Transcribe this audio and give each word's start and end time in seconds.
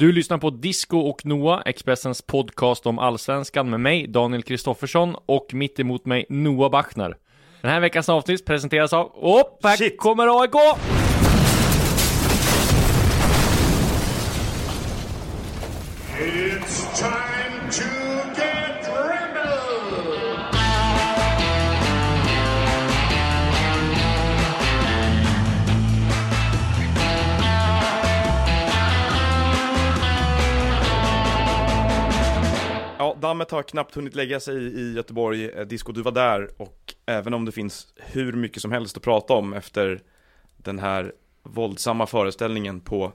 Du 0.00 0.12
lyssnar 0.12 0.38
på 0.38 0.50
Disco 0.50 0.98
och 0.98 1.26
Noah, 1.26 1.62
Expressens 1.66 2.22
podcast 2.22 2.86
om 2.86 2.98
allsvenskan 2.98 3.70
med 3.70 3.80
mig, 3.80 4.06
Daniel 4.06 4.42
Kristoffersson, 4.42 5.16
och 5.26 5.54
mitt 5.54 5.80
emot 5.80 6.06
mig, 6.06 6.26
Noah 6.28 6.70
Bachner. 6.70 7.16
Den 7.60 7.70
här 7.70 7.80
veckans 7.80 8.08
avsnitt 8.08 8.44
presenteras 8.44 8.92
av... 8.92 9.10
Opp, 9.14 9.64
här 9.64 9.76
Shit. 9.76 9.98
kommer 9.98 10.42
AIK! 10.42 10.54
It's 16.18 16.98
time 16.98 17.39
Ja, 33.00 33.16
dammet 33.20 33.50
har 33.50 33.62
knappt 33.62 33.94
hunnit 33.94 34.14
lägga 34.14 34.40
sig 34.40 34.56
i 34.56 34.92
Göteborg. 34.92 35.50
Eh, 35.50 35.66
Disco, 35.66 35.92
du 35.92 36.02
var 36.02 36.12
där 36.12 36.50
och 36.56 36.94
även 37.06 37.34
om 37.34 37.44
det 37.44 37.52
finns 37.52 37.86
hur 37.96 38.32
mycket 38.32 38.62
som 38.62 38.72
helst 38.72 38.96
att 38.96 39.02
prata 39.02 39.34
om 39.34 39.52
efter 39.52 40.00
den 40.56 40.78
här 40.78 41.12
våldsamma 41.42 42.06
föreställningen 42.06 42.80
på 42.80 43.12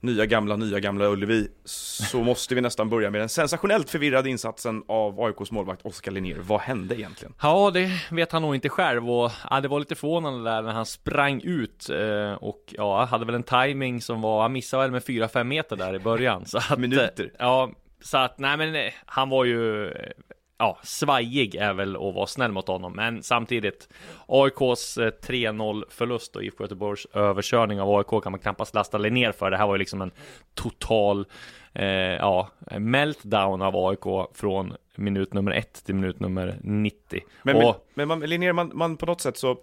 nya 0.00 0.26
gamla, 0.26 0.56
nya 0.56 0.80
gamla 0.80 1.06
Ullevi 1.06 1.48
så 1.64 2.18
måste 2.22 2.54
vi 2.54 2.60
nästan 2.60 2.88
börja 2.90 3.10
med 3.10 3.20
den 3.20 3.28
sensationellt 3.28 3.90
förvirrade 3.90 4.30
insatsen 4.30 4.82
av 4.88 5.20
AIKs 5.20 5.50
målvakt 5.50 5.86
Oskar 5.86 6.12
Linnér. 6.12 6.38
Vad 6.40 6.60
hände 6.60 7.00
egentligen? 7.00 7.34
Ja, 7.42 7.70
det 7.70 7.90
vet 8.10 8.32
han 8.32 8.42
nog 8.42 8.54
inte 8.54 8.68
själv 8.68 9.10
och 9.10 9.30
ja, 9.50 9.60
det 9.60 9.68
var 9.68 9.78
lite 9.78 9.94
förvånande 9.94 10.50
där 10.50 10.62
när 10.62 10.72
han 10.72 10.86
sprang 10.86 11.40
ut 11.44 11.90
eh, 11.90 12.32
och 12.32 12.74
ja, 12.76 13.04
hade 13.04 13.24
väl 13.24 13.34
en 13.34 13.42
timing 13.42 14.00
som 14.00 14.20
var, 14.20 14.42
han 14.42 14.52
missade 14.52 14.82
väl 14.82 14.90
med 14.90 15.02
4-5 15.02 15.44
meter 15.44 15.76
där 15.76 15.94
i 15.94 15.98
början. 15.98 16.46
Så 16.46 16.58
att, 16.58 16.78
Minuter. 16.78 17.24
eh, 17.24 17.30
Ja, 17.38 17.70
så 18.06 18.18
att 18.18 18.38
nej 18.38 18.56
men 18.56 18.74
eh, 18.74 18.92
han 19.06 19.28
var 19.28 19.44
ju 19.44 19.88
eh, 19.88 20.10
Ja, 20.58 20.78
svajig 20.82 21.54
är 21.54 21.72
väl 21.72 21.96
att 21.96 22.14
vara 22.14 22.26
snäll 22.26 22.52
mot 22.52 22.68
honom, 22.68 22.92
men 22.92 23.22
samtidigt 23.22 23.88
AIKs 24.26 24.98
eh, 24.98 25.10
3-0 25.22 25.84
förlust 25.88 26.36
och 26.36 26.44
IFK 26.44 26.64
Göteborgs 26.64 27.06
överkörning 27.12 27.80
av 27.80 27.90
AIK 27.90 28.22
kan 28.22 28.32
man 28.32 28.40
knappast 28.40 28.74
lasta 28.74 28.98
ner 28.98 29.32
för. 29.32 29.50
Det 29.50 29.56
här 29.56 29.66
var 29.66 29.74
ju 29.74 29.78
liksom 29.78 30.02
en 30.02 30.10
total 30.54 31.26
eh, 31.72 31.86
ja, 31.86 32.50
meltdown 32.78 33.62
av 33.62 33.76
AIK 33.76 34.28
från 34.34 34.76
minut 34.94 35.34
nummer 35.34 35.52
1 35.52 35.84
till 35.84 35.94
minut 35.94 36.20
nummer 36.20 36.58
90. 36.62 37.20
Men, 37.42 37.56
och, 37.56 37.86
men, 37.94 38.08
men 38.08 38.20
Linnér, 38.20 38.52
man, 38.52 38.70
man 38.74 38.96
på 38.96 39.06
något 39.06 39.20
sätt 39.20 39.36
så 39.36 39.56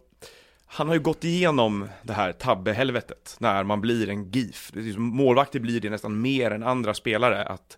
han 0.66 0.88
har 0.88 0.96
ju 0.96 1.02
gått 1.02 1.24
igenom 1.24 1.90
det 2.02 2.14
här 2.14 2.32
tabbehelvetet 2.32 3.36
när 3.40 3.64
man 3.64 3.82
blir 3.82 4.10
en 4.10 4.32
GIF. 4.32 4.72
Målvakter 4.98 5.60
blir 5.60 5.82
det 5.82 5.90
nästan 5.90 6.22
mer 6.22 6.52
än 6.52 6.64
andra 6.64 6.94
spelare, 6.94 7.44
att 7.44 7.78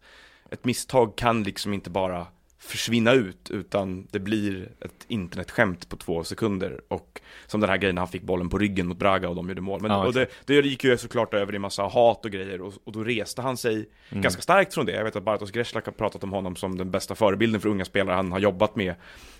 ett 0.52 0.66
misstag 0.66 1.16
kan 1.16 1.44
liksom 1.44 1.74
inte 1.74 1.90
bara 1.90 2.28
försvinna 2.60 3.14
ut, 3.14 3.50
utan 3.52 4.08
det 4.12 4.20
blir 4.20 4.70
ett 4.82 5.06
internetskämt 5.08 5.90
på 5.90 5.96
två 5.98 6.24
sekunder. 6.24 6.82
Och 6.88 7.22
som 7.48 7.62
den 7.62 7.70
här 7.70 7.78
grejen 7.78 7.96
när 7.96 8.02
han 8.02 8.08
fick 8.08 8.22
bollen 8.22 8.50
på 8.50 8.58
ryggen 8.58 8.88
mot 8.88 8.98
Braga 8.98 9.30
och 9.30 9.36
de 9.36 9.50
gjorde 9.50 9.62
mål. 9.62 9.82
Men, 9.82 9.92
Ja, 9.92 10.06
och 10.06 10.14
det, 10.14 10.28
det 10.46 10.54
gick 10.54 10.84
ju 10.84 10.98
såklart 10.98 11.34
över 11.34 11.56
i 11.56 11.60
massa 11.60 11.84
hat 11.84 12.26
och 12.26 12.32
grejer, 12.32 12.62
och, 12.62 12.74
och 12.84 12.92
då 12.92 13.04
reste 13.04 13.42
han 13.42 13.58
sig 13.58 13.90
Mm. 14.10 14.22
ganska 14.22 14.42
starkt 14.42 14.74
från 14.74 14.86
det. 14.86 14.92
Jag 14.92 15.04
vet 15.04 15.16
att 15.16 15.24
Bartosz 15.24 15.52
Grezlak 15.52 15.86
har 15.86 15.92
pratat 15.94 16.24
om 16.24 16.32
honom 16.34 16.56
som 16.56 16.78
den 16.78 16.92
bästa 16.92 17.16
förebilden 17.16 17.62
för 17.62 17.70
unga 17.70 17.86
spelare 17.86 18.16
han 18.16 18.32
har 18.32 18.40
jobbat 18.40 18.76
med, 18.76 18.96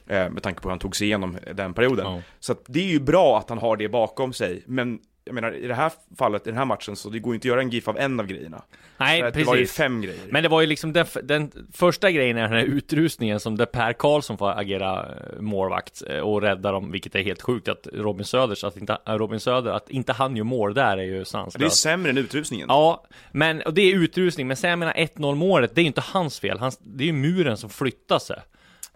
eh, 0.08 0.30
med 0.30 0.44
tanke 0.44 0.62
på 0.62 0.68
hur 0.68 0.72
han 0.72 0.80
tog 0.80 0.96
sig 0.96 1.08
igenom 1.08 1.38
den 1.54 1.74
perioden. 1.74 2.06
Ja. 2.06 2.22
Så 2.40 2.56
det 2.68 2.80
är 2.80 2.88
ju 2.88 3.00
bra 3.00 3.38
att 3.40 3.50
han 3.50 3.58
har 3.58 3.78
det 3.78 3.90
bakom 3.90 4.34
sig, 4.34 4.64
men 4.66 5.00
jag 5.26 5.36
menar 5.36 5.52
i 5.52 5.68
det 5.68 5.74
här 5.74 5.92
fallet, 6.18 6.48
i 6.48 6.50
den 6.50 6.58
här 6.58 6.66
matchen, 6.66 6.96
så 6.96 7.10
det 7.10 7.20
går 7.20 7.34
ju 7.34 7.36
inte 7.36 7.46
att 7.46 7.50
göra 7.50 7.62
en 7.62 7.70
GIF 7.70 7.88
av 7.88 7.98
en 7.98 8.20
av 8.20 8.28
grejerna. 8.28 8.64
nej, 8.98 9.22
att 9.22 9.34
det 9.34 9.44
var 9.44 9.56
ju 9.56 9.62
precis. 9.62 9.78
fem 9.78 10.02
grejer. 10.02 10.22
Men 10.30 10.44
det 10.44 10.50
var 10.50 10.62
ju 10.62 10.68
liksom 10.68 10.94
den, 10.94 11.06
den 11.24 11.52
första 11.74 12.12
grejen 12.12 12.38
är 12.38 12.42
den 12.42 12.52
här 12.52 12.64
utrustningen 12.64 13.40
som 13.40 13.58
där 13.58 13.66
Per 13.66 13.94
Karlsson 13.94 14.38
får 14.38 14.60
agera 14.60 15.00
eh, 15.00 15.42
målvakt 15.42 16.04
eh, 16.10 16.20
och 16.20 16.42
rädda 16.42 16.72
dem, 16.72 16.92
vilket 16.92 17.16
är 17.16 17.24
helt 17.24 17.42
sjukt 17.42 17.68
att 17.68 17.88
Robin 17.94 18.26
Söders, 18.26 18.64
att 18.64 18.78
inte, 18.78 18.98
äh, 19.08 19.14
Robin 19.14 19.40
Söder, 19.40 19.72
att 19.72 19.90
inte 19.90 20.14
han 20.14 20.36
gör 20.36 20.44
mål 20.44 20.74
där 20.74 20.98
är 20.98 21.04
ju 21.04 21.26
sanslöst. 21.26 21.60
det 21.60 21.66
är 21.66 21.70
sämre 21.70 22.10
än 22.10 22.18
utrustningen. 22.18 22.68
Ja, 22.70 23.06
men 23.32 23.62
och 23.62 23.74
det 23.74 23.82
är 23.82 23.96
utrustning, 23.96 24.48
men 24.48 24.58
sen 24.58 24.70
jag 24.70 24.80
menar 24.80 24.94
1-0 24.94 25.36
målet, 25.36 25.76
det 25.76 25.82
är 25.82 25.84
ju 25.84 25.88
inte 25.88 26.04
hans 26.06 26.40
fel, 26.40 26.60
hans, 26.60 26.78
det 26.78 27.04
är 27.04 27.08
ju 27.08 27.14
muren 27.14 27.58
som 27.58 27.70
flyttar 27.70 28.20
sig. 28.20 28.38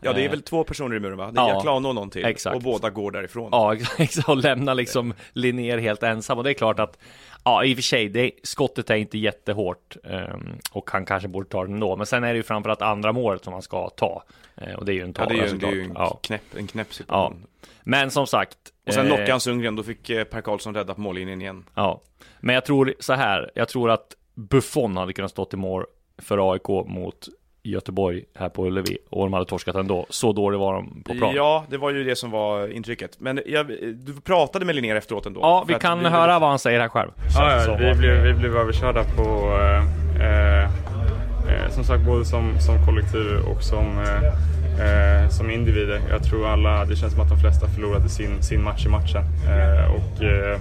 Ja, 0.02 0.14
det 0.14 0.22
är 0.22 0.26
Eh, 0.26 0.30
väl 0.32 0.42
två 0.42 0.64
personer 0.64 0.96
i 0.96 1.00
muren 1.00 1.18
va? 1.18 1.32
Det 1.32 1.40
är 1.40 1.44
ja, 1.48 1.54
Jaklano 1.54 1.88
och 1.88 1.96
någon 1.96 2.10
till. 2.10 2.26
exakt. 2.26 2.56
Och 2.56 2.62
båda 2.62 2.90
går 2.90 3.12
därifrån. 3.12 3.50
Ja, 3.52 3.74
exakt, 3.98 4.30
och 4.30 4.38
lämna 4.38 4.74
liksom 4.74 5.14
Linnér 5.34 5.78
helt 5.78 6.04
ensam. 6.04 6.38
Och 6.38 6.44
det 6.44 6.50
är 6.52 6.54
klart 6.54 6.80
att, 6.80 6.98
ja 7.44 7.64
i 7.64 7.74
och 7.74 7.78
för 7.78 7.84
sig, 7.84 8.10
det, 8.10 8.32
skottet 8.44 8.90
är 8.90 8.96
inte 8.96 9.18
jättehårt. 9.18 9.96
ehm, 10.04 10.58
och 10.72 10.90
han 10.92 11.06
kanske 11.06 11.28
borde 11.28 11.50
ta 11.50 11.66
det 11.66 11.72
ändå. 11.72 11.96
Men 11.96 12.06
sen 12.06 12.24
är 12.24 12.28
det 12.34 12.38
ju 12.38 12.44
framförallt 12.44 12.82
andra 12.82 13.12
målet 13.12 13.44
som 13.44 13.54
han 13.54 13.62
ska 13.62 13.90
ta. 13.90 14.24
Eh, 14.58 14.74
och 14.74 14.86
det 14.86 14.92
är 14.92 14.94
ju 14.94 15.02
en 15.02 15.08
Ja, 15.08 15.14
tavla 15.14 15.34
det 15.34 15.48
är 15.48 15.52
ju, 15.52 15.58
det 15.58 15.68
är 15.68 15.72
ju 15.72 15.84
en. 15.84 15.92
Ja. 15.96 16.20
knäpp, 16.24 16.56
en 16.58 16.68
knäpp 16.68 16.94
situation. 16.94 17.46
Men 17.84 18.12
som 18.12 18.28
sagt. 18.28 18.58
Och 18.88 18.94
sen 18.94 19.06
eh, 19.06 19.08
knockade 19.10 19.32
han 19.32 19.40
Sundgren, 19.40 19.76
då 19.76 19.84
fick 19.84 20.10
eh, 20.10 20.24
Per 20.24 20.42
Karlsson 20.42 20.76
rädda 20.76 20.94
på 20.94 21.02
mållinjen 21.02 21.42
igen. 21.42 21.66
Ja, 21.76 22.02
men 22.40 22.56
jag 22.56 22.66
tror 22.66 22.94
så 23.00 23.14
här. 23.14 23.52
Jag 23.56 23.68
tror 23.70 23.90
att 23.92 24.16
Buffon 24.36 24.98
hade 24.98 25.14
kunnat 25.14 25.32
stå 25.32 25.46
till 25.46 25.58
mål 25.60 25.86
för 26.18 26.52
AIK 26.54 26.68
mot 26.88 27.28
Göteborg 27.64 28.24
här 28.36 28.50
på 28.50 28.66
Ullevi 28.66 28.98
och 29.10 29.24
de 29.24 29.34
hade 29.34 29.46
torskat 29.46 29.76
ändå. 29.76 30.06
Så 30.10 30.34
dålig 30.34 30.60
var 30.60 30.74
de 30.74 31.04
på 31.04 31.14
plan. 31.14 31.36
Ja, 31.36 31.66
det 31.70 31.78
var 31.78 31.92
ju 31.92 32.04
det 32.04 32.16
som 32.16 32.32
var 32.32 32.68
intrycket. 32.68 33.20
Men 33.20 33.42
jag, 33.46 33.68
du 33.94 34.22
pratade 34.24 34.66
med 34.66 34.76
Linnér 34.76 34.96
efteråt 34.96 35.26
ändå? 35.26 35.40
Ja, 35.42 35.66
vi 35.68 35.74
kan 35.74 36.06
höra 36.06 36.40
vad 36.40 36.50
han 36.50 36.60
säger 36.60 36.80
här 36.80 36.90
själv. 36.90 37.12
Ja, 37.36 37.64
ja 37.66 37.76
vi, 37.80 37.96
blev, 37.96 38.24
vi 38.24 38.34
blev 38.34 38.58
överkörda 38.58 39.04
på, 39.04 39.58
eh, 39.62 39.84
eh, 40.26 40.64
eh, 40.64 41.70
som 41.70 41.84
sagt, 41.84 42.06
både 42.06 42.26
som, 42.26 42.60
som 42.60 42.86
kollektiv 42.86 43.28
och 43.52 43.64
som, 43.64 43.86
eh, 44.00 45.22
eh, 45.24 45.30
som 45.30 45.52
individer. 45.52 46.02
Jag 46.10 46.24
tror 46.24 46.48
alla, 46.48 46.86
det 46.86 46.96
känns 46.96 47.14
som 47.14 47.22
att 47.22 47.30
de 47.30 47.40
flesta 47.40 47.68
förlorade 47.68 48.10
sin, 48.10 48.44
sin 48.44 48.64
match 48.64 48.86
i 48.86 48.90
matchen. 48.90 49.24
Eh, 49.48 49.96
och 49.96 50.24
eh, 50.24 50.60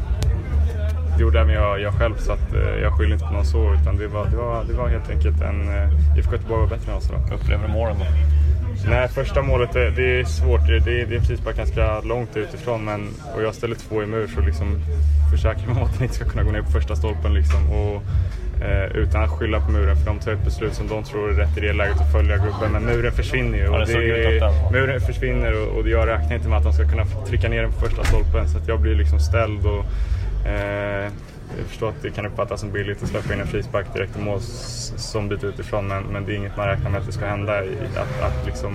det 1.19 1.23
gjorde 1.23 1.41
även 1.41 1.55
jag, 1.55 1.81
jag 1.81 1.95
själv, 1.95 2.15
så 2.19 2.33
att, 2.33 2.55
eh, 2.55 2.83
jag 2.83 2.93
skyller 2.93 3.12
inte 3.12 3.25
på 3.27 3.33
någon 3.33 3.45
så, 3.45 3.75
utan 3.75 3.97
det 3.97 4.09
var, 4.09 4.27
det 4.27 4.37
var, 4.37 4.65
det 4.65 4.73
var 4.73 4.89
helt 4.89 5.11
enkelt 5.11 5.43
en... 5.43 5.69
Eh, 5.69 6.19
IFK 6.19 6.33
Göteborg 6.33 6.61
var 6.61 6.69
bättre 6.69 6.93
än 6.93 6.99
oss 6.99 7.09
idag. 7.11 7.21
Upplever 7.41 7.67
du 7.67 7.73
målen 7.73 7.97
då? 7.99 8.05
Nej, 8.91 9.09
första 9.09 9.43
målet 9.43 9.73
det, 9.73 9.91
det 9.91 10.21
är 10.21 10.25
svårt. 10.25 10.67
Det, 10.67 10.78
det, 10.78 11.05
det 11.05 11.15
är 11.15 11.19
precis 11.19 11.45
bara 11.45 11.55
ganska 11.55 12.01
långt 12.01 12.37
utifrån. 12.37 12.84
Men, 12.84 13.09
och 13.37 13.43
jag 13.43 13.55
ställer 13.55 13.75
två 13.75 14.03
i 14.03 14.07
mur 14.07 14.27
så 14.34 14.41
liksom 14.41 14.67
försäkrar 15.31 15.75
man 15.75 15.83
att 15.83 15.95
den 15.95 16.03
inte 16.03 16.15
ska 16.15 16.25
kunna 16.25 16.43
gå 16.43 16.51
ner 16.51 16.62
på 16.62 16.71
första 16.71 16.97
stolpen. 16.97 17.34
Liksom, 17.34 17.71
och, 17.73 18.03
eh, 18.65 18.97
utan 18.97 19.23
att 19.25 19.31
skylla 19.31 19.61
på 19.61 19.71
muren. 19.71 19.97
För 19.97 20.07
de 20.07 20.19
tar 20.19 20.33
ett 20.33 20.45
beslut 20.45 20.75
som 20.75 20.89
de 20.89 21.03
tror 21.05 21.31
är 21.31 21.34
rätt 21.34 21.59
i 21.59 21.61
det 21.61 21.73
läget 21.73 22.01
att 22.01 22.12
följa 22.12 22.37
gubben. 22.37 22.73
Men 22.73 22.83
muren 22.83 23.12
försvinner 23.12 23.59
ju. 23.59 23.65
Ja, 23.65 23.84
det 23.84 24.39
den- 24.41 24.73
muren 24.73 25.01
försvinner 25.01 25.53
och, 25.62 25.78
och 25.78 25.89
jag 25.89 26.09
räknar 26.09 26.37
inte 26.37 26.49
med 26.49 26.59
att 26.59 26.65
de 26.65 26.73
ska 26.73 26.89
kunna 26.89 27.05
trycka 27.28 27.49
ner 27.49 27.62
den 27.62 27.73
på 27.73 27.81
första 27.81 28.05
stolpen. 28.05 28.49
Så 28.49 28.59
att 28.59 28.69
jag 28.69 28.81
blir 28.81 28.95
liksom 28.95 29.21
ställd. 29.21 29.67
Och, 29.67 29.84
eh, 30.44 31.12
jag 31.56 31.66
förstår 31.66 31.88
att 31.88 32.03
det 32.03 32.10
kan 32.10 32.26
uppfattas 32.26 32.60
som 32.60 32.72
billigt 32.72 33.03
att 33.03 33.09
släppa 33.09 33.34
in 33.34 33.41
en 33.41 33.47
frispark 33.47 33.94
direkt 33.94 34.16
i 34.16 34.21
mål 34.21 34.41
som 34.41 35.28
bit 35.28 35.44
utifrån 35.44 35.88
men, 35.88 36.04
men 36.04 36.26
det 36.26 36.32
är 36.32 36.37
inget 36.37 36.56
man 36.56 36.69
räknar 36.69 36.91
med 36.91 37.00
att 37.00 37.06
det 37.06 37.12
ska 37.12 37.26
hända, 37.26 37.65
i, 37.65 37.76
att, 37.97 38.22
att 38.22 38.47
liksom 38.47 38.75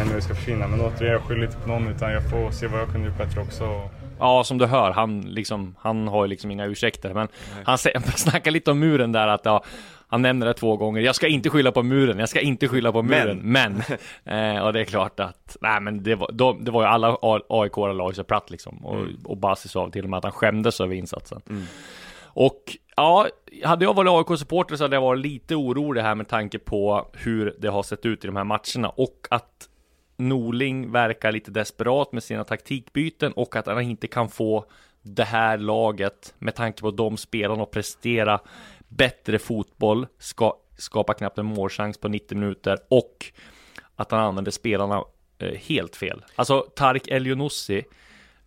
en 0.00 0.08
mur 0.08 0.20
ska 0.20 0.34
försvinna. 0.34 0.66
Men 0.66 0.80
återigen, 0.80 1.12
jag 1.12 1.22
skyller 1.22 1.44
inte 1.44 1.56
på 1.56 1.68
någon 1.68 1.88
utan 1.88 2.12
jag 2.12 2.30
får 2.30 2.50
se 2.50 2.66
vad 2.66 2.80
jag 2.80 2.88
kunde 2.88 3.06
gjort 3.06 3.18
bättre 3.18 3.40
också. 3.40 3.90
Ja, 4.18 4.44
som 4.44 4.58
du 4.58 4.66
hör, 4.66 4.90
han, 4.90 5.20
liksom, 5.20 5.74
han 5.78 6.08
har 6.08 6.24
ju 6.24 6.28
liksom 6.28 6.50
inga 6.50 6.64
ursäkter. 6.64 7.14
Men 7.14 7.28
han 7.64 7.78
säger, 7.78 8.00
snackar 8.16 8.50
lite 8.50 8.70
om 8.70 8.78
muren 8.78 9.12
där, 9.12 9.28
att 9.28 9.44
ja, 9.44 9.64
han 10.06 10.22
nämner 10.22 10.46
det 10.46 10.54
två 10.54 10.76
gånger. 10.76 11.00
Jag 11.00 11.14
ska 11.14 11.28
inte 11.28 11.50
skylla 11.50 11.72
på 11.72 11.82
muren, 11.82 12.18
jag 12.18 12.28
ska 12.28 12.40
inte 12.40 12.68
skylla 12.68 12.92
på 12.92 13.02
muren. 13.02 13.40
Men, 13.42 13.76
eh, 14.24 14.64
och 14.64 14.72
det 14.72 14.80
är 14.80 14.84
klart 14.84 15.20
att, 15.20 15.56
nej 15.60 15.80
men 15.80 16.02
det 16.02 16.14
var, 16.14 16.30
då, 16.32 16.52
det 16.52 16.70
var 16.70 16.82
ju 16.82 16.88
alla 16.88 17.18
aik 17.48 17.76
lag 17.76 18.16
så 18.16 18.24
platt 18.24 18.50
liksom. 18.50 18.84
Och, 18.84 19.06
och 19.24 19.36
Basi 19.36 19.68
sa 19.68 19.90
till 19.90 20.04
och 20.04 20.10
med 20.10 20.18
att 20.18 20.24
han 20.24 20.32
skämdes 20.32 20.80
över 20.80 20.94
insatsen. 20.94 21.42
Och 22.34 22.76
ja, 22.96 23.28
hade 23.64 23.84
jag 23.84 23.94
varit 23.94 24.10
AIK-supporter 24.10 24.76
så 24.76 24.84
hade 24.84 24.96
jag 24.96 25.00
varit 25.00 25.20
lite 25.20 25.54
orolig 25.54 26.02
här 26.02 26.14
med 26.14 26.28
tanke 26.28 26.58
på 26.58 27.10
hur 27.12 27.56
det 27.58 27.68
har 27.68 27.82
sett 27.82 28.06
ut 28.06 28.24
i 28.24 28.26
de 28.26 28.36
här 28.36 28.44
matcherna 28.44 28.88
och 28.88 29.26
att 29.30 29.68
Norling 30.16 30.92
verkar 30.92 31.32
lite 31.32 31.50
desperat 31.50 32.12
med 32.12 32.22
sina 32.22 32.44
taktikbyten 32.44 33.32
och 33.32 33.56
att 33.56 33.66
han 33.66 33.80
inte 33.82 34.06
kan 34.06 34.28
få 34.28 34.64
det 35.02 35.24
här 35.24 35.58
laget 35.58 36.34
med 36.38 36.54
tanke 36.54 36.80
på 36.80 36.90
de 36.90 37.16
spelarna 37.16 37.62
att 37.62 37.70
prestera 37.70 38.40
bättre 38.96 39.38
fotboll, 39.38 40.06
ska, 40.18 40.56
skapa 40.76 41.14
knappt 41.14 41.38
en 41.38 41.46
målchans 41.46 41.98
på 41.98 42.08
90 42.08 42.38
minuter 42.38 42.78
och 42.88 43.32
att 43.96 44.10
han 44.10 44.20
använder 44.20 44.50
spelarna 44.50 45.04
eh, 45.38 45.54
helt 45.54 45.96
fel. 45.96 46.24
Alltså 46.34 46.60
Tark 46.60 47.08
Elionossi 47.08 47.84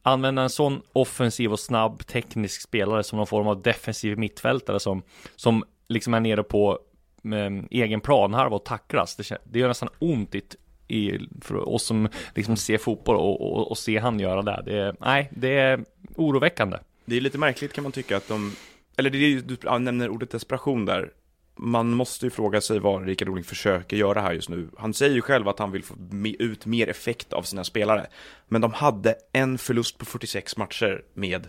använda 0.01 0.41
en 0.41 0.49
sån 0.49 0.81
offensiv 0.93 1.51
och 1.51 1.59
snabb 1.59 2.07
teknisk 2.07 2.61
spelare 2.61 3.03
som 3.03 3.17
någon 3.17 3.27
form 3.27 3.47
av 3.47 3.61
defensiv 3.61 4.17
mittfältare 4.17 4.79
som, 4.79 5.01
som 5.35 5.63
liksom 5.87 6.13
är 6.13 6.19
nere 6.19 6.43
på 6.43 6.79
eh, 7.23 7.63
egen 7.71 8.01
planhalva 8.01 8.55
och 8.55 8.65
tacklas. 8.65 9.15
Det, 9.15 9.37
det 9.43 9.59
gör 9.59 9.67
nästan 9.67 9.89
ont 9.99 10.35
i, 10.35 10.41
i, 10.87 11.19
för 11.41 11.69
oss 11.69 11.83
som 11.83 12.09
liksom 12.35 12.57
ser 12.57 12.77
fotboll 12.77 13.15
och, 13.15 13.41
och, 13.41 13.71
och 13.71 13.77
ser 13.77 13.99
han 13.99 14.19
göra 14.19 14.41
det. 14.41 14.61
det 14.65 14.77
är, 14.77 14.95
nej, 14.99 15.29
det 15.31 15.57
är 15.57 15.85
oroväckande. 16.15 16.77
Det 17.05 17.17
är 17.17 17.21
lite 17.21 17.37
märkligt 17.37 17.73
kan 17.73 17.83
man 17.83 17.91
tycka 17.91 18.17
att 18.17 18.27
de, 18.27 18.55
eller 18.97 19.09
det 19.09 19.17
är 19.17 19.29
ju, 19.29 19.41
du 19.41 19.57
ja, 19.63 19.77
nämner 19.77 20.09
ordet 20.09 20.29
desperation 20.29 20.85
där. 20.85 21.11
man 21.55 21.89
måste 21.89 22.25
ju 22.25 22.29
fråga 22.29 22.61
sig 22.61 22.79
vad 22.79 23.05
Rickard 23.05 23.27
Norling 23.27 23.43
försöker 23.43 23.97
göra 23.97 24.21
här 24.21 24.33
just 24.33 24.49
nu. 24.49 24.69
Han 24.77 24.93
säger 24.93 25.15
ju 25.15 25.21
själv 25.21 25.47
att 25.47 25.59
han 25.59 25.71
vill 25.71 25.83
få 25.83 25.95
ut 26.39 26.65
mer 26.65 26.89
effekt 26.89 27.33
av 27.33 27.41
sina 27.41 27.63
spelare. 27.63 28.07
Men 28.47 28.61
de 28.61 28.73
hade 28.73 29.15
en 29.33 29.57
förlust 29.57 29.97
på 29.97 30.05
46 30.05 30.57
matcher 30.57 31.03
med 31.13 31.47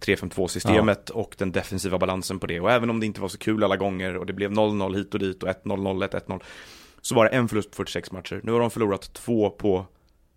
3-5-2-systemet 0.00 1.10
och 1.10 1.34
den 1.38 1.52
defensiva 1.52 1.98
balansen 1.98 2.38
på 2.38 2.46
det. 2.46 2.60
Och 2.60 2.72
även 2.72 2.90
om 2.90 3.00
det 3.00 3.06
inte 3.06 3.20
var 3.20 3.28
så 3.28 3.38
kul 3.38 3.64
alla 3.64 3.76
gånger 3.76 4.16
och 4.16 4.26
det 4.26 4.32
blev 4.32 4.50
0-0 4.50 4.96
hit 4.96 5.14
och 5.14 5.20
dit 5.20 5.42
och 5.42 5.48
1-0, 5.48 5.62
0-1, 5.64 6.26
1-0 6.26 6.42
så 7.00 7.14
var 7.14 7.24
det 7.24 7.30
en 7.30 7.48
förlust 7.48 7.70
på 7.70 7.76
46 7.76 8.12
matcher. 8.12 8.40
Nu 8.42 8.52
har 8.52 8.60
de 8.60 8.70
förlorat 8.70 9.12
två 9.12 9.50
på 9.50 9.86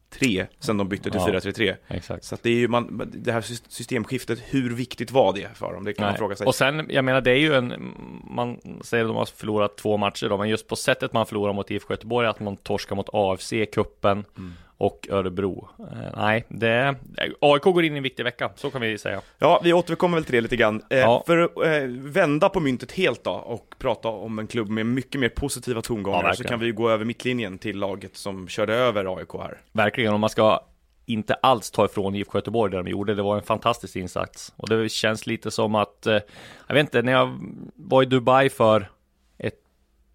tre 0.09 0.47
sen 0.59 0.77
de 0.77 0.89
bytte 0.89 1.11
till 1.11 1.21
Ja. 1.27 1.27
4-3-3. 1.39 1.75
Exakt. 1.87 2.23
Så 2.23 2.37
det 2.41 2.49
är 2.49 2.55
ju 2.55 2.67
man, 2.67 3.11
det 3.13 3.31
här 3.31 3.41
sys- 3.41 3.63
systemskiftet, 3.67 4.39
hur 4.49 4.75
viktigt 4.75 5.11
var 5.11 5.33
det 5.33 5.47
för 5.57 5.73
dem? 5.73 5.83
Det 5.83 5.93
kan 5.93 6.03
man 6.03 6.11
Nej. 6.11 6.17
fråga 6.17 6.35
sig. 6.35 6.47
Och 6.47 6.55
sen, 6.55 6.85
jag 6.89 7.05
menar 7.05 7.21
det 7.21 7.31
är 7.31 7.35
ju 7.39 7.53
en, 7.53 7.93
man 8.31 8.59
säger 8.83 9.03
att 9.03 9.09
de 9.09 9.15
har 9.17 9.25
förlorat 9.25 9.77
två 9.77 9.97
matcher 9.97 10.29
då, 10.29 10.37
men 10.37 10.49
just 10.49 10.67
på 10.67 10.75
sättet 10.75 11.13
man 11.13 11.25
förlorar 11.25 11.53
mot 11.53 11.71
IFK 11.71 11.93
Göteborg, 11.93 12.27
att 12.27 12.39
man 12.39 12.57
torskar 12.57 12.95
mot 12.95 13.09
AFC 13.13 13.53
i 13.53 13.65
kuppen 13.65 14.25
Mm. 14.37 14.53
Och 14.79 15.07
Örebro. 15.09 15.69
Eh, 15.79 16.09
nej, 16.17 16.45
det, 16.49 16.95
AIK 17.41 17.61
går 17.63 17.83
in 17.83 17.93
i 17.93 17.97
en 17.97 18.03
viktig 18.03 18.23
vecka, 18.23 18.51
så 18.55 18.69
kan 18.71 18.81
vi 18.81 18.97
säga. 18.97 19.21
Ja, 19.39 19.61
vi 19.63 19.73
återkommer 19.73 20.17
väl 20.17 20.23
till 20.25 20.33
det 20.35 20.41
lite 20.41 20.55
grann. 20.55 20.81
Eh, 20.89 20.97
Ja. 20.99 21.23
För 21.27 21.37
att 21.37 21.57
eh, 21.65 21.87
vända 21.89 22.49
på 22.49 22.59
myntet 22.59 22.91
helt 22.91 23.23
då 23.23 23.31
och 23.31 23.75
prata 23.79 24.07
om 24.07 24.39
en 24.39 24.47
klubb 24.47 24.69
med 24.69 24.85
mycket 24.85 25.21
mer 25.21 25.29
positiva 25.29 25.77
Ja, 25.77 25.81
tongångar 25.81 26.19
så 26.21 26.25
verkligen. 26.27 26.49
kan 26.49 26.59
vi 26.59 26.65
ju 26.65 26.73
gå 26.73 26.89
över 26.89 27.05
mittlinjen 27.05 27.57
till 27.57 27.77
laget 27.79 28.17
som 28.17 28.47
körde 28.47 28.73
över 28.75 29.17
AIK 29.17 29.33
här. 29.33 29.57
Verkligen, 29.71 30.13
om 30.13 30.21
man 30.21 30.29
ska 30.29 30.59
inte 31.05 31.33
alls 31.33 31.71
ta 31.71 31.85
ifrån 31.85 32.15
IFK 32.15 32.37
Göteborg 32.37 32.71
det 32.71 32.77
de 32.77 32.87
gjorde. 32.87 33.15
Det 33.15 33.21
var 33.21 33.35
en 33.37 33.43
fantastisk 33.43 33.95
insats. 33.95 34.53
Och 34.57 34.69
det 34.69 34.89
känns 34.91 35.27
lite 35.27 35.51
som 35.51 35.75
att, 35.75 36.05
eh, 36.07 36.17
jag 36.67 36.75
vet 36.75 36.81
inte, 36.81 37.01
när 37.01 37.11
jag 37.11 37.39
var 37.75 38.03
i 38.03 38.05
Dubai 38.05 38.49
för 38.49 38.89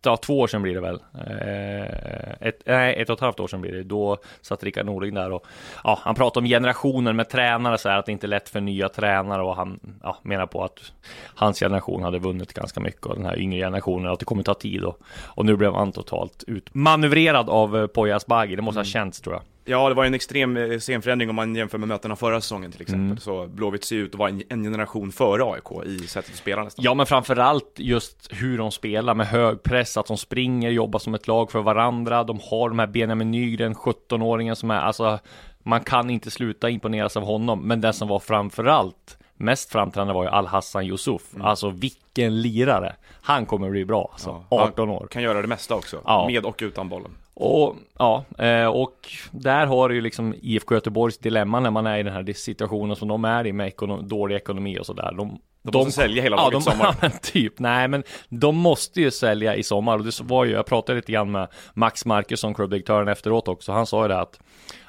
ja, 0.05 0.17
två 0.17 0.41
år 0.41 0.47
sedan 0.47 0.63
blir 0.63 0.75
det 0.75 0.81
väl. 0.81 0.99
Eh, 1.15 2.49
ett, 2.49 2.63
nej, 2.67 2.95
ett 2.95 3.11
och 3.11 3.15
ett 3.15 3.21
halvt 3.21 3.41
år 3.41 3.49
sedan 3.49 3.61
blir 3.61 3.73
det. 3.73 3.83
Då 3.83 4.17
satt 4.41 4.63
Rickard 4.63 4.87
Norling 4.87 5.15
där 5.15 5.33
och 5.33 5.47
ja, 5.85 5.99
han 6.03 6.15
pratade 6.15 6.45
om 6.45 6.49
generationer 6.49 7.13
med 7.13 7.29
tränare 7.29 7.79
så 7.79 7.89
här, 7.89 7.99
att 7.99 8.07
det 8.07 8.13
inte 8.13 8.27
är 8.27 8.29
lätt 8.29 8.49
för 8.49 8.61
nya 8.61 8.89
tränare 8.89 9.43
och 9.43 9.57
han 9.57 9.81
ja, 10.03 10.19
menar 10.23 10.47
på 10.47 10.65
att 10.65 10.93
hans 11.35 11.61
generation 11.61 12.03
hade 12.03 12.19
vunnit 12.19 12.53
ganska 12.53 12.81
mycket 12.81 13.07
och 13.07 13.15
den 13.15 13.25
här 13.25 13.39
yngre 13.39 13.59
generationen 13.59 14.13
att 14.13 14.19
det 14.19 14.25
kommer 14.25 14.43
ta 14.43 14.55
tid 14.55 14.85
och, 14.85 14.99
och 15.25 15.47
nu 15.47 15.57
blev 15.57 15.75
han 15.75 15.93
totalt 15.93 16.45
utmanövrerad 16.47 17.51
av 17.51 17.77
eh, 17.77 17.87
Poya 17.87 18.17
Asbaghi. 18.17 18.57
Det 18.57 18.63
måste 18.63 18.79
ha 18.79 18.85
känts 18.85 19.21
tror 19.21 19.35
jag. 19.35 19.43
Ja, 19.65 19.89
det 19.89 19.95
var 19.95 20.05
en 20.05 20.15
extrem 20.15 20.57
eh, 20.57 20.79
scenförändring 20.79 21.31
om 21.31 21.37
man 21.37 21.55
jämför 21.55 21.79
med 21.79 21.89
mötena 21.89 22.17
förra 22.17 22.41
säsongen 22.41 22.73
till 22.73 22.83
exempel. 22.83 23.05
Mm. 23.05 23.17
Så 23.17 23.47
Blåvitt 23.47 23.85
ser 23.85 23.97
ut 23.97 24.15
att 24.15 24.19
vara 24.19 24.29
en, 24.29 24.43
en 24.49 24.63
generation 24.63 25.13
före 25.13 25.45
AIK 25.45 25.87
i 25.87 26.07
sättet 26.07 26.31
att 26.31 26.39
spela 26.39 26.65
nästan. 26.65 26.85
Ja, 26.85 26.95
men 26.95 27.07
framförallt 27.07 27.73
just 27.77 28.29
hur 28.31 28.59
de 28.59 28.73
spelar 28.73 29.15
med 29.15 29.27
hög 29.27 29.63
press, 29.63 29.97
att 29.97 30.07
de 30.07 30.17
springer, 30.17 30.71
jobbar 30.71 30.99
som 30.99 31.15
ett 31.15 31.27
lag 31.27 31.51
för 31.51 31.63
varandra. 31.63 32.25
De 32.25 32.41
har 32.51 32.69
de 32.69 32.79
här 32.79 32.87
Benjamin 32.87 33.31
Nygren, 33.31 33.75
17-åringen 33.75 34.55
som 34.55 34.71
är, 34.71 34.81
alltså, 34.81 35.19
man 35.63 35.81
kan 35.81 36.11
inte 36.11 36.31
sluta 36.31 36.71
imponeras 36.71 37.17
av 37.17 37.25
honom. 37.25 37.69
Men 37.69 37.81
den 37.81 37.93
som 37.93 38.09
var 38.09 38.19
framförallt 38.19 39.19
mest 39.37 39.73
framträdande 39.73 40.15
var 40.15 40.23
ju 40.25 40.29
Al-Hassan 40.31 40.85
Yusuf. 40.87 41.23
Alltså 41.41 41.71
vilken 41.71 42.43
lirare. 42.43 42.97
Han 43.23 43.47
kommer 43.47 43.71
bli 43.71 43.85
bra, 43.85 44.09
alltså. 44.13 44.45
Ja, 44.51 44.61
18 44.63 44.89
år. 44.91 45.07
Kan 45.11 45.23
göra 45.23 45.43
det 45.43 45.49
mesta 45.49 45.75
också, 45.75 46.01
Ja. 46.05 46.27
med 46.27 46.45
och 46.45 46.59
utan 46.63 46.89
bollen. 46.89 47.11
Och 47.35 47.77
ja, 47.99 48.25
eh, 48.39 48.67
och 48.67 49.09
där 49.31 49.67
har 49.67 49.89
du 49.89 49.95
ju 49.95 50.01
liksom 50.01 50.35
IFK 50.43 50.75
Göteborgs 50.75 51.19
dilemma 51.19 51.61
när 51.61 51.71
man 51.71 51.87
är 51.87 51.99
i 51.99 52.03
den 52.03 52.13
här 52.13 52.33
situationen 52.33 52.97
som 52.97 53.09
de 53.09 53.25
är 53.25 53.47
i 53.47 53.53
med 53.53 53.69
ekono- 53.73 54.03
dålig 54.03 54.37
ekonomi 54.37 54.79
och 54.79 54.87
sådär. 54.87 55.13
De, 55.17 55.39
De 55.63 55.79
måste 55.79 55.93
sälja 55.93 56.23
hela 56.23 56.37
laget 56.37 56.53
ja, 56.53 56.59
i 56.59 56.65
de, 56.65 56.71
sommar. 56.71 56.85
Ja, 57.03 57.09
men 57.09 57.11
typ. 57.23 57.59
Nej, 57.59 57.89
men 57.89 58.03
de 58.29 58.57
måste 58.57 59.01
ju 59.01 59.11
sälja 59.11 59.55
i 59.57 59.63
sommar 59.63 59.99
och 59.99 60.05
det 60.05 60.21
var 60.21 60.45
ju, 60.45 60.53
jag 60.53 60.67
pratade 60.67 60.97
lite 60.97 61.13
grann 61.13 61.31
med 61.33 61.49
Max 61.75 62.05
Markusson, 62.05 62.55
klubbdirektören 62.55 63.09
efteråt 63.09 63.49
också. 63.49 63.73
Han 63.73 63.87
sa 63.87 64.03
ju 64.03 64.09
det 64.09 64.21
att 64.21 64.41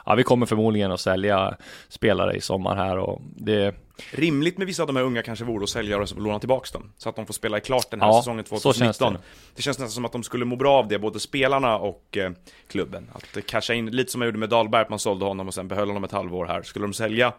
ja, 0.06 0.16
vi 0.16 0.24
kommer 0.24 0.46
förmodligen 0.46 0.92
att 0.92 1.00
sälja 1.00 1.58
spelare 1.90 2.34
i 2.36 2.42
sommar 2.42 2.76
här 2.76 2.98
och 2.98 3.22
det 3.36 3.76
Rimligt 4.12 4.58
med 4.58 4.68
vissa 4.68 4.84
av 4.84 4.88
de 4.88 4.96
här 4.96 5.04
unga 5.04 5.22
kanske 5.22 5.46
vore 5.46 5.64
att 5.64 5.70
sälja 5.70 5.98
och 5.98 6.22
låna 6.22 6.40
tillbaks 6.40 6.72
dem. 6.72 6.92
Så 6.98 7.10
att 7.10 7.16
de 7.16 7.26
får 7.26 7.34
spela 7.34 7.60
klart 7.60 7.92
den 7.92 8.02
här 8.02 8.08
Ja, 8.08 8.22
säsongen 8.22 8.46
så 8.46 8.60
2019. 8.60 9.12
känns 9.14 9.22
det. 9.24 9.28
det. 9.56 9.62
känns 9.62 9.80
nästan 9.80 9.92
som 9.92 10.06
att 10.06 10.12
de 10.12 10.24
skulle 10.24 10.46
må 10.46 10.56
bra 10.56 10.74
av 10.74 10.88
det, 10.88 11.00
både 11.00 11.20
spelarna 11.20 11.78
och 11.78 12.18
eh, 12.18 12.32
klubben. 12.68 13.12
Att 13.14 13.46
casha 13.46 13.74
in, 13.74 13.86
lite 13.92 14.12
som 14.12 14.22
jag 14.22 14.28
gjorde 14.28 14.38
med 14.38 14.50
Dahlberg, 14.50 14.82
att 14.82 14.90
man 14.90 15.00
sålde 15.00 15.26
honom 15.26 15.48
och 15.48 15.54
sen 15.54 15.68
behöll 15.68 15.88
honom 15.88 16.04
ett 16.04 16.12
halvår 16.12 16.46
här. 16.46 16.62
Skulle 16.62 16.86
de 16.86 16.94
sälja 16.94 17.34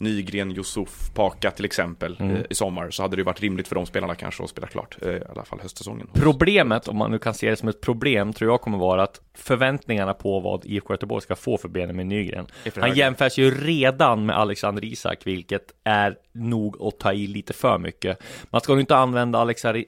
Nygren, 0.00 0.52
Yusuf, 0.56 1.10
Paka 1.14 1.50
till 1.50 1.64
exempel 1.64 2.16
Mm. 2.20 2.36
eh, 2.36 2.42
i 2.50 2.54
sommar 2.54 2.90
så 2.90 3.02
hade 3.02 3.16
det 3.16 3.20
ju 3.20 3.24
varit 3.24 3.40
rimligt 3.40 3.68
för 3.68 3.74
de 3.74 3.86
spelarna 3.86 4.14
kanske 4.14 4.42
att 4.44 4.50
spela 4.50 4.66
klart, 4.66 4.96
eh, 5.02 5.08
i 5.08 5.22
alla 5.30 5.44
fall 5.44 5.60
höstsäsongen. 5.60 6.08
Problemet, 6.14 6.88
om 6.88 6.96
man 6.96 7.10
nu 7.10 7.18
kan 7.18 7.34
se 7.34 7.50
det 7.50 7.56
som 7.56 7.68
ett 7.68 7.80
problem, 7.80 8.32
tror 8.32 8.50
jag 8.50 8.60
kommer 8.60 8.78
vara 8.78 9.02
att 9.02 9.20
förväntningarna 9.34 10.14
på 10.14 10.40
vad 10.40 10.64
IFK 10.66 10.92
Göteborg 10.92 11.22
ska 11.22 11.36
få 11.36 11.58
för 11.58 11.68
Benjamin 11.68 12.08
Nygren. 12.08 12.46
Han 12.76 12.94
jämförs 12.94 13.38
ju 13.38 13.50
redan 13.64 14.26
med 14.26 14.36
Alexander 14.36 14.84
Isak, 14.84 15.18
vilket 15.24 15.72
är 15.84 16.16
nog 16.32 16.82
att 16.82 16.98
ta 16.98 17.12
i 17.12 17.26
lite 17.26 17.52
för 17.52 17.78
mycket. 17.78 18.18
Man 18.50 18.60
ska 18.60 18.72
nog 18.72 18.80
inte 18.80 18.96
använda 18.96 19.38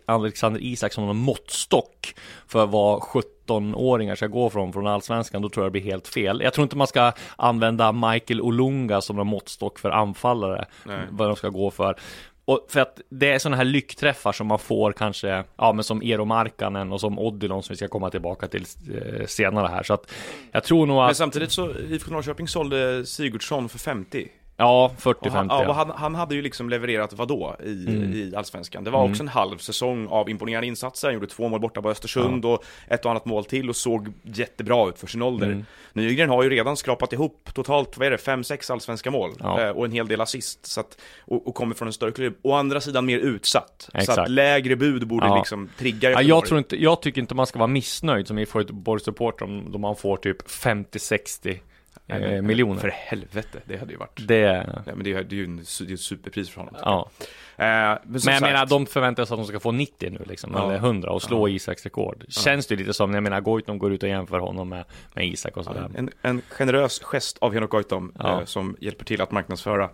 Alexander 0.06 0.62
Isak 0.62 0.93
som 0.93 1.06
någon 1.06 1.17
måttstock 1.17 2.14
för 2.47 2.67
vad 2.67 3.03
17-åringar 3.52 4.14
ska 4.14 4.26
gå 4.26 4.50
från, 4.50 4.72
från 4.72 4.87
allsvenskan, 4.87 5.43
då 5.43 5.49
tror 5.49 5.64
jag 5.64 5.72
det 5.72 5.81
blir 5.81 5.93
helt 5.93 6.08
fel. 6.08 6.40
Jag 6.44 6.52
tror 6.52 6.62
inte 6.62 6.76
man 6.76 6.87
ska 6.87 7.12
använda 7.37 7.93
Michael 7.93 8.40
Olunga 8.40 9.00
som 9.00 9.16
någon 9.16 9.26
måttstock 9.26 9.78
för 9.78 9.90
anfallare, 9.90 10.64
Nej. 10.84 11.06
vad 11.10 11.28
de 11.28 11.37
ska 11.37 11.49
gå 11.49 11.70
för. 11.70 11.96
Och 12.44 12.66
för 12.69 12.81
att 12.81 13.00
det 13.08 13.32
är 13.32 13.38
sådana 13.38 13.56
här 13.56 13.64
lyckträffar 13.64 14.32
som 14.32 14.46
man 14.46 14.58
får 14.58 14.93
kanske, 14.93 15.44
ja 15.56 15.72
men 15.72 15.84
som 15.84 16.02
Eero 16.02 16.25
Markkanen 16.25 16.93
och 16.93 17.00
som 17.00 17.19
Odilon 17.19 17.62
som 17.62 17.72
vi 17.72 17.76
ska 17.76 17.88
komma 17.88 18.10
tillbaka 18.10 18.49
till 18.49 18.64
eh, 18.94 19.26
senare 19.26 19.69
här. 19.69 19.82
Så 19.82 19.94
att 19.94 20.12
jag 20.52 20.64
tror 20.64 20.87
nog 20.87 20.96
Men 20.96 21.10
att, 21.10 21.16
samtidigt 21.16 21.52
så, 21.52 21.70
IFK 21.70 22.10
Norrköping 22.10 22.49
sålde 22.49 23.06
Sigurdsson 23.06 23.69
för 23.69 23.78
50. 23.78 24.28
Ja 24.56 24.84
Och 24.84 24.90
han, 25.04 25.14
40-50. 25.14 25.46
ja, 25.50 25.64
Ja, 25.64 25.72
han, 25.72 25.90
han 25.90 26.14
hade 26.14 26.34
ju 26.34 26.43
liksom 26.43 26.69
levererat 26.70 27.12
vadå 27.12 27.56
i, 27.64 27.87
Mm. 27.88 28.12
i 28.12 28.32
Allsvenskan? 28.37 28.84
Det 28.84 28.90
var 28.90 29.02
också 29.10 29.22
en 29.22 29.28
halv 29.28 29.58
säsong 29.58 30.06
av 30.08 30.31
imponerande 30.31 30.66
insatser, 30.66 31.08
han 31.08 31.14
gjorde 31.14 31.26
två 31.26 31.49
mål 31.49 31.60
borta 31.60 31.82
på 31.82 31.90
Östersund 31.90 32.44
och 32.44 32.64
ett 32.88 33.04
och 33.04 33.10
annat 33.10 33.25
mål 33.25 33.44
till 33.44 33.69
och 33.69 33.76
såg 33.76 34.12
jättebra 34.22 34.88
ut 34.88 34.99
för 34.99 35.06
sin 35.06 35.22
ålder. 35.22 35.46
Mm. 35.46 35.64
Nygren 35.93 36.28
har 36.28 36.43
ju 36.43 36.50
redan 36.50 36.76
skrapat 36.76 37.12
ihop 37.12 37.50
totalt, 37.54 37.96
vad 37.99 38.06
är 38.06 38.10
det, 38.10 38.19
fem, 38.19 38.44
sex 38.44 38.70
allsvenska 38.70 39.10
mål 39.10 39.31
Ja. 39.40 39.60
eh, 39.60 39.70
och 39.70 39.84
en 39.84 39.93
hel 39.93 40.08
del 40.08 40.20
assist 40.20 40.66
så 40.66 40.81
att, 40.81 41.00
och, 41.20 41.49
och 41.49 41.54
kommer 41.54 41.75
från 41.75 41.88
en 41.88 41.93
större 41.93 42.12
klubb. 42.12 42.34
Å 42.43 42.52
andra 42.54 42.81
sidan 42.81 43.06
mer 43.06 43.19
utsatt, 43.19 43.88
så 43.93 43.99
Exakt. 43.99 44.19
att 44.19 44.31
lägre 44.31 44.76
bud 44.76 45.06
borde 45.06 45.26
Ja. 45.26 45.37
liksom 45.38 45.69
trigga 45.78 46.10
Ja, 46.10 46.22
jag, 46.22 46.46
tror 46.46 46.58
inte, 46.58 46.82
jag 46.82 47.02
tycker 47.02 47.20
inte 47.20 47.34
man 47.34 47.46
ska 47.46 47.58
vara 47.58 47.66
missnöjd 47.66 48.26
som 48.28 48.38
IFK 48.38 48.60
Göteborgs 48.60 49.04
supporter 49.04 49.44
om, 49.44 49.80
man 49.80 49.97
får 49.97 50.16
typ 50.16 50.49
50-60 50.49 51.38
Nej, 51.44 51.52
men- 51.54 51.72
eh, 52.21 52.42
miljoner. 52.42 52.81
För 52.81 52.88
helvete, 52.88 53.59
det 53.64 53.76
hade 53.76 53.92
ju 53.92 53.99
varit... 53.99 54.21
Det, 54.28 54.52
Nej, 54.87 54.95
men 54.95 55.04
det, 55.04 55.12
är- 55.12 55.23
det 55.25 55.35
är 55.35 55.38
ju 55.38 55.45
en, 55.45 55.57
det 55.57 55.90
är 55.90 55.95
ett 55.95 56.00
superpris 56.00 56.50
för 56.50 56.61
honom. 56.61 56.75
ja. 56.83 57.11
Eh, 57.57 57.64
men 57.66 57.99
Men 58.04 58.12
jag 58.12 58.23
sagt, 58.23 58.40
menar, 58.42 58.66
de 58.66 58.87
förväntar 58.87 59.25
sig 59.25 59.35
att 59.35 59.40
de 59.40 59.47
ska 59.47 59.61
få 59.61 59.73
90 59.73 60.11
nu 60.11 60.21
liksom, 60.26 60.52
Ja. 60.54 60.64
eller 60.64 60.76
100 60.76 61.11
och 61.11 61.23
slå 61.23 61.49
Isaks 61.49 61.85
rekord. 61.85 62.25
Känns 62.28 62.66
det 62.66 62.76
lite 62.76 62.95
som, 62.95 63.14
jag 63.14 63.23
menar, 63.23 63.40
Goitom 63.40 63.78
går 63.78 63.92
ut 63.92 64.02
och 64.02 64.09
jämför 64.09 64.38
honom 64.38 64.69
med, 64.69 64.85
med 65.14 65.26
Isak 65.26 65.57
och 65.57 65.64
sådär. 65.64 65.90
En, 65.97 66.11
en 66.23 66.42
generös 66.49 67.00
gest 67.02 67.38
av 67.40 67.52
Henok 67.54 67.71
Goitom 67.71 68.12
Ja. 68.19 68.38
eh, 68.40 68.45
som 68.45 68.76
hjälper 68.81 69.04
till 69.04 69.21
att 69.21 69.31
marknadsföra 69.31 69.90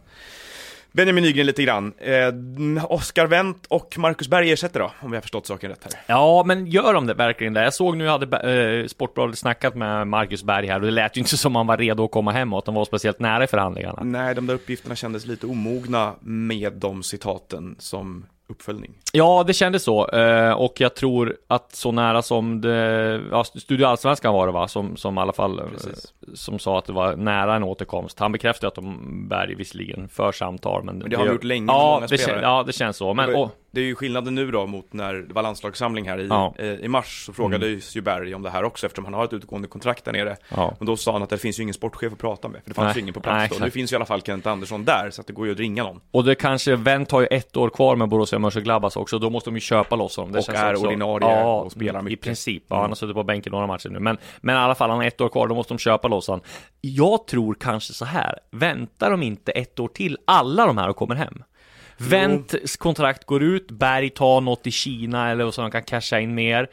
Benjamin 0.92 1.25
Nygren 1.25 1.47
lite 1.47 1.62
grann. 1.62 1.92
Eh, 1.99 2.85
Oskar 2.92 3.26
Wendt 3.26 3.66
och 3.66 3.99
Marcus 3.99 4.28
Berg 4.28 4.52
ersätter 4.52 4.80
då, 4.80 4.92
om 5.00 5.11
vi 5.11 5.16
har 5.16 5.23
förstått 5.23 5.47
saken 5.47 5.71
rätt 5.71 5.85
här. 5.85 6.02
Ja, 6.07 6.42
men 6.47 6.66
gör 6.66 6.95
de 6.95 7.07
det 7.07 7.14
verkligen 7.14 7.52
det? 7.52 7.62
Jag 7.64 7.75
såg 7.75 7.97
nu 7.97 8.09
hade 8.09 8.37
eh, 8.80 8.87
Sportbladet 8.87 9.38
snackat 9.38 9.75
med 9.75 10.07
Marcus 10.07 10.42
Berg 10.42 10.66
här 10.66 10.80
och 10.80 10.87
det 10.87 10.90
lät 10.90 11.16
ju 11.16 11.21
inte 11.21 11.37
som 11.37 11.57
han 11.57 11.66
var 11.66 11.76
redo 11.76 12.04
att 12.04 12.11
komma 12.11 12.33
hem 12.33 12.52
och 12.52 12.59
att 12.59 12.64
de 12.64 12.75
var 12.75 12.85
speciellt 12.85 13.18
nära 13.18 13.45
i 13.45 13.47
förhandlingarna. 13.47 14.02
Nej, 14.02 14.35
de 14.35 14.47
där 14.47 14.54
uppgifterna 14.54 14.97
kändes 14.97 15.26
lite 15.26 15.47
omogna 15.47 16.12
med 16.21 16.73
de 16.73 17.02
citaten 17.02 17.76
som 17.78 18.26
uppföljning. 18.48 18.94
Ja, 19.12 19.44
det 19.46 19.52
kändes 19.54 19.82
så. 19.82 20.08
Eh, 20.08 20.52
och 20.52 20.80
jag 20.80 20.94
tror 20.94 21.36
att 21.46 21.72
så 21.74 21.92
nära 21.92 22.22
som 22.22 22.60
det, 22.60 23.20
ja, 23.30 23.44
Studio 23.44 23.86
Allsvenskan 23.86 24.34
var 24.34 24.46
det 24.46 24.52
va? 24.52 24.68
Som, 24.68 24.96
som 24.96 25.18
i 25.18 25.20
alla 25.20 25.32
fall, 25.32 25.58
eh, 25.58 25.64
Precis. 25.66 26.12
som 26.34 26.58
sa 26.58 26.78
att 26.78 26.84
det 26.84 26.92
var 26.92 27.16
nära 27.16 27.56
en 27.56 27.64
återkomst. 27.64 28.18
Han 28.18 28.32
bekräftade 28.32 28.68
att 28.68 28.74
de 28.74 29.28
Berg 29.28 29.54
visserligen 29.54 30.08
för 30.08 30.32
samtal, 30.32 30.84
men, 30.84 30.98
Men 30.98 31.10
det 31.10 31.16
har 31.16 31.26
de 31.26 31.32
gjort 31.32 31.44
länge 31.44 31.66
med 31.66 31.72
Ja, 31.74 31.94
många 31.94 32.06
det, 32.06 32.18
spelare. 32.18 32.40
kän, 32.40 32.50
ja, 32.50 32.62
det 32.66 32.72
känns 32.72 32.96
så. 32.96 33.14
Men, 33.14 33.30
det, 33.30 33.36
och, 33.36 33.50
det 33.70 33.80
är 33.80 33.84
ju 33.84 33.94
skillnaden 33.94 34.34
nu 34.34 34.50
då 34.50 34.66
mot 34.66 34.92
när 34.92 35.14
det 35.14 35.34
var 35.34 35.42
landslagssamling 35.42 36.08
här 36.08 36.18
i, 36.20 36.26
Ja. 36.26 36.54
eh, 36.58 36.66
i 36.66 36.88
mars, 36.88 37.25
så 37.26 37.32
frågades 37.32 37.96
ju 37.96 38.00
Berg 38.00 38.34
om 38.34 38.42
det 38.42 38.50
här 38.50 38.62
också 38.64 38.87
eftersom 38.87 39.04
han 39.04 39.14
har 39.14 39.25
ett 39.25 39.32
utgående 39.32 39.68
kontrakt 39.68 40.04
där 40.04 40.12
nere. 40.12 40.37
ja. 40.56 40.75
Men 40.78 40.87
då 40.87 40.96
sa 40.96 41.12
han 41.12 41.22
att 41.22 41.30
det 41.30 41.38
finns 41.38 41.58
ju 41.58 41.62
ingen 41.62 41.75
sportchef 41.75 42.12
att 42.12 42.18
prata 42.18 42.48
med, 42.48 42.62
för 42.62 42.70
det 42.70 42.75
fanns 42.75 42.87
Nej. 42.87 42.94
ju 42.96 43.00
ingen 43.02 43.14
på 43.14 43.20
plats 43.20 43.37
Nej, 43.50 43.58
då. 43.58 43.64
Nu 43.64 43.70
finns 43.70 43.92
ju 43.92 43.94
i 43.94 43.96
alla 43.96 44.04
fall 44.06 44.22
Kent 44.22 44.46
Andersson 44.46 44.84
där, 44.84 45.10
så 45.10 45.20
att 45.20 45.26
det 45.26 45.32
går 45.32 45.46
ju 45.46 45.52
att 45.52 45.58
ringa 45.58 45.82
någon. 45.84 46.00
och 46.10 46.25
det 46.25 46.34
kanske, 46.34 46.76
Wendt 46.76 47.10
har 47.10 47.20
ju 47.20 47.26
ett 47.26 47.56
år 47.56 47.70
kvar 47.70 47.96
med 47.96 48.08
Borussia 48.08 48.38
Mönchengladbach 48.38 48.96
också, 48.96 49.18
då 49.18 49.30
måste 49.30 49.50
de 49.50 49.54
ju 49.56 49.60
köpa 49.60 49.96
loss 49.96 50.16
honom. 50.16 50.32
Det 50.32 50.38
Och 50.38 50.48
är 50.54 50.72
också, 50.75 50.87
ordinarie 50.87 51.44
och 51.44 51.72
spelar 51.72 52.00
I 52.00 52.02
mycket. 52.02 52.20
princip, 52.20 52.62
ja, 52.68 52.75
Mm. 52.76 52.80
han 52.82 52.90
har 52.90 52.96
suttit 52.96 53.14
på 53.14 53.25
bänken 53.25 53.50
några 53.50 53.66
matcher 53.66 53.88
nu. 53.88 53.98
Men, 53.98 54.18
men 54.40 54.54
i 54.56 54.58
alla 54.58 54.75
fall, 54.75 54.90
han 54.90 54.98
har 54.98 55.06
ett 55.06 55.20
år 55.20 55.28
kvar, 55.28 55.48
då 55.48 55.54
måste 55.54 55.75
de 55.75 55.78
köpa 55.78 56.08
loss 56.08 56.26
honom. 56.26 56.40
Jag 56.80 57.26
tror 57.26 57.54
kanske 57.60 57.92
så 57.92 58.04
här, 58.04 58.38
väntar 58.50 59.10
de 59.10 59.22
inte 59.22 59.52
ett 59.52 59.80
år 59.80 59.88
till, 59.88 60.18
alla 60.25 60.66
de 60.66 60.78
här 60.78 60.88
och 60.88 60.96
kommer 60.96 61.14
hem? 61.14 61.42
Wendts 61.98 62.76
kontrakt 62.76 63.24
går 63.24 63.42
ut, 63.42 63.70
Berg 63.70 64.10
tar 64.10 64.40
något 64.40 64.66
i 64.66 64.70
Kina 64.70 65.30
eller 65.30 65.50
så 65.50 65.62
han 65.62 65.70
kan 65.70 65.82
casha 65.82 66.20
in 66.20 66.34
mer. 66.34 66.68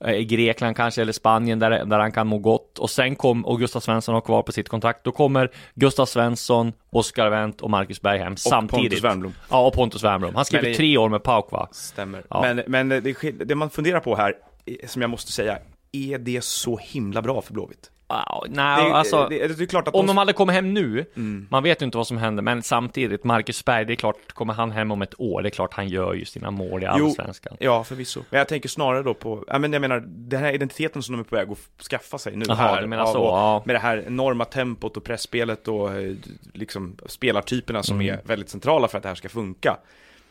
Eh, 0.00 0.14
I 0.14 0.24
Grekland 0.24 0.76
kanske, 0.76 1.02
eller 1.02 1.12
Spanien 1.12 1.58
där, 1.58 1.84
där 1.84 1.98
han 1.98 2.12
kan 2.12 2.26
må 2.26 2.38
gott. 2.38 2.78
Och 2.78 2.90
sen 2.90 3.16
kom, 3.16 3.46
och 3.46 3.58
Gustav 3.58 3.80
Svensson 3.80 4.14
har 4.14 4.20
kvar 4.20 4.42
på 4.42 4.52
sitt 4.52 4.68
kontrakt, 4.68 5.04
då 5.04 5.12
kommer 5.12 5.50
Gustav 5.74 6.06
Svensson, 6.06 6.72
Oskar 6.90 7.30
Wendt 7.30 7.60
och 7.60 7.70
Marcus 7.70 8.00
Berg 8.02 8.18
hem 8.18 8.36
samtidigt. 8.36 8.82
Pontus 8.90 9.04
Wernbloom. 9.04 9.34
Ja, 9.50 9.66
och 9.66 9.72
Pontus 9.72 10.04
Wernbloom. 10.04 10.34
Han 10.34 10.44
skriver 10.44 10.68
i- 10.68 10.74
tre 10.74 10.98
år 10.98 11.08
med 11.08 11.22
Pauk 11.22 11.52
va? 11.52 11.68
Stämmer. 11.72 12.22
Ja. 12.30 12.40
Men, 12.42 12.62
men 12.66 12.88
det, 12.88 13.30
det 13.44 13.54
man 13.54 13.70
funderar 13.70 14.00
på 14.00 14.16
här, 14.16 14.34
som 14.86 15.02
jag 15.02 15.10
måste 15.10 15.32
säga, 15.32 15.58
är 15.92 16.18
det 16.18 16.44
så 16.44 16.76
himla 16.82 17.22
bra 17.22 17.42
för 17.42 17.52
Blåvitt? 17.52 17.90
Wow, 18.08 18.44
nej, 18.48 18.84
Det, 18.84 18.94
alltså... 18.94 19.26
det, 19.30 19.46
det 19.48 19.74
Om 19.76 19.92
de... 19.92 20.06
de 20.06 20.16
hade 20.16 20.32
kommit 20.32 20.54
hem 20.56 20.74
nu, 20.74 21.04
Mm. 21.16 21.46
man 21.50 21.62
vet 21.62 21.82
ju 21.82 21.84
inte 21.86 21.96
vad 21.96 22.06
som 22.06 22.16
händer, 22.18 22.42
men 22.42 22.62
samtidigt, 22.62 23.24
Marcus 23.24 23.64
Berg, 23.64 23.84
det 23.84 23.92
är 23.92 23.96
klart, 23.96 24.32
kommer 24.32 24.54
han 24.54 24.70
hem 24.70 24.90
om 24.90 25.02
ett 25.02 25.14
år, 25.20 25.42
det 25.42 25.48
är 25.48 25.50
klart 25.50 25.74
han 25.74 25.88
gör 25.88 26.14
ju 26.14 26.24
sina 26.24 26.50
mål 26.50 26.82
i 26.82 26.88
Jo, 26.98 27.06
Allsvenskan. 27.06 27.56
Ja, 27.60 27.84
förvisso. 27.84 28.22
Men 28.30 28.38
jag 28.38 28.48
tänker 28.48 28.68
snarare 28.68 29.02
då 29.02 29.14
på, 29.14 29.44
ja 29.48 29.58
men 29.58 29.72
jag 29.72 29.80
menar, 29.80 30.02
den 30.06 30.40
här 30.40 30.52
identiteten 30.52 31.02
som 31.02 31.12
de 31.14 31.20
är 31.20 31.24
på 31.24 31.36
väg 31.36 31.50
att 31.50 31.82
skaffa 31.90 32.18
sig 32.18 32.36
nu 32.36 32.44
Jaha, 32.48 32.56
här. 32.56 32.80
du 32.82 32.86
menar 32.86 33.06
så, 33.06 33.18
ja. 33.18 33.62
Med 33.66 33.74
det 33.74 33.80
här 33.80 34.04
enorma 34.06 34.44
tempot 34.44 34.96
och 34.96 35.04
pressspelet 35.04 35.68
och 35.68 35.92
eh, 35.94 36.14
liksom 36.52 36.96
spelartyperna 37.06 37.82
som 37.82 38.00
Mm. 38.00 38.14
är 38.14 38.20
väldigt 38.24 38.48
centrala 38.50 38.88
för 38.88 38.96
att 38.98 39.02
det 39.02 39.08
här 39.08 39.16
ska 39.16 39.28
funka. 39.28 39.76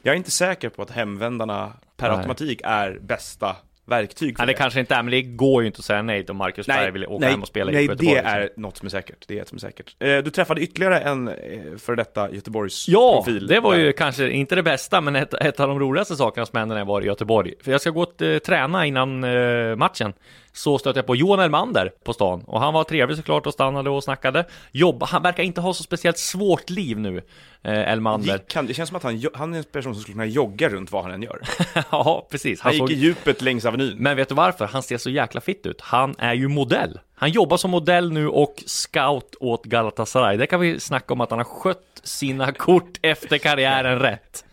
Jag 0.02 0.14
är 0.14 0.18
inte 0.18 0.32
säker 0.32 0.70
på 0.70 0.82
att 0.82 0.92
hemvändarna 0.92 1.74
per 1.98 2.08
Nej. 2.10 2.18
automatik 2.18 2.62
är 2.64 3.00
bästa 3.02 3.56
verktyg 3.88 4.38
för 4.38 4.46
Nej, 4.46 4.54
det 4.54 4.58
kanske 4.60 4.80
inte 4.80 4.96
är, 4.96 5.04
men 5.04 5.12
det 5.12 5.22
går 5.22 5.62
ju 5.64 5.68
inte 5.68 5.80
att 5.80 5.86
säga 5.86 6.02
nej 6.02 6.26
till 6.26 6.36
Marcus 6.36 6.68
Berg 6.68 6.92
vill 6.92 7.06
åka 7.06 7.20
nej, 7.20 7.32
hem 7.32 7.42
och 7.42 7.48
spela 7.48 7.72
nej 7.72 7.84
i 7.84 7.88
Göteborg. 7.88 8.08
det 8.10 8.14
liksom. 8.16 8.34
är 8.42 8.50
något 8.58 8.78
som 8.78 8.86
är 8.86 8.90
säkert. 8.90 9.28
Det 9.28 9.38
är 9.38 9.42
ett 9.42 9.48
som 9.48 9.56
är 9.56 9.60
säkert. 9.60 9.96
Eh, 10.00 10.18
du 10.18 10.30
träffade 10.30 10.62
ytterligare 10.62 11.00
en 11.00 11.28
eh, 11.28 11.34
för 11.78 11.96
detta 11.96 12.32
Göteborgs 12.32 12.88
Ja, 12.88 13.24
profil. 13.26 13.48
det 13.48 13.60
var 13.60 13.76
ju 13.76 13.94
kanske 13.94 14.30
inte 14.30 14.56
det 14.56 14.64
bästa, 14.64 15.02
men 15.02 15.16
ett, 15.16 15.34
ett 15.34 15.60
av 15.60 15.68
de 15.68 15.80
roligaste 15.80 16.16
sakerna 16.16 16.46
som 16.46 16.60
hände 16.60 16.76
när 16.76 16.82
jag 16.82 16.86
var 16.86 17.02
i 17.02 17.06
Göteborg. 17.06 17.54
För 17.64 17.72
jag 17.72 17.82
ska 17.82 17.90
gå 17.90 18.02
och 18.02 18.22
eh, 18.22 18.40
träna 18.40 18.86
innan 18.86 19.24
eh, 19.24 19.76
matchen. 19.76 20.14
Så 20.58 20.78
stötte 20.78 21.00
jag 21.00 21.06
på 21.06 21.16
Johan 21.16 21.40
Elmander 21.40 21.92
på 22.04 22.14
stan 22.14 22.44
och 22.48 22.60
han 22.60 22.74
var 22.74 22.84
trevlig 22.84 23.18
såklart 23.18 23.46
och 23.48 23.54
stannade 23.54 23.90
och 23.90 24.04
snackade. 24.04 24.46
Jobb, 24.72 25.04
han 25.04 25.22
verkar 25.22 25.44
inte 25.44 25.62
ha 25.62 25.74
så 25.74 25.84
speciellt 25.84 26.18
svårt 26.18 26.70
liv 26.70 27.00
nu, 27.00 27.18
eh, 27.62 27.92
Elmander. 27.92 28.34
Gick 28.34 28.56
han, 28.56 28.66
det 28.68 28.74
känns 28.74 28.90
som 28.90 28.96
att 28.96 29.04
han, 29.04 29.24
han 29.34 29.54
är 29.54 29.58
en 29.58 29.64
person 29.64 29.94
som 29.94 30.02
skulle 30.02 30.14
kunna 30.14 30.26
jogga 30.26 30.70
runt 30.70 30.92
vad 30.92 31.04
han 31.04 31.12
än 31.12 31.22
gör. 31.22 31.42
ja, 31.92 32.28
precis. 32.32 32.62
Han 32.62 32.74
gick 32.74 32.82
såg- 32.82 32.92
i 32.92 32.96
djupet 32.96 33.42
längs 33.42 33.66
Avenyn. 33.66 33.98
Men 33.98 34.16
vet 34.18 34.30
du 34.30 34.36
varför? 34.36 34.66
Han 34.66 34.84
ser 34.84 34.98
så 34.98 35.10
jäkla 35.10 35.42
fitt 35.42 35.66
ut. 35.66 35.82
Han 35.82 36.16
är 36.18 36.34
ju 36.34 36.48
modell. 36.48 37.00
Han 37.16 37.32
jobbar 37.32 37.58
som 37.58 37.72
modell 37.72 38.12
nu 38.12 38.28
och 38.28 38.64
scout 38.66 39.36
åt 39.40 39.66
Galatasaray. 39.66 40.38
Det 40.38 40.48
kan 40.48 40.60
vi 40.60 40.80
snacka 40.80 41.14
om 41.14 41.22
att 41.22 41.30
han 41.30 41.40
har 41.40 41.44
skött 41.46 42.02
sina 42.04 42.52
kort 42.52 43.00
efter 43.02 43.38
karriären 43.38 44.00
rätt. 44.00 44.44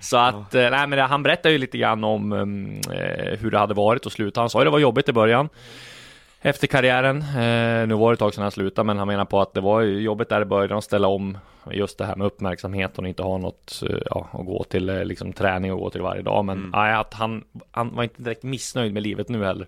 Så 0.00 0.16
att, 0.16 0.54
eh, 0.54 0.70
nej 0.70 0.86
men 0.86 0.98
han 0.98 1.22
berättar 1.22 1.50
ju 1.50 1.58
lite 1.58 1.78
grann 1.78 2.04
om 2.04 2.32
mm, 2.32 2.80
eh, 2.92 3.38
hur 3.38 3.50
det 3.50 3.58
hade 3.58 3.74
varit 3.74 4.06
att 4.06 4.12
sluta. 4.12 4.40
Han 4.40 4.50
sa 4.50 4.58
ju 4.58 4.64
det 4.64 4.70
var 4.70 4.78
jobbigt 4.78 5.08
i 5.08 5.12
början. 5.12 5.48
Efter 6.40 6.66
karriären, 6.66 7.16
eh, 7.18 7.86
nu 7.88 7.94
var 7.94 8.10
det 8.10 8.12
ett 8.12 8.18
tag 8.18 8.34
sedan 8.34 8.42
han 8.42 8.50
slutade, 8.50 8.86
men 8.86 8.98
han 8.98 9.08
menar 9.08 9.24
på 9.24 9.40
att 9.40 9.54
det 9.54 9.60
var 9.60 9.82
jobbigt 9.82 10.28
där 10.28 10.42
i 10.42 10.44
början 10.44 10.78
att 10.78 10.84
ställa 10.84 11.08
om 11.08 11.38
just 11.72 11.98
det 11.98 12.04
här 12.04 12.16
med 12.16 12.26
uppmärksamheten 12.26 13.04
och 13.04 13.08
inte 13.08 13.22
ha 13.22 13.38
något 13.38 13.82
eh, 13.90 13.96
ja, 14.10 14.28
att 14.32 14.46
gå 14.46 14.64
till 14.64 14.88
eh, 14.88 15.04
liksom 15.04 15.32
träning 15.32 15.72
och 15.72 15.80
gå 15.80 15.90
till 15.90 16.00
varje 16.02 16.22
dag. 16.22 16.44
Men 16.44 16.70
nej, 16.74 16.94
att 16.94 17.14
han, 17.14 17.44
han 17.70 17.94
var 17.94 18.02
inte 18.02 18.22
direkt 18.22 18.42
missnöjd 18.42 18.92
med 18.94 19.02
livet 19.02 19.28
nu 19.28 19.44
heller. 19.44 19.66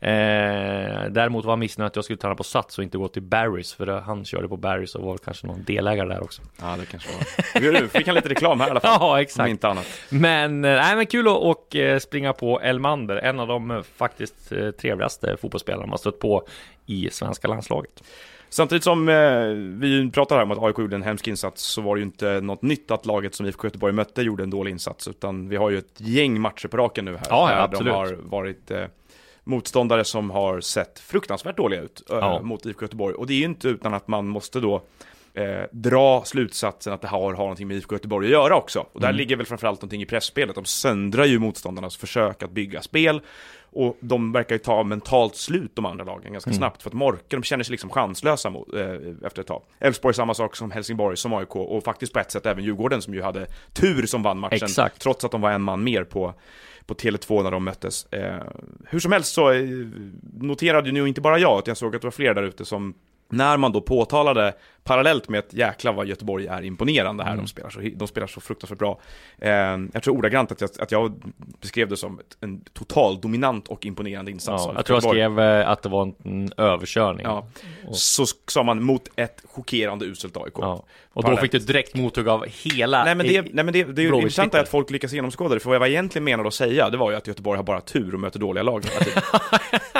Eh, 0.00 1.10
däremot 1.10 1.44
var 1.44 1.52
han 1.52 1.58
missnöjd 1.58 1.86
att 1.86 1.96
jag 1.96 2.04
skulle 2.04 2.16
träna 2.16 2.34
på 2.34 2.44
Sats 2.44 2.78
och 2.78 2.84
inte 2.84 2.98
gå 2.98 3.08
till 3.08 3.22
Barrys, 3.22 3.74
för 3.74 3.86
det, 3.86 4.00
han 4.00 4.24
körde 4.24 4.48
på 4.48 4.56
Barrys 4.56 4.94
och 4.94 5.04
var 5.04 5.18
kanske 5.18 5.46
någon 5.46 5.64
delägare 5.64 6.08
där 6.08 6.22
också. 6.22 6.42
Ja, 6.60 6.76
det 6.80 6.86
kanske 6.86 7.08
var. 7.12 7.60
Vi 7.80 7.88
fick 7.88 8.06
han 8.06 8.14
lite 8.14 8.28
reklam 8.28 8.60
här 8.60 8.68
i 8.68 8.70
alla 8.70 8.80
fall. 8.80 8.88
Ja, 9.00 9.12
Om 9.12 9.18
exakt. 9.18 9.48
inte 9.48 9.68
annat. 9.68 9.86
Men, 10.08 10.64
eh, 10.64 10.70
nej, 10.76 10.96
men 10.96 11.06
kul 11.06 11.28
att 11.28 11.36
och, 11.36 11.76
eh, 11.76 11.98
springa 11.98 12.32
på 12.32 12.60
Elmander, 12.60 13.16
en 13.16 13.40
av 13.40 13.48
de 13.48 13.70
eh, 13.70 13.82
faktiskt 13.82 14.52
eh, 14.52 14.70
trevligaste 14.70 15.36
fotbollsspelarna 15.36 15.86
man 15.86 15.98
stött 15.98 16.18
på 16.18 16.46
i 16.86 17.08
svenska 17.10 17.48
landslaget. 17.48 18.02
Samtidigt 18.50 18.84
som 18.84 19.08
eh, 19.08 19.14
vi 19.80 20.10
pratar 20.14 20.36
här 20.36 20.42
om 20.42 20.50
att 20.50 20.58
AIK 20.62 20.78
gjorde 20.78 20.96
en 20.96 21.02
hemsk 21.02 21.28
insats 21.28 21.62
så 21.62 21.80
var 21.80 21.94
det 21.96 21.98
ju 22.00 22.04
inte 22.04 22.40
något 22.40 22.62
nytt 22.62 22.90
att 22.90 23.06
laget 23.06 23.34
som 23.34 23.46
IFK 23.46 23.66
Göteborg 23.66 23.92
mötte 23.92 24.22
gjorde 24.22 24.42
en 24.42 24.50
dålig 24.50 24.70
insats 24.70 25.08
utan 25.08 25.48
vi 25.48 25.56
har 25.56 25.70
ju 25.70 25.78
ett 25.78 25.94
gäng 26.00 26.40
matcher 26.40 26.68
på 26.68 26.76
raken 26.76 27.04
nu 27.04 27.16
här. 27.16 27.26
Ja, 27.30 27.50
ja, 27.50 27.56
där 27.56 27.62
absolut. 27.64 27.92
De 27.92 27.96
har 27.96 28.16
varit 28.22 28.70
eh, 28.70 28.84
motståndare 29.44 30.04
som 30.04 30.30
har 30.30 30.60
sett 30.60 30.98
fruktansvärt 30.98 31.56
dåliga 31.56 31.80
ut 31.80 32.02
eh, 32.10 32.16
Ja. 32.16 32.40
mot 32.42 32.66
IFK 32.66 32.82
Göteborg 32.84 33.14
och 33.14 33.26
det 33.26 33.32
är 33.32 33.38
ju 33.38 33.44
inte 33.44 33.68
utan 33.68 33.94
att 33.94 34.08
man 34.08 34.28
måste 34.28 34.60
då 34.60 34.82
eh, 35.34 35.62
dra 35.72 36.22
slutsatsen 36.24 36.92
att 36.92 37.00
det 37.00 37.08
har, 37.08 37.32
har 37.34 37.42
någonting 37.42 37.68
med 37.68 37.76
IFK 37.76 37.94
Göteborg 37.94 38.26
att 38.26 38.32
göra 38.32 38.56
också. 38.56 38.86
Och 38.92 39.00
där 39.00 39.08
Mm. 39.08 39.16
ligger 39.16 39.36
väl 39.36 39.46
framförallt 39.46 39.80
någonting 39.82 40.02
i 40.02 40.06
pressspelet. 40.06 40.54
De 40.54 40.64
söndrar 40.64 41.24
ju 41.24 41.38
motståndarnas 41.38 41.96
försök 41.96 42.42
att 42.42 42.50
bygga 42.50 42.82
spel. 42.82 43.20
Och 43.80 43.96
de 44.00 44.32
verkar 44.32 44.54
ju 44.54 44.58
ta 44.58 44.82
mentalt 44.82 45.36
slut 45.36 45.70
de 45.76 45.86
andra 45.86 46.04
lagen 46.04 46.32
ganska 46.32 46.50
Mm. 46.50 46.58
snabbt. 46.58 46.82
För 46.82 46.90
att 46.90 46.94
Morke, 46.94 47.36
de 47.36 47.42
känner 47.42 47.64
sig 47.64 47.70
liksom 47.70 47.90
chanslösa 47.90 48.50
mot, 48.50 48.74
eh, 48.74 48.82
efter 49.26 49.40
ett 49.40 49.46
tag. 49.46 49.62
Elfsborg 49.78 50.14
samma 50.14 50.34
sak 50.34 50.56
som 50.56 50.70
Helsingborg, 50.70 51.16
som 51.16 51.32
AIK 51.32 51.56
och 51.56 51.84
faktiskt 51.84 52.12
på 52.12 52.18
ett 52.18 52.30
sätt 52.30 52.46
även 52.46 52.64
Djurgården 52.64 53.02
som 53.02 53.14
ju 53.14 53.22
hade 53.22 53.46
tur 53.72 54.06
som 54.06 54.22
vann 54.22 54.38
matchen. 54.38 54.58
Exakt. 54.62 55.00
Trots 55.00 55.24
att 55.24 55.30
de 55.30 55.40
var 55.40 55.50
en 55.50 55.62
man 55.62 55.84
mer 55.84 56.04
på 56.04 56.34
på 56.86 56.94
Tele2 56.94 57.42
när 57.42 57.50
de 57.50 57.64
möttes. 57.64 58.06
Eh, 58.12 58.42
hur 58.88 58.98
som 59.00 59.12
helst 59.12 59.32
så 59.34 59.50
eh, 59.52 59.62
noterade 60.40 60.88
ju 60.88 60.92
nu 60.92 61.08
inte 61.08 61.20
bara 61.20 61.38
jag, 61.38 61.58
utan 61.58 61.70
jag 61.70 61.76
såg 61.76 61.96
att 61.96 62.02
det 62.02 62.06
var 62.06 62.12
fler 62.12 62.34
där 62.34 62.42
ute 62.42 62.64
som 62.64 62.94
när 63.28 63.56
man 63.56 63.72
då 63.72 63.80
påtalade 63.80 64.54
parallellt 64.84 65.28
med 65.28 65.38
att 65.38 65.52
jäkla 65.52 65.92
vad 65.92 66.06
Göteborg 66.06 66.46
är 66.46 66.62
imponerande 66.62 67.24
här, 67.24 67.32
Mm. 67.32 67.44
de, 67.44 67.48
spelar 67.48 67.70
så, 67.70 67.80
de 67.96 68.08
spelar 68.08 68.26
så 68.26 68.40
fruktansvärt 68.40 68.78
bra. 68.78 69.00
Eh, 69.38 69.50
jag 69.92 70.02
tror 70.02 70.16
ordagrant 70.16 70.52
att 70.52 70.60
jag, 70.60 70.70
att 70.78 70.92
jag 70.92 71.22
beskrev 71.60 71.88
det 71.88 71.96
som 71.96 72.18
ett, 72.18 72.36
en 72.40 72.60
total 72.60 73.20
dominant 73.20 73.68
och 73.68 73.86
imponerande 73.86 74.30
insats. 74.30 74.64
Ja, 74.66 74.72
jag 74.76 74.86
tror 74.86 74.96
jag 74.96 75.02
skrev 75.02 75.40
eh, 75.40 75.68
att 75.68 75.82
det 75.82 75.88
var 75.88 76.12
en, 76.24 76.52
överkörning. 76.56 77.26
Ja, 77.26 77.46
så 77.92 78.26
sa 78.48 78.62
man 78.62 78.82
mot 78.82 79.08
ett 79.16 79.42
chockerande 79.44 80.04
uselt 80.06 80.36
AIK. 80.36 80.52
Ja. 80.54 80.72
Och 80.72 80.84
då 81.14 81.22
Parallellt. 81.22 81.40
fick 81.40 81.52
du 81.52 81.58
direkt 81.58 81.94
mothugg 81.94 82.28
av 82.28 82.46
hela... 82.46 83.04
Nej 83.04 83.14
men 83.14 83.26
det, 83.26 83.42
nej, 83.42 83.64
men 83.64 83.72
det, 83.72 83.84
det 83.84 84.02
är 84.02 84.06
ju 84.06 84.14
intressant 84.14 84.54
att 84.54 84.68
folk 84.68 84.90
lyckas 84.90 85.12
genomskåda 85.12 85.54
det, 85.54 85.60
för 85.60 85.70
vad 85.70 85.76
jag 85.76 85.88
egentligen 85.88 86.24
menade 86.24 86.48
att 86.48 86.54
säga, 86.54 86.90
det 86.90 86.96
var 86.96 87.10
ju 87.10 87.16
att 87.16 87.26
Göteborg 87.26 87.56
har 87.56 87.64
bara 87.64 87.80
tur 87.80 88.14
och 88.14 88.20
möter 88.20 88.38
dåliga 88.38 88.62
lag 88.62 88.84
hela 88.84 89.04
tiden. 89.04 89.22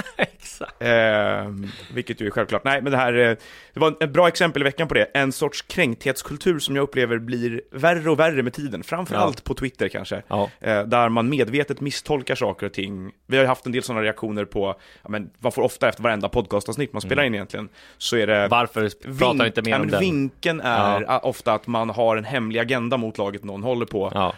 Eh, 0.88 1.52
vilket 1.94 2.20
ju 2.20 2.26
är 2.26 2.30
självklart. 2.30 2.64
Nej, 2.64 2.82
men 2.82 2.92
det 2.92 2.98
här, 2.98 3.12
eh, 3.12 3.36
det 3.74 3.80
var 3.80 3.96
ett 4.00 4.10
bra 4.10 4.28
exempel 4.28 4.62
i 4.62 4.64
veckan 4.64 4.88
på 4.88 4.94
det. 4.94 5.04
En 5.04 5.32
sorts 5.32 5.62
kränkthetskultur 5.62 6.58
som 6.58 6.76
jag 6.76 6.82
upplever 6.82 7.18
blir 7.18 7.62
värre 7.70 8.10
och 8.10 8.18
värre 8.18 8.42
med 8.42 8.52
tiden. 8.52 8.82
Framförallt 8.82 9.44
på 9.44 9.54
Twitter 9.54 9.88
kanske. 9.88 10.22
Ja. 10.28 10.50
Eh, 10.60 10.82
där 10.82 11.08
man 11.08 11.28
medvetet 11.28 11.80
misstolkar 11.80 12.34
saker 12.34 12.66
och 12.66 12.72
ting. 12.72 13.12
Vi 13.26 13.36
har 13.36 13.44
ju 13.44 13.48
haft 13.48 13.66
en 13.66 13.72
del 13.72 13.82
sådana 13.82 14.02
reaktioner 14.02 14.44
på, 14.44 14.74
ja, 15.02 15.08
men 15.08 15.30
man 15.38 15.52
får 15.52 15.62
ofta 15.62 15.88
efter 15.88 16.02
varenda 16.02 16.28
podcastavsnitt 16.28 16.92
man 16.92 17.02
spelar 17.02 17.22
in 17.22 17.34
egentligen, 17.34 17.68
så 17.98 18.16
är 18.16 18.26
det 18.26 18.48
Varför 18.48 18.90
pratar 19.18 19.46
inte 19.46 19.62
mer 19.62 19.70
ja, 19.70 19.76
om 19.76 19.82
men 19.82 19.90
den? 19.90 20.00
Vinkeln 20.00 20.60
är 20.60 21.26
ofta 21.26 21.52
att 21.52 21.66
man 21.66 21.90
har 21.90 22.16
en 22.16 22.24
hemlig 22.24 22.60
agenda 22.60 22.96
mot 22.96 23.18
laget 23.18 23.44
någon 23.44 23.62
håller 23.62 23.86
på 23.86 24.12
Ja. 24.14 24.34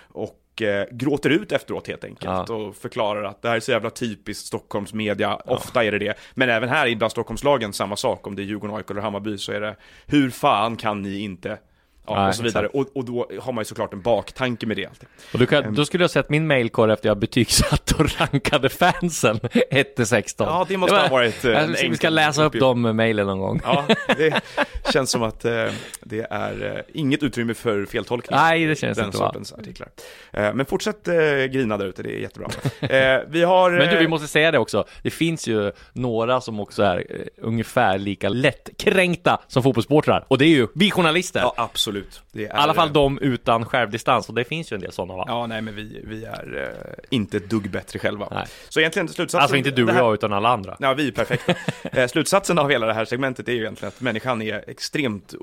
Och 0.61 0.67
eh, 0.67 0.87
gråter 0.91 1.31
ut 1.31 1.53
efteråt 1.53 1.87
helt 1.89 2.05
enkelt 2.05 2.49
Ja. 2.49 2.55
och 2.55 2.77
förklarar 2.77 3.25
att 3.25 3.43
det 3.43 3.49
här 3.49 3.57
är 3.57 3.61
så 3.61 3.71
jävla 3.71 3.91
typiskt 3.91 4.47
Stockholms 4.47 4.95
media, 4.95 5.37
ofta 5.37 5.85
är 5.85 5.93
det 5.93 5.99
det. 5.99 6.15
Men 6.35 6.51
även 6.51 6.69
här 6.69 6.87
i 6.87 6.97
bland 6.97 7.11
Stockholmslagen 7.13 7.73
samma 7.73 7.97
sak, 7.97 8.27
om 8.27 8.37
det 8.37 8.43
är 8.43 8.45
Djurgården, 8.45 8.77
AIK 8.77 8.91
eller 8.91 9.01
Hammarby 9.01 9.39
så 9.39 9.53
är 9.53 9.61
det 9.61 9.77
hur 10.07 10.31
fan 10.31 10.77
kan 10.77 11.03
ni 11.03 11.19
inte? 11.21 11.59
Ja, 12.07 12.15
Nej, 12.21 12.29
och 12.29 12.35
så 12.35 12.43
vidare. 12.43 12.67
Och, 12.67 12.87
och 12.97 13.05
då 13.05 13.31
har 13.41 13.53
man 13.53 13.61
ju 13.63 13.65
såklart 13.67 13.93
en 13.93 14.01
baktanke 14.03 14.67
med 14.67 14.77
det 14.77 14.87
alltid. 14.87 15.09
Och 15.33 15.39
du 15.39 15.45
Ehm. 15.45 15.65
kan, 15.65 15.75
då 15.75 15.85
skulle 15.85 16.05
jag 16.05 16.11
sett 16.11 16.29
min 16.31 16.47
mailkorg 16.47 16.93
efter 16.93 17.09
jag 17.09 17.19
betygsatt 17.19 17.91
och 17.93 18.21
rankade 18.21 18.69
fansen 18.69 19.41
1 19.71 19.97
till 19.97 20.07
16. 20.07 20.47
Ja, 20.49 20.67
det 20.69 20.77
måste 20.77 20.95
var- 20.97 21.03
ha 21.03 21.09
varit, 21.09 21.45
eh, 21.45 21.63
en 21.65 21.73
Vi 21.91 21.97
ska 21.97 22.09
läsa 22.09 22.45
upp 22.45 22.53
de 22.61 22.97
mailen 22.97 23.27
någon 23.27 23.39
gång. 23.39 23.61
Ja, 23.65 23.85
det 24.17 24.41
känns 24.93 25.11
som 25.11 25.23
att 25.23 25.45
eh, 25.45 25.67
det 26.03 26.27
är 26.31 26.77
eh, 26.77 27.01
inget 27.01 27.23
utrymme 27.23 27.55
för 27.55 27.85
feltolkning. 27.87 28.39
Nej, 28.41 28.67
det 28.67 28.77
känns 28.77 28.99
den 28.99 29.07
inte 29.07 29.19
va? 29.19 29.27
sortens 29.27 29.53
artiklar. 29.53 29.89
Eh, 30.33 30.55
men 30.55 30.67
fortsätt 30.67 31.09
eh, 31.09 31.15
grina 31.51 31.77
där 31.77 31.87
ute, 31.87 32.03
det 32.03 32.13
är 32.17 32.19
jättebra. 32.21 32.49
Eh, 32.81 33.21
vi 33.29 33.43
har... 33.43 33.71
Men 33.71 33.89
du, 33.89 33.97
vi 33.99 34.09
måste 34.09 34.29
säga 34.29 34.51
det 34.51 34.59
också. 34.59 34.85
Det 35.03 35.11
finns 35.11 35.49
ju 35.49 35.73
några 35.93 36.41
som 36.41 36.61
också 36.61 36.83
är 36.83 37.05
ungefär 37.37 37.99
lika 37.99 38.29
lättkränkta 38.29 39.41
som 39.49 39.63
fotbollssportrar. 39.63 40.25
Och 40.29 40.39
det 40.39 40.45
är 40.45 40.49
ju 40.49 40.67
vi 40.75 40.91
journalister. 40.91 41.41
Ja, 41.41 41.55
absolut. 41.57 41.90
Det 42.33 42.45
är, 42.45 42.49
I 42.49 42.51
alla 42.51 42.75
fall 42.75 42.93
de 42.93 43.19
utan 43.19 43.65
självdistans. 43.65 44.29
Och 44.29 44.35
det 44.35 44.45
finns 44.45 44.73
ju 44.73 44.75
en 44.75 44.81
del 44.81 44.93
sådana 44.93 45.17
va? 45.17 45.25
Ja, 45.29 45.47
nej 45.47 45.63
men 45.63 45.75
vi, 45.75 46.01
vi 46.05 46.25
är 46.25 46.75
eh, 46.87 46.95
inte 47.11 47.37
ett 47.37 47.51
dugg 47.51 47.71
bättre 47.71 47.99
själva. 47.99 48.29
Nej. 48.31 48.47
Så 48.69 48.81
egentligen 48.81 49.09
slutsatsen... 49.09 49.41
Alltså 49.43 49.57
inte 49.57 49.71
du 49.71 49.85
och 49.85 49.91
här- 49.91 49.99
jag, 49.99 50.15
utan 50.15 50.33
alla 50.33 50.49
andra. 50.49 50.77
Ja, 50.81 50.95
vi 50.95 51.09
är 51.09 51.13
perfekta. 51.13 51.55
eh, 52.01 52.07
slutsatsen 52.09 52.59
av 52.59 52.71
hela 52.71 52.87
det 52.87 52.95
här 52.95 53.05
segmentet 53.05 53.49
är 53.49 53.53
ju 53.53 53.59
egentligen 53.61 53.89
att 53.89 54.01
människan 54.01 54.43
är 54.43 54.65
extremt, 54.71 55.35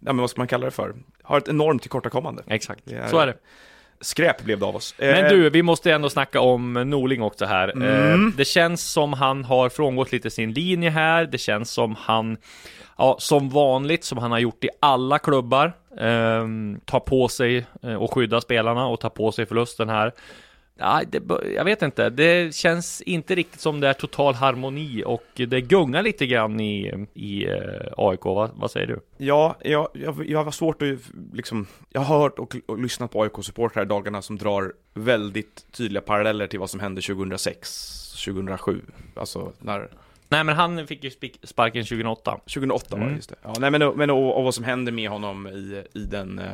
ja 0.00 0.12
men 0.12 0.16
vad 0.16 0.30
ska 0.30 0.40
man 0.40 0.48
kalla 0.48 0.64
det 0.64 0.70
för? 0.70 0.94
Har 1.22 1.38
ett 1.38 1.48
enormt 1.48 1.82
tillkortakommande. 1.82 2.42
Exakt, 2.46 2.92
är- 2.92 3.08
så 3.08 3.18
är 3.18 3.26
det. 3.26 3.34
Skräp 4.00 4.42
blev 4.44 4.58
det 4.58 4.66
av 4.66 4.76
oss. 4.76 4.94
Men 4.98 5.24
Eh, 5.24 5.30
du, 5.30 5.50
vi 5.50 5.62
måste 5.62 5.92
ändå 5.92 6.10
snacka 6.10 6.40
om 6.40 6.72
Norling 6.72 7.22
också 7.22 7.44
här. 7.44 7.68
Mm. 7.68 8.24
Eh, 8.28 8.36
Det 8.36 8.44
känns 8.44 8.82
som 8.92 9.12
han 9.12 9.44
har 9.44 9.68
frångått 9.68 10.12
lite 10.12 10.30
sin 10.30 10.52
linje 10.52 10.90
här. 10.90 11.24
Det 11.26 11.38
känns 11.38 11.70
som 11.70 11.96
han, 12.00 12.36
ja, 12.98 13.16
som 13.18 13.48
vanligt, 13.50 14.04
som 14.04 14.18
han 14.18 14.30
har 14.30 14.38
gjort 14.38 14.64
i 14.64 14.68
alla 14.80 15.18
klubbar, 15.18 15.72
eh, 16.00 16.46
tar 16.84 17.00
på 17.00 17.28
sig 17.28 17.66
eh, 17.82 17.94
och 17.94 18.14
skydda 18.14 18.40
spelarna 18.40 18.86
och 18.86 19.00
tar 19.00 19.10
på 19.10 19.32
sig 19.32 19.46
förlusten 19.46 19.88
här. 19.88 20.12
Ja, 20.80 21.02
det, 21.08 21.22
jag 21.54 21.64
vet 21.64 21.82
inte, 21.82 22.10
det 22.10 22.54
känns 22.54 23.00
inte 23.00 23.34
riktigt 23.34 23.60
som 23.60 23.80
det 23.80 23.88
är 23.88 23.92
total 23.92 24.34
harmoni 24.34 25.02
och 25.06 25.24
det 25.34 25.60
gungar 25.60 26.02
lite 26.02 26.26
grann 26.26 26.60
i, 26.60 27.06
i 27.14 27.46
eh, 27.46 27.92
AIK. 27.96 28.24
Vad, 28.24 28.50
vad 28.54 28.70
säger 28.70 28.86
du? 28.86 29.00
Ja, 29.16 29.56
jag, 29.62 29.88
jag, 29.92 30.30
jag 30.30 30.44
har 30.44 30.50
svårt 30.50 30.82
att 30.82 30.88
liksom, 31.32 31.66
jag 31.90 32.00
har 32.00 32.18
hört 32.18 32.38
och, 32.38 32.56
och 32.66 32.78
lyssnat 32.78 33.10
på 33.10 33.22
AIK-supportrar 33.22 33.82
i 33.82 33.86
dagarna 33.86 34.22
som 34.22 34.38
drar 34.38 34.72
väldigt 34.94 35.66
tydliga 35.72 36.00
paralleller 36.02 36.46
till 36.46 36.58
vad 36.60 36.70
som 36.70 36.80
hände 36.80 37.00
2006, 37.00 38.24
2007, 38.24 38.80
alltså 39.14 39.52
när 39.58 39.88
Nej, 40.30 40.44
men 40.44 40.56
han 40.56 40.86
fick 40.86 41.04
ju 41.04 41.10
sparken 41.42 41.84
2008. 41.84 42.40
2008 42.54 42.86
var 42.90 42.98
det, 42.98 43.04
Mm. 43.04 43.16
just 43.16 43.30
det. 43.30 43.36
Ja, 43.42 43.54
nej, 43.58 43.70
men, 43.70 43.88
men 43.96 44.10
och, 44.10 44.36
och 44.38 44.44
vad 44.44 44.54
som 44.54 44.64
händer 44.64 44.92
med 44.92 45.10
honom 45.10 45.46
i, 45.46 45.84
i, 45.94 46.04
den, 46.04 46.38
eh, 46.38 46.52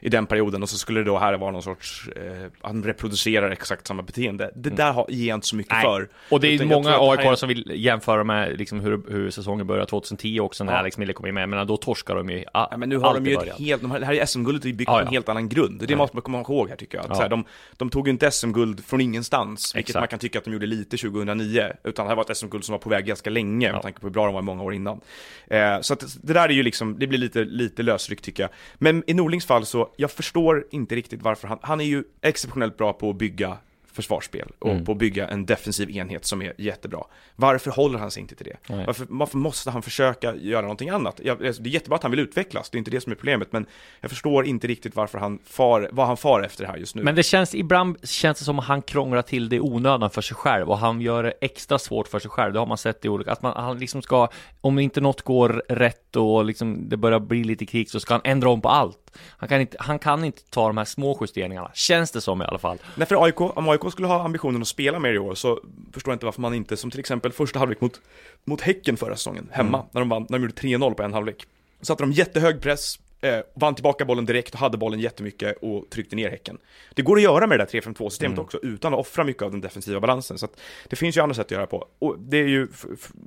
i 0.00 0.08
den 0.08 0.26
perioden 0.26 0.62
och 0.62 0.68
så 0.68 0.78
skulle 0.78 1.00
det 1.00 1.04
då 1.04 1.18
här 1.18 1.34
vara 1.34 1.50
någon 1.50 1.62
sorts, 1.62 2.08
eh, 2.08 2.50
han 2.62 2.82
reproducerar 2.84 3.50
exakt 3.50 3.86
samma 3.86 4.02
beteende. 4.02 4.50
Det 4.54 4.70
där 4.70 4.92
har, 4.92 5.06
ger 5.08 5.28
jag 5.28 5.36
inte 5.36 5.46
så 5.46 5.56
mycket 5.56 5.72
Nej. 5.72 5.82
för. 5.82 6.08
Och 6.30 6.40
det 6.40 6.48
är 6.48 6.52
Utan 6.52 6.68
många 6.68 6.90
här 6.90 7.14
är- 7.16 7.28
AIK 7.30 7.38
som 7.38 7.48
vill 7.48 7.72
jämföra 7.74 8.24
med 8.24 8.58
liksom 8.58 8.80
hur, 8.80 9.02
hur 9.10 9.30
säsongen 9.30 9.66
började 9.66 9.86
2010 9.90 10.40
också 10.40 10.64
när 10.64 10.72
Ja. 10.72 10.78
Alex 10.78 10.98
Miller 10.98 11.12
kom 11.12 11.26
in 11.26 11.34
med. 11.34 11.48
Men 11.48 11.66
då 11.66 11.76
torskar 11.76 12.14
de 12.16 12.30
ju 12.30 12.44
a- 12.52 12.68
Ja, 12.70 12.76
men 12.76 12.88
nu 12.88 12.96
har 12.96 13.14
de 13.14 13.26
ju 13.26 13.32
ett 13.32 13.38
början. 13.38 13.56
helt, 13.58 13.82
de 13.82 13.90
här 13.90 14.12
är 14.12 14.26
SM-guldet 14.26 14.64
är 14.64 14.72
byggt 14.72 14.88
Ja, 14.88 14.94
på 14.94 14.98
ja. 15.00 15.06
en 15.06 15.12
helt 15.12 15.28
annan 15.28 15.48
grund. 15.48 15.82
Det 15.88 15.96
måste 15.96 16.16
man 16.16 16.22
komma 16.22 16.40
ihåg 16.40 16.68
här 16.68 16.76
tycker 16.76 16.98
jag. 16.98 17.10
Att 17.10 17.16
så 17.16 17.22
här, 17.22 17.28
de, 17.28 17.44
de 17.76 17.90
tog 17.90 18.06
ju 18.08 18.12
inte 18.12 18.30
SM-guld 18.30 18.84
från 18.84 19.00
ingenstans, 19.00 19.74
vilket 19.74 19.90
Exakt. 19.90 20.00
man 20.02 20.08
kan 20.08 20.18
tycka 20.18 20.38
att 20.38 20.44
de 20.44 20.52
gjorde 20.52 20.66
lite 20.66 20.96
2009, 20.96 21.62
utan 21.84 22.04
det 22.06 22.10
här 22.10 22.16
var 22.16 22.24
ett 22.30 22.36
SM-guld 22.36 22.64
som 22.64 22.72
var 22.72 22.78
på 22.78 22.88
väg 22.90 23.04
ganska 23.06 23.30
länge, 23.30 23.66
Ja. 23.66 23.72
med 23.72 23.82
tanke 23.82 24.00
på 24.00 24.06
hur 24.06 24.12
bra 24.12 24.24
de 24.24 24.34
var 24.34 24.42
många 24.42 24.62
år 24.62 24.74
innan. 24.74 25.00
Eh, 25.46 25.80
så 25.80 25.92
att 25.92 26.04
det 26.22 26.32
där 26.32 26.48
är 26.48 26.52
ju 26.52 26.62
liksom, 26.62 26.98
det 26.98 27.06
blir 27.06 27.18
lite, 27.18 27.44
lite 27.44 27.82
lösryckt 27.82 28.24
tycker 28.24 28.42
jag. 28.42 28.50
Men 28.78 29.02
i 29.06 29.14
Norlings 29.14 29.46
fall 29.46 29.66
så, 29.66 29.85
jag 29.96 30.10
förstår 30.10 30.66
inte 30.70 30.94
riktigt 30.96 31.22
varför 31.22 31.48
han, 31.48 31.58
han 31.62 31.80
är 31.80 31.84
ju 31.84 32.04
exceptionellt 32.22 32.76
bra 32.76 32.92
på 32.92 33.10
att 33.10 33.16
bygga 33.16 33.56
försvarsspel 33.92 34.48
och 34.58 34.70
Mm. 34.70 34.84
på 34.84 34.92
att 34.92 34.98
bygga 34.98 35.28
en 35.28 35.46
defensiv 35.46 35.90
enhet 35.90 36.24
som 36.26 36.42
är 36.42 36.52
jättebra. 36.58 37.04
Varför 37.36 37.70
håller 37.70 37.98
han 37.98 38.10
sig 38.10 38.20
inte 38.20 38.34
till 38.34 38.46
det? 38.46 38.74
Varför, 38.86 39.06
varför 39.08 39.38
måste 39.38 39.70
han 39.70 39.82
försöka 39.82 40.34
göra 40.34 40.60
någonting 40.62 40.88
annat? 40.88 41.20
Jag, 41.24 41.46
alltså, 41.46 41.62
det 41.62 41.68
är 41.68 41.72
jättebra 41.72 41.96
att 41.96 42.02
han 42.02 42.10
vill 42.10 42.20
utvecklas, 42.20 42.70
det 42.70 42.76
är 42.76 42.78
inte 42.78 42.90
det 42.90 43.00
som 43.00 43.12
är 43.12 43.16
problemet, 43.16 43.52
men 43.52 43.66
jag 44.00 44.10
förstår 44.10 44.46
inte 44.46 44.66
riktigt 44.66 44.96
varför 44.96 45.18
han 45.18 45.38
far, 45.44 45.88
vad 45.92 46.06
han 46.06 46.16
far 46.16 46.42
efter 46.42 46.64
här 46.64 46.76
just 46.76 46.94
nu. 46.94 47.02
Men 47.02 47.14
det 47.14 47.22
känns 47.22 47.54
ibland 47.54 48.08
känns 48.08 48.38
det 48.38 48.44
som 48.44 48.58
att 48.58 48.64
han 48.64 48.82
krånglar 48.82 49.22
till 49.22 49.48
det 49.48 49.60
onödan 49.60 50.10
för 50.10 50.22
sig 50.22 50.36
själv 50.36 50.70
och 50.70 50.78
han 50.78 51.00
gör 51.00 51.22
det 51.22 51.32
extra 51.40 51.78
svårt 51.78 52.08
för 52.08 52.18
sig 52.18 52.30
själv. 52.30 52.52
Det 52.52 52.58
har 52.58 52.66
man 52.66 52.78
sett 52.78 53.04
i 53.04 53.08
olika, 53.08 53.32
att 53.32 53.42
man, 53.42 53.52
han 53.56 53.78
liksom 53.78 54.02
ska, 54.02 54.28
om 54.60 54.78
inte 54.78 55.00
något 55.00 55.22
går 55.22 55.62
rätt 55.68 56.16
och 56.16 56.44
liksom 56.44 56.88
det 56.88 56.96
börjar 56.96 57.20
bli 57.20 57.44
lite 57.44 57.66
krig 57.66 57.90
så 57.90 58.00
ska 58.00 58.14
han 58.14 58.20
ändra 58.24 58.48
om 58.50 58.60
på 58.60 58.68
allt. 58.68 59.05
Han 59.38 59.48
kan 59.48 59.60
inte, 59.60 59.76
han 59.80 59.98
kan 59.98 60.24
inte 60.24 60.42
ta 60.50 60.66
de 60.66 60.76
här 60.76 60.84
små 60.84 61.18
justeringarna, 61.20 61.70
känns 61.74 62.10
det 62.10 62.20
som 62.20 62.42
i 62.42 62.44
alla 62.44 62.58
fall. 62.58 62.78
Nej, 62.94 63.06
för 63.06 63.24
AIK, 63.24 63.40
om 63.40 63.68
AIK 63.68 63.80
skulle 63.92 64.06
ha 64.08 64.24
ambitionen 64.24 64.62
att 64.62 64.68
spela 64.68 64.98
mer 64.98 65.12
i 65.12 65.18
år 65.18 65.34
så 65.34 65.60
förstår 65.92 66.12
jag 66.12 66.14
inte 66.16 66.24
varför 66.26 66.40
man 66.40 66.54
inte, 66.54 66.76
som 66.76 66.90
till 66.90 67.00
exempel 67.00 67.32
första 67.32 67.58
halvlek 67.58 67.80
mot, 67.80 68.00
mot 68.44 68.60
Häcken 68.60 68.96
förra 68.96 69.16
säsongen, 69.16 69.48
hemma, 69.52 69.78
Mm. 69.78 69.88
när 69.92 70.00
de 70.00 70.08
vann, 70.08 70.26
när 70.28 70.38
de 70.38 70.42
gjorde 70.42 70.54
3-0 70.54 70.94
på 70.94 71.02
en 71.02 71.12
halvlek. 71.12 71.46
Satte 71.80 72.02
de 72.02 72.12
jättehög 72.12 72.60
press, 72.60 72.98
eh, 73.20 73.38
vann 73.54 73.74
tillbaka 73.74 74.04
bollen 74.04 74.26
direkt 74.26 74.54
och 74.54 74.60
hade 74.60 74.78
bollen 74.78 75.00
jättemycket 75.00 75.56
och 75.62 75.90
tryckte 75.90 76.16
ner 76.16 76.30
Häcken. 76.30 76.58
Det 76.94 77.02
går 77.02 77.16
att 77.16 77.22
göra 77.22 77.46
med 77.46 77.58
det 77.58 77.64
där 77.64 77.70
3-5-2-systemet 77.70 78.32
Mm. 78.36 78.44
också, 78.44 78.58
utan 78.62 78.94
att 78.94 79.00
offra 79.00 79.24
mycket 79.24 79.42
av 79.42 79.50
den 79.50 79.60
defensiva 79.60 80.00
balansen. 80.00 80.38
Så 80.38 80.44
att 80.44 80.60
det 80.88 80.96
finns 80.96 81.16
ju 81.16 81.20
andra 81.20 81.34
sätt 81.34 81.44
att 81.46 81.50
göra 81.50 81.66
på. 81.66 81.86
Och 81.98 82.18
det 82.18 82.36
är 82.36 82.46
ju 82.48 82.68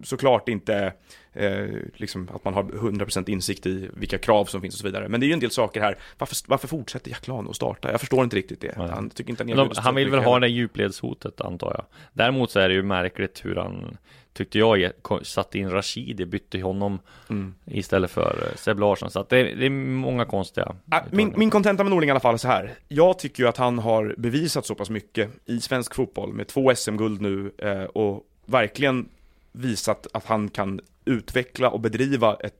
såklart 0.04 0.50
inte 0.50 0.94
eh, 1.34 1.68
liksom 1.96 2.30
att 2.34 2.46
man 2.46 2.54
har 2.54 2.64
100% 2.64 3.30
insikt 3.30 3.66
i 3.66 3.90
vilka 3.94 4.18
krav 4.18 4.46
som 4.46 4.62
finns 4.62 4.74
och 4.74 4.80
så 4.80 4.88
vidare. 4.88 5.10
Men 5.10 5.20
det 5.20 5.26
är 5.26 5.28
ju 5.28 5.34
en 5.34 5.40
del 5.40 5.52
saker 5.52 5.82
här. 5.82 5.98
Varför, 6.18 6.38
varför 6.48 6.68
fortsätter 6.68 7.12
Jack 7.12 7.28
Lano 7.28 7.50
att 7.50 7.56
starta? 7.56 7.92
Jag 7.92 8.00
förstår 8.00 8.24
inte 8.24 8.36
riktigt 8.36 8.62
det. 8.62 8.74
Nej. 8.78 8.90
Han 8.90 9.10
tycker 9.10 9.30
inte 9.30 9.44
han 9.44 9.70
de, 9.70 9.72
han 9.76 9.96
vill 9.96 10.10
väl 10.10 10.24
ha 10.24 10.40
det 10.40 10.48
djupledshotet 10.48 11.42
antar 11.42 11.74
jag. 11.78 11.86
Däremot 12.14 12.52
så 12.52 12.60
är 12.60 12.70
det 12.70 12.76
ju 12.76 12.84
märkligt 12.84 13.46
hur 13.46 13.56
han 13.56 13.98
Tyckte 14.34 14.60
jag 14.60 14.92
satte 15.24 15.60
in 15.60 15.70
Rashidi, 15.72 16.26
bytte 16.26 16.62
honom 16.62 17.00
Mm. 17.30 17.54
istället 17.66 18.12
för 18.12 18.48
eh, 18.52 18.56
Seb 18.56 18.80
Larsson. 18.80 19.10
Så 19.12 19.20
att 19.20 19.30
det, 19.30 19.44
det 19.44 19.66
är 19.66 19.70
många 19.70 20.26
konstiga 20.26 20.76
Ah, 20.92 21.02
Min, 21.12 21.34
min 21.38 21.50
kontenta 21.50 21.84
med 21.84 21.92
Norling 21.92 22.08
i 22.08 22.12
alla 22.12 22.20
fall 22.20 22.34
är 22.34 22.38
så 22.38 22.48
här. 22.48 22.74
Jag 22.88 23.20
tycker 23.20 23.44
ju 23.44 23.50
att 23.50 23.58
han 23.58 23.80
har 23.80 24.16
bevisat 24.18 24.66
så 24.66 24.76
pass 24.76 24.90
mycket 24.90 25.30
i 25.46 25.60
svensk 25.62 25.96
fotboll 25.96 26.34
med 26.34 26.48
två 26.48 26.76
SM-guld 26.76 27.22
nu 27.22 27.52
eh, 27.58 27.84
och 27.84 28.24
verkligen 28.46 29.10
visat 29.52 30.08
att 30.14 30.26
han 30.26 30.50
kan 30.50 30.82
utveckla 31.06 31.70
och 31.70 31.80
bedriva 31.80 32.36
ett, 32.36 32.54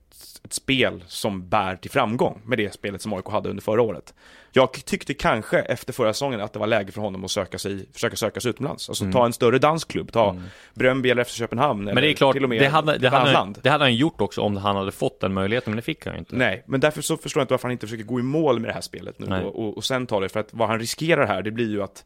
ett 0.44 0.52
spel 0.52 1.04
som 1.06 1.48
bär 1.48 1.76
till 1.76 1.90
framgång 1.90 2.40
med 2.44 2.58
det 2.58 2.74
spelet 2.74 3.02
som 3.02 3.12
AIK 3.12 3.26
hade 3.28 3.48
under 3.48 3.62
förra 3.62 3.82
året. 3.82 4.14
Jag 4.52 4.72
tyckte 4.72 5.14
kanske 5.14 5.58
efter 5.58 5.92
förra 5.92 6.12
säsongen 6.12 6.40
att 6.40 6.52
det 6.52 6.58
var 6.58 6.66
läge 6.66 6.92
för 6.92 7.00
honom 7.00 7.24
att 7.24 7.30
söka 7.30 7.58
sig, 7.58 7.86
försöka 7.92 8.16
söka 8.16 8.40
sig 8.40 8.50
utomlands. 8.50 8.88
Alltså 8.88 9.04
Mm. 9.04 9.12
ta 9.12 9.26
en 9.26 9.32
större 9.32 9.58
dansklubb, 9.58 10.12
ta 10.12 10.36
Bröndby 10.74 11.10
eller 11.10 11.22
efter 11.22 11.34
Köpenhamn. 11.34 11.84
Men 11.84 11.96
det 11.96 12.10
är 12.10 12.14
klart, 12.14 12.32
till 12.32 12.44
och 12.44 12.48
med 12.50 12.62
det 12.62 12.68
hade, 12.68 12.98
det, 12.98 13.08
hade, 13.08 13.54
det 13.62 13.70
hade 13.70 13.84
han 13.84 13.94
gjort 13.94 14.20
också 14.20 14.40
om 14.40 14.56
han 14.56 14.76
hade 14.76 14.92
fått 14.92 15.20
den 15.20 15.32
möjligheten, 15.32 15.70
men 15.70 15.76
det 15.76 15.82
fick 15.82 16.06
han 16.06 16.16
inte. 16.16 16.36
Nej, 16.36 16.62
men 16.66 16.80
därför 16.80 17.02
så 17.02 17.16
förstår 17.16 17.40
jag 17.40 17.44
inte 17.44 17.52
varför 17.52 17.68
han 17.68 17.72
inte 17.72 17.86
försöker 17.86 18.04
gå 18.04 18.20
i 18.20 18.22
mål 18.22 18.60
med 18.60 18.70
det 18.70 18.74
här 18.74 18.80
spelet 18.80 19.18
nu 19.18 19.26
och, 19.44 19.64
och, 19.64 19.76
och 19.76 19.84
sen 19.84 20.06
ta 20.06 20.20
det, 20.20 20.28
för 20.28 20.40
att 20.40 20.48
vad 20.54 20.68
han 20.68 20.78
riskerar 20.78 21.26
här, 21.26 21.42
det 21.42 21.50
blir 21.50 21.70
ju 21.70 21.82
att 21.82 22.04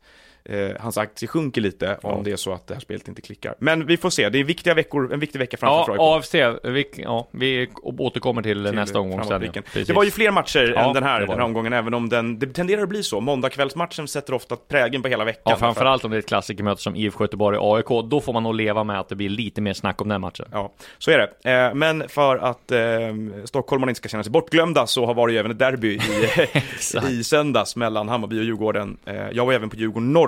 eh, 0.48 0.70
hans 0.80 0.98
aktie 0.98 1.28
sjunker 1.28 1.60
lite 1.60 1.98
Ja. 2.02 2.08
om 2.12 2.24
det 2.24 2.32
är 2.32 2.36
så 2.36 2.52
att 2.52 2.66
det 2.66 2.74
här 2.74 2.80
spelet 2.80 3.08
inte 3.08 3.22
klickar. 3.22 3.54
Men 3.58 3.86
vi 3.86 3.96
får 3.96 4.10
se, 4.10 4.28
det 4.28 4.38
är 4.40 4.44
viktiga 4.44 4.74
veckor, 4.74 5.12
en 5.12 5.20
viktig 5.20 5.38
vecka 5.38 5.56
framför 5.56 5.94
Ja. 5.96 6.16
AFC, 6.18 6.34
vi, 6.64 6.86
ja, 6.96 7.28
vi 7.30 7.68
återkommer 7.82 8.42
till, 8.42 8.64
till 8.64 8.74
nästa 8.74 8.98
omgång 9.00 9.24
sen. 9.24 9.50
Det 9.86 9.92
var 9.92 10.04
ju 10.04 10.10
fler 10.10 10.30
matcher 10.30 10.72
Ja, 10.76 10.80
än 10.88 10.94
den 10.94 11.02
här, 11.02 11.20
den 11.20 11.30
här 11.30 11.40
omgången, 11.40 11.72
även 11.72 11.94
om 11.94 12.08
den, 12.08 12.38
det 12.38 12.46
tenderar 12.46 12.82
att 12.82 12.88
bli 12.88 13.02
så. 13.02 13.20
Måndagkvällsmatchen 13.20 14.08
sätter 14.08 14.34
ofta 14.34 14.56
prägen 14.56 15.02
på 15.02 15.08
hela 15.08 15.24
veckan. 15.24 15.42
Ja, 15.44 15.56
framförallt 15.56 16.04
om 16.04 16.10
det 16.10 16.16
är 16.16 16.18
ett 16.18 16.28
klassikermöte 16.28 16.82
som 16.82 16.96
IFK 16.96 17.24
Göteborg 17.24 17.58
och 17.58 17.76
AIK, 17.76 17.88
då 18.10 18.20
får 18.20 18.32
man 18.32 18.42
nog 18.42 18.54
leva 18.54 18.84
med 18.84 19.00
att 19.00 19.08
det 19.08 19.16
blir 19.16 19.28
lite 19.28 19.60
mer 19.60 19.72
snack 19.72 20.00
om 20.00 20.08
den 20.08 20.20
matchen. 20.20 20.46
Ja, 20.52 20.72
så 20.98 21.10
är 21.10 21.18
det. 21.18 21.50
Eh, 21.50 21.74
men 21.74 22.08
för 22.08 22.36
att 22.36 22.72
eh, 22.72 22.78
stockholmarna 23.44 23.90
inte 23.90 23.98
ska 23.98 24.08
känna 24.08 24.22
sig 24.22 24.32
bortglömda 24.32 24.86
så 24.86 25.06
har 25.06 25.14
varit 25.14 25.34
ju 25.34 25.38
även 25.38 25.50
ett 25.50 25.58
derby 25.58 26.00
i, 27.08 27.10
i 27.20 27.24
söndags 27.24 27.76
mellan 27.76 28.08
Hammarby 28.08 28.40
och 28.40 28.44
Djurgården. 28.44 28.96
Eh, 29.06 29.30
jag 29.32 29.46
var 29.46 29.52
även 29.52 29.70
på 29.70 29.76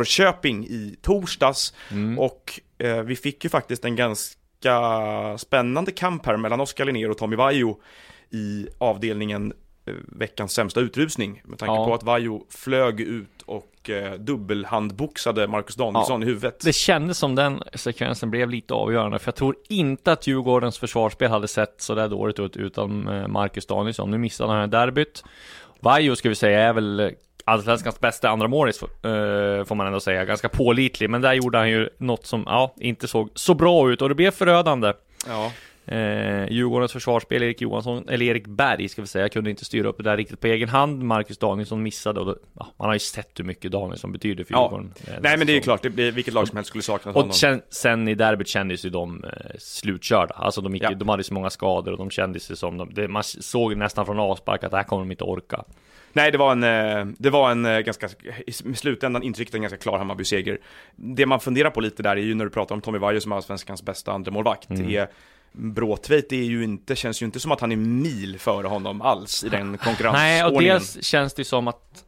Djurgården-Norrköping 0.06 0.64
i 0.66 0.96
torsdags 1.02 1.74
Mm. 1.90 2.18
och 2.18 2.60
eh, 2.78 3.02
vi 3.02 3.16
fick 3.16 3.44
ju 3.44 3.50
faktiskt 3.50 3.84
en 3.84 3.96
ganska 3.96 5.38
spännande 5.38 5.90
kamp 5.92 6.26
här 6.26 6.36
mellan 6.36 6.60
Oskar 6.60 6.84
Linnér 6.84 7.10
och 7.10 7.18
Tommy 7.18 7.36
Vaiho 7.36 7.76
i 8.30 8.66
avdelningen 8.78 9.52
eh, 9.86 9.94
veckans 10.08 10.52
sämsta 10.52 10.80
utrusning 10.80 11.42
med 11.44 11.58
tanke 11.58 11.74
Ja. 11.74 11.86
på 11.86 11.94
att 11.94 12.02
Vaiho 12.02 12.44
flög 12.50 13.00
ut 13.00 13.42
och 13.46 13.90
eh, 13.90 14.12
dubbelhandboxade 14.14 15.48
Marcus 15.48 15.74
Danielsson 15.76 16.22
i 16.22 16.26
huvudet. 16.26 16.60
Det 16.60 16.72
kändes 16.72 17.18
som 17.18 17.34
den 17.34 17.62
sekvensen 17.74 18.30
blev 18.30 18.50
lite 18.50 18.74
avgörande, 18.74 19.18
för 19.18 19.28
jag 19.28 19.36
tror 19.36 19.56
inte 19.68 20.12
att 20.12 20.26
Djurgårdens 20.26 20.78
försvarsspel 20.78 21.30
hade 21.30 21.48
sett 21.48 21.74
så 21.80 21.94
där 21.94 22.08
dåligt 22.08 22.38
ut 22.38 22.56
utan 22.56 23.08
eh, 23.08 23.28
Marcus 23.28 23.66
Danielsson. 23.66 24.10
Nu 24.10 24.18
missade 24.18 24.52
han 24.52 24.70
derbyt. 24.70 25.24
Vaiho 25.80 26.16
ska 26.16 26.28
vi 26.28 26.34
säga 26.34 26.60
är 26.60 26.72
väl 26.72 27.12
Allsvenskans 27.48 28.00
bästa 28.00 28.28
andra 28.30 28.48
målis, 28.48 28.82
eh, 28.82 28.88
får 29.64 29.74
man 29.74 29.86
ändå 29.86 30.00
säga. 30.00 30.24
Ganska 30.24 30.48
pålitlig, 30.48 31.10
men 31.10 31.20
där 31.22 31.32
gjorde 31.32 31.58
han 31.58 31.70
ju 31.70 31.88
något 31.98 32.26
som, 32.26 32.42
ja, 32.46 32.74
inte 32.76 33.08
såg 33.08 33.30
så 33.34 33.54
bra 33.54 33.90
ut 33.92 34.02
och 34.02 34.08
det 34.08 34.14
blev 34.14 34.30
förödande. 34.30 34.92
Ja. 35.28 35.52
Eh, 35.88 36.52
Djurgårdens 36.52 36.92
försvarsspel, 36.92 37.42
Erik 37.42 37.60
Johansson, 37.60 38.08
eller 38.08 38.26
Erik 38.26 38.46
Berg 38.46 38.88
ska 38.88 39.02
vi 39.02 39.08
säga, 39.08 39.28
kunde 39.28 39.50
inte 39.50 39.64
styra 39.64 39.88
upp 39.88 39.96
det 39.96 40.02
där 40.02 40.16
riktigt 40.16 40.40
på 40.40 40.46
egen 40.46 40.68
hand. 40.68 41.02
Marcus 41.02 41.38
Danielsson 41.38 41.82
missade 41.82 42.20
och 42.20 42.26
då, 42.26 42.36
ja, 42.58 42.66
man 42.78 42.86
har 42.86 42.92
ju 42.94 42.98
sett 42.98 43.38
hur 43.40 43.44
mycket 43.44 43.72
Danielsson 43.72 44.12
betyder 44.12 44.44
för 44.44 44.54
Ja. 44.54 44.62
Djurgården. 44.62 44.92
eh, 45.06 45.14
Nej 45.20 45.36
men 45.36 45.46
det 45.46 45.52
är 45.52 45.54
ju 45.54 45.60
klart, 45.60 45.82
det 45.82 45.90
blir, 45.90 46.12
vilket 46.12 46.34
lag 46.34 46.48
som 46.48 46.56
helst 46.56 46.68
skulle 46.68 46.82
sakna 46.82 47.10
och 47.10 47.14
honom. 47.16 47.32
sen, 47.32 47.62
sen 47.70 48.08
i 48.08 48.14
derbyt 48.14 48.48
kändes 48.48 48.84
ju 48.84 48.90
de 48.90 49.24
eh, 49.24 49.30
slutkörda. 49.58 50.34
Alltså 50.34 50.60
de, 50.60 50.74
gick, 50.74 50.82
Ja. 50.82 50.90
de 50.94 51.08
hade 51.08 51.24
så 51.24 51.34
många 51.34 51.50
skador 51.50 51.92
och 51.92 51.98
de 51.98 52.10
kändes 52.10 52.50
ju 52.50 52.56
som 52.56 52.76
de, 52.78 52.94
det, 52.94 53.08
Man 53.08 53.24
såg 53.24 53.76
nästan 53.76 54.06
från 54.06 54.18
avspark 54.18 54.64
att 54.64 54.70
det 54.70 54.76
här 54.76 54.84
kommer 54.84 55.02
de 55.02 55.10
inte 55.10 55.24
orka. 55.24 55.64
Nej, 56.16 56.30
det 56.32 56.38
var 56.38 56.52
en, 56.52 56.62
eh, 56.62 57.14
det 57.18 57.30
var 57.30 57.50
en 57.50 57.64
eh, 57.64 57.78
ganska, 57.78 58.08
i 58.46 58.52
slutändan 58.52 59.22
intrycket 59.22 59.54
en 59.54 59.62
ganska 59.62 59.78
klar 59.78 59.98
Hammarby-seger. 59.98 60.58
Det 60.96 61.26
man 61.26 61.40
funderar 61.40 61.70
på 61.70 61.80
lite 61.80 62.02
där 62.02 62.10
är 62.10 62.20
ju 62.20 62.34
när 62.34 62.44
du 62.44 62.50
pratar 62.50 62.74
om 62.74 62.80
Tommy 62.80 62.98
Vaiho 62.98 63.20
som 63.20 63.32
är 63.32 63.36
allsvenskans 63.36 63.82
bästa 63.82 64.12
andra 64.12 64.32
målvakt 64.32 64.70
Mm. 64.70 64.90
är 64.90 65.08
Bråtveit 65.52 66.32
är 66.32 66.36
ju 66.36 66.64
inte, 66.64 66.96
känns 66.96 67.22
ju 67.22 67.26
inte 67.26 67.40
som 67.40 67.52
att 67.52 67.60
han 67.60 67.72
är 67.72 67.76
mil 67.76 68.38
före 68.38 68.66
honom 68.66 69.02
alls 69.02 69.44
i 69.44 69.48
den 69.48 69.78
konkurrensordningen. 69.78 70.44
Nej, 70.44 70.44
och 70.44 70.62
dels 70.62 71.04
känns 71.04 71.34
det 71.34 71.44
som 71.44 71.68
att 71.68 72.04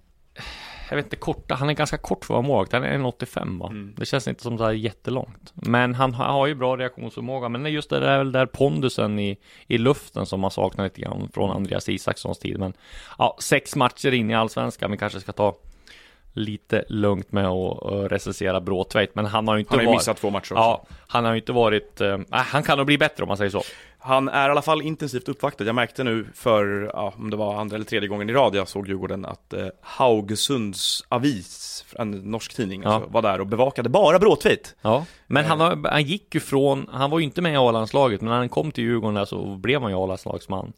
jag 0.88 0.96
vet 0.96 1.07
inte, 1.07 1.16
korta, 1.16 1.55
han 1.55 1.68
är 1.68 1.72
ganska 1.72 1.96
kort 1.96 2.24
för 2.24 2.35
att 2.35 2.37
vara 2.37 2.48
målvakt, 2.48 2.72
han 2.72 2.85
är 2.85 2.98
1,85 2.98 3.61
va? 3.61 3.66
Mm. 3.66 3.94
Det 3.96 4.07
känns 4.07 4.29
inte 4.29 4.42
som 4.42 4.59
så 4.59 4.64
här 4.64 4.72
jättelångt. 4.72 5.53
Men 5.55 5.94
han 5.94 6.14
har, 6.14 6.46
ju 6.46 6.55
bra 6.55 6.77
reaktionsförmåga, 6.77 7.48
men 7.48 7.72
just 7.72 7.90
det 7.90 8.01
där, 8.01 8.24
där 8.24 8.46
pondusen 8.46 9.18
i, 9.18 9.38
i 9.66 9.79
luften 9.79 10.27
som 10.27 10.40
man 10.40 10.51
saknar 10.51 10.85
lite 10.85 11.01
grann 11.01 11.29
från 11.35 11.51
Andreas 11.51 11.88
Isakssons 11.88 12.38
tid. 12.38 12.59
Men 12.59 12.72
ja, 13.18 13.37
sex 13.40 13.77
matcher 13.77 14.14
in 14.14 14.31
i 14.31 14.35
Allsvenskan, 14.35 14.90
vi 14.90 14.96
kanske 14.96 15.20
ska 15.20 15.33
ta 15.33 15.57
lite 16.33 16.85
lugnt 16.88 17.33
med 17.33 17.46
att 17.46 18.12
recensera 18.12 18.61
Bråtveit, 18.61 19.14
men 19.14 19.24
han 19.24 19.48
har 19.48 19.55
ju 19.55 19.61
inte 19.61 19.70
Han 19.72 19.79
har 19.79 19.83
ju 19.83 19.87
varit... 19.87 19.96
missat 19.96 20.16
två 20.16 20.31
matcher 20.31 20.53
också. 20.53 20.55
Ja, 20.55 20.87
han 21.09 21.24
har 21.24 21.33
ju 21.33 21.38
inte 21.38 21.53
varit... 21.53 22.01
Eh, 22.01 22.16
nej, 22.16 22.27
han 22.31 22.62
kan 22.62 22.79
nog 22.79 22.87
bli 22.87 22.98
bättre 22.98 23.22
om 23.22 23.29
man 23.29 23.37
säger 23.37 23.51
så. 23.51 23.62
Han 24.00 24.28
är 24.28 24.48
i 24.48 24.50
alla 24.50 24.62
fall 24.62 24.82
intensivt 24.82 25.28
uppvaktad. 25.28 25.64
Jag 25.64 25.74
märkte 25.74 26.04
nu 26.04 26.26
för, 26.34 26.90
ja, 26.94 27.14
om 27.16 27.30
det 27.30 27.37
var 27.37 27.61
andra 27.61 27.76
eller 27.76 27.84
tredje 27.87 28.08
gången 28.08 28.30
i 28.30 28.32
rad 28.32 28.54
jag 28.54 28.68
såg 28.68 28.88
Djurgården, 28.88 29.24
att 29.24 29.52
eh, 29.52 29.66
Haugesunds 29.80 31.04
avis, 31.08 31.84
en 31.98 32.11
norsk 32.11 32.54
tidning, 32.54 32.82
Ja. 32.82 32.90
alltså, 32.94 33.11
var 33.11 33.22
där 33.22 33.40
och 33.40 33.46
bevakade 33.46 33.88
bara 33.88 34.18
Bråtveit. 34.18 34.76
Ja, 34.82 35.04
men 35.26 35.44
han, 35.44 35.61
har, 35.61 35.90
han 35.90 36.02
gick 36.02 36.34
ju 36.34 36.40
från, 36.40 36.88
han 36.92 37.11
var 37.11 37.18
ju 37.18 37.24
inte 37.24 37.42
med 37.42 37.52
i 37.52 37.56
A-landslaget, 37.56 38.20
men 38.20 38.30
när 38.30 38.37
han 38.37 38.48
kom 38.48 38.72
till 38.72 38.84
Djurgården 38.84 39.14
där 39.14 39.24
så 39.24 39.56
blev 39.56 39.82
han 39.82 39.90
ju 39.90 39.96
A-landslagsman. 39.96 40.72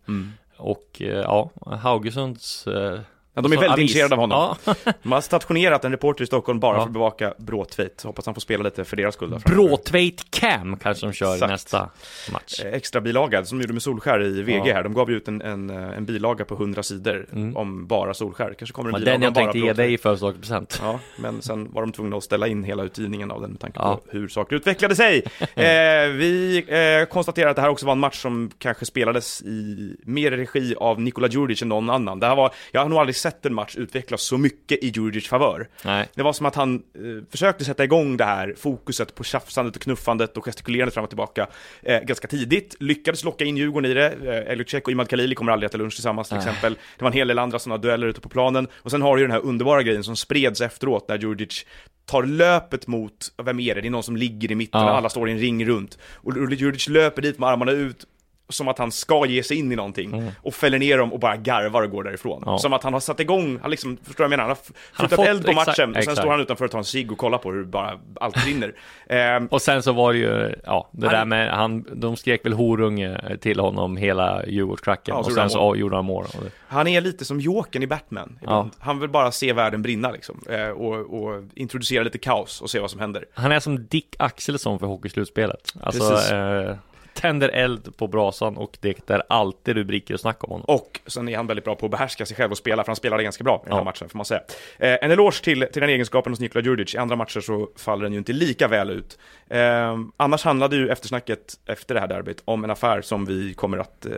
Och 0.56 0.86
eh, 1.00 1.06
ja, 1.08 1.50
Haugesunds... 1.82 2.66
Eh, 2.66 3.00
Ja, 3.44 3.48
de 3.48 3.52
är 3.52 3.56
så 3.56 3.60
väldigt 3.60 3.72
avis. 3.72 3.82
intresserade 3.82 4.14
av 4.14 4.20
honom. 4.20 4.56
Ja. 4.64 4.74
De 5.02 5.12
har 5.12 5.20
stationerat 5.20 5.84
en 5.84 5.90
reporter 5.92 6.24
i 6.24 6.26
Stockholm 6.26 6.60
bara 6.60 6.74
Ja. 6.76 6.80
för 6.80 6.86
att 6.86 6.92
bevaka 6.92 7.34
Bråtveit. 7.38 8.02
Hoppas 8.02 8.26
han 8.26 8.34
får 8.34 8.40
spela 8.40 8.62
lite 8.64 8.84
för 8.84 8.96
deras 8.96 9.14
skull. 9.14 9.40
Bråtveit 9.46 10.30
Cam 10.30 10.76
kanske 10.76 11.06
de 11.06 11.12
kör 11.12 11.34
Exakt. 11.34 11.50
nästa 11.50 11.90
match. 12.32 12.60
Eh, 12.64 12.72
Extra 12.72 13.00
bilaga 13.00 13.44
som 13.44 13.58
de 13.58 13.62
gjorde 13.64 13.72
med 13.72 13.82
Solskär 13.82 14.22
i 14.22 14.42
VG 14.42 14.62
Ja. 14.68 14.74
här. 14.74 14.82
De 14.82 14.94
gav 14.94 15.10
ju 15.10 15.16
ut 15.16 15.28
en, 15.28 15.42
en, 15.42 15.70
eh, 15.70 15.96
en 15.96 16.04
bilaga 16.06 16.44
på 16.44 16.54
100 16.54 16.82
sidor 16.82 17.26
om 17.54 17.86
bara 17.86 18.14
Solskär. 18.14 18.54
Kanske 18.58 18.74
kommer 18.74 18.88
en 18.90 18.94
bilaga 19.00 19.12
den 19.12 19.22
jag 19.22 19.34
tänkte 19.34 19.58
ge 19.58 19.72
dig 19.72 19.92
i 19.92 19.98
födelsedagspresent. 19.98 20.80
Ja, 20.82 21.00
men 21.18 21.42
sen 21.42 21.72
var 21.72 21.82
de 21.82 21.92
tvungna 21.92 22.16
att 22.16 22.24
ställa 22.24 22.46
in 22.48 22.64
hela 22.64 22.82
utgivningen 22.82 23.30
av 23.30 23.40
den 23.40 23.50
med 23.50 23.60
tanke 23.60 23.78
på 23.78 24.00
hur 24.08 24.28
saker 24.28 24.56
utvecklade 24.56 24.96
sig. 24.96 25.22
Eh, 25.60 26.08
vi 26.08 26.64
eh, 27.00 27.08
konstaterar 27.12 27.50
att 27.50 27.56
det 27.56 27.62
här 27.62 27.68
också 27.68 27.86
var 27.86 27.92
en 27.92 27.98
match 27.98 28.16
som 28.22 28.50
kanske 28.58 28.86
spelades 28.86 29.42
i 29.42 29.96
mer 30.04 30.30
regi 30.30 30.74
av 30.78 31.00
Nikola 31.00 31.28
Djurdjic 31.28 31.62
än 31.62 31.68
någon 31.68 31.90
annan. 31.90 32.20
Det 32.20 32.26
här 32.26 32.36
var, 32.36 32.52
jag 32.72 32.80
har 32.80 32.88
nog 32.88 32.98
aldrig 32.98 33.16
sett 33.16 33.29
en 33.46 33.54
match 33.54 33.76
utvecklas 33.76 34.22
så 34.22 34.38
mycket 34.38 34.84
i 34.84 34.88
Djurdjic 34.88 35.28
favör. 35.28 35.68
Det 36.14 36.22
var 36.22 36.32
som 36.32 36.46
att 36.46 36.54
han 36.54 36.74
eh, 36.74 37.24
försökte 37.30 37.64
sätta 37.64 37.84
igång 37.84 38.16
det 38.16 38.24
här 38.24 38.54
fokuset 38.58 39.14
på 39.14 39.24
tjafsandet 39.24 39.76
och 39.76 39.82
knuffandet 39.82 40.36
och 40.36 40.44
gestikulerandet 40.44 40.94
fram 40.94 41.04
och 41.04 41.10
tillbaka 41.10 41.46
eh, 41.82 42.00
ganska 42.00 42.28
tidigt. 42.28 42.76
Lyckades 42.80 43.24
locka 43.24 43.44
in 43.44 43.56
Djurgården 43.56 43.90
i 43.90 43.94
det. 43.94 44.06
Eh, 44.12 44.52
Elliot 44.52 44.68
Check 44.68 44.86
och 44.86 44.92
Imad 44.92 45.08
Khalili 45.10 45.34
kommer 45.34 45.52
aldrig 45.52 45.68
äta 45.68 45.78
lunch 45.78 45.94
tillsammans 45.94 46.28
till 46.28 46.36
Nej. 46.36 46.46
exempel. 46.46 46.74
Det 46.98 47.04
var 47.04 47.10
en 47.10 47.16
hel 47.16 47.28
del 47.28 47.38
andra 47.38 47.58
sådana 47.58 47.82
dueller 47.82 48.06
ute 48.06 48.20
på 48.20 48.28
planen. 48.28 48.68
Och 48.76 48.90
sen 48.90 49.02
har 49.02 49.16
du 49.16 49.22
ju 49.22 49.26
den 49.26 49.32
här 49.36 49.44
underbara 49.44 49.82
grejen 49.82 50.04
som 50.04 50.16
spreds 50.16 50.60
efteråt 50.60 51.08
när 51.08 51.18
Djurdjic 51.18 51.66
tar 52.06 52.22
löpet 52.22 52.86
mot, 52.86 53.32
vem 53.42 53.60
är 53.60 53.74
det? 53.74 53.80
Det 53.80 53.88
är 53.88 53.90
någon 53.90 54.02
som 54.02 54.16
ligger 54.16 54.52
i 54.52 54.54
mitten 54.54 54.80
Ja. 54.80 54.90
och 54.90 54.96
alla 54.96 55.08
står 55.08 55.28
i 55.28 55.32
en 55.32 55.38
ring 55.38 55.66
runt. 55.66 55.98
Och 56.14 56.52
Djurdjic 56.52 56.88
löper 56.88 57.22
dit 57.22 57.38
med 57.38 57.48
armarna 57.48 57.72
ut 57.72 58.04
som 58.50 58.68
att 58.68 58.78
han 58.78 58.92
ska 58.92 59.26
ge 59.26 59.42
sig 59.42 59.56
in 59.58 59.72
i 59.72 59.76
någonting 59.76 60.32
och 60.42 60.54
fäller 60.54 60.78
ner 60.78 60.98
dem 60.98 61.12
och 61.12 61.18
bara 61.20 61.36
garvar 61.36 61.82
och 61.82 61.90
går 61.90 62.04
därifrån. 62.04 62.42
Mm. 62.42 62.52
Ja. 62.52 62.58
Som 62.58 62.72
att 62.72 62.82
han 62.82 62.92
har 62.92 63.00
satt 63.00 63.20
igång, 63.20 63.58
han 63.62 63.70
liksom, 63.70 63.96
förstår 63.96 64.24
du 64.24 64.28
vad 64.28 64.32
jag 64.32 64.38
menar? 64.38 64.42
Han 64.42 64.50
har 64.50 64.58
f- 64.62 64.72
Han 64.92 65.04
har 65.04 65.08
flyttat 65.08 65.26
eld 65.26 65.46
på 65.46 65.52
matchen 65.52 65.68
och 65.70 65.74
sen 65.76 65.96
exakt. 65.96 66.18
står 66.18 66.30
han 66.30 66.40
utanför 66.40 66.64
och 66.64 66.70
tar 66.70 66.78
en 66.78 66.84
cigg 66.84 67.12
och 67.12 67.18
kollar 67.18 67.38
på 67.38 67.52
hur 67.52 67.64
bara 67.64 67.98
allt 68.20 68.44
brinner. 68.44 68.74
Ehm, 69.08 69.46
Och 69.46 69.62
sen 69.62 69.82
så 69.82 69.92
var 69.92 70.12
det 70.12 70.18
ju, 70.18 70.54
ja, 70.66 70.88
det 70.92 71.06
Han- 71.06 71.14
där 71.16 71.24
med, 71.24 71.50
han, 71.54 71.84
de 71.94 72.16
skrek 72.16 72.44
väl 72.44 72.52
horunge 72.52 73.20
till 73.40 73.60
honom 73.60 73.96
hela 73.96 74.46
Djurgårdsklacken 74.46 75.14
Ja, 75.14 75.18
och 75.18 75.32
sen 75.32 75.50
så 75.50 75.76
gjorde 75.76 75.96
han 75.96 76.04
mål. 76.04 76.24
Han 76.68 76.86
är 76.86 77.00
lite 77.00 77.24
som 77.24 77.40
Jokern 77.40 77.82
i 77.82 77.86
Batman. 77.86 78.38
Ja. 78.42 78.68
Han 78.78 79.00
vill 79.00 79.08
bara 79.10 79.32
se 79.32 79.52
världen 79.52 79.82
brinna 79.82 80.10
liksom. 80.10 80.40
Eh, 80.50 80.68
och, 80.68 81.22
och 81.22 81.42
introducera 81.54 82.02
lite 82.02 82.18
kaos 82.18 82.60
och 82.60 82.70
se 82.70 82.78
vad 82.80 82.90
som 82.90 83.00
händer. 83.00 83.24
Han 83.34 83.52
är 83.52 83.60
som 83.60 83.86
Dick 83.86 84.16
Axelsson 84.18 84.78
för 84.78 84.86
hockeyslutspelet. 84.86 85.74
Alltså, 85.80 86.10
Precis. 86.10 86.30
eh, 86.32 86.76
tänder 87.20 87.48
eld 87.48 87.96
på 87.96 88.06
brasan 88.06 88.56
och 88.56 88.78
det 88.80 89.10
är 89.10 89.22
alltid 89.28 89.74
rubriker 89.76 90.14
och 90.14 90.20
snack 90.20 90.44
om 90.44 90.50
honom. 90.50 90.64
Och 90.68 91.00
sen 91.06 91.28
är 91.28 91.36
han 91.36 91.46
väldigt 91.46 91.64
bra 91.64 91.74
på 91.74 91.86
att 91.86 91.90
behärska 91.92 92.26
sig 92.26 92.36
själv 92.36 92.50
och 92.50 92.58
spela, 92.58 92.82
för 92.84 92.88
han 92.88 92.96
spelade 92.96 93.22
ganska 93.22 93.44
bra 93.44 93.56
i 93.56 93.64
den 93.64 93.72
här 93.72 93.80
Ja. 93.80 93.84
matchen, 93.84 94.08
får 94.08 94.16
man 94.18 94.24
säga. 94.24 94.40
Eh, 94.78 94.98
en 95.02 95.10
eloge 95.10 95.42
till, 95.44 95.66
till 95.72 95.80
den 95.80 95.90
egenskapen 95.90 96.32
hos 96.32 96.40
Nikola 96.40 96.64
Djurdjic. 96.64 96.94
I 96.94 96.98
andra 96.98 97.16
matcher 97.16 97.40
så 97.40 97.68
faller 97.76 98.02
den 98.02 98.12
ju 98.12 98.18
inte 98.18 98.32
lika 98.32 98.68
väl 98.68 98.90
ut. 98.90 99.18
Eh, 99.50 99.98
annars 100.16 100.44
handlade 100.44 100.76
ju 100.76 100.88
eftersnacket 100.88 101.54
efter 101.66 101.94
det 101.94 102.00
här 102.00 102.08
derbyt 102.08 102.42
om 102.44 102.64
en 102.64 102.70
affär 102.70 103.02
som 103.02 103.24
vi 103.26 103.54
kommer 103.54 103.78
att 103.78 104.06
eh, 104.06 104.12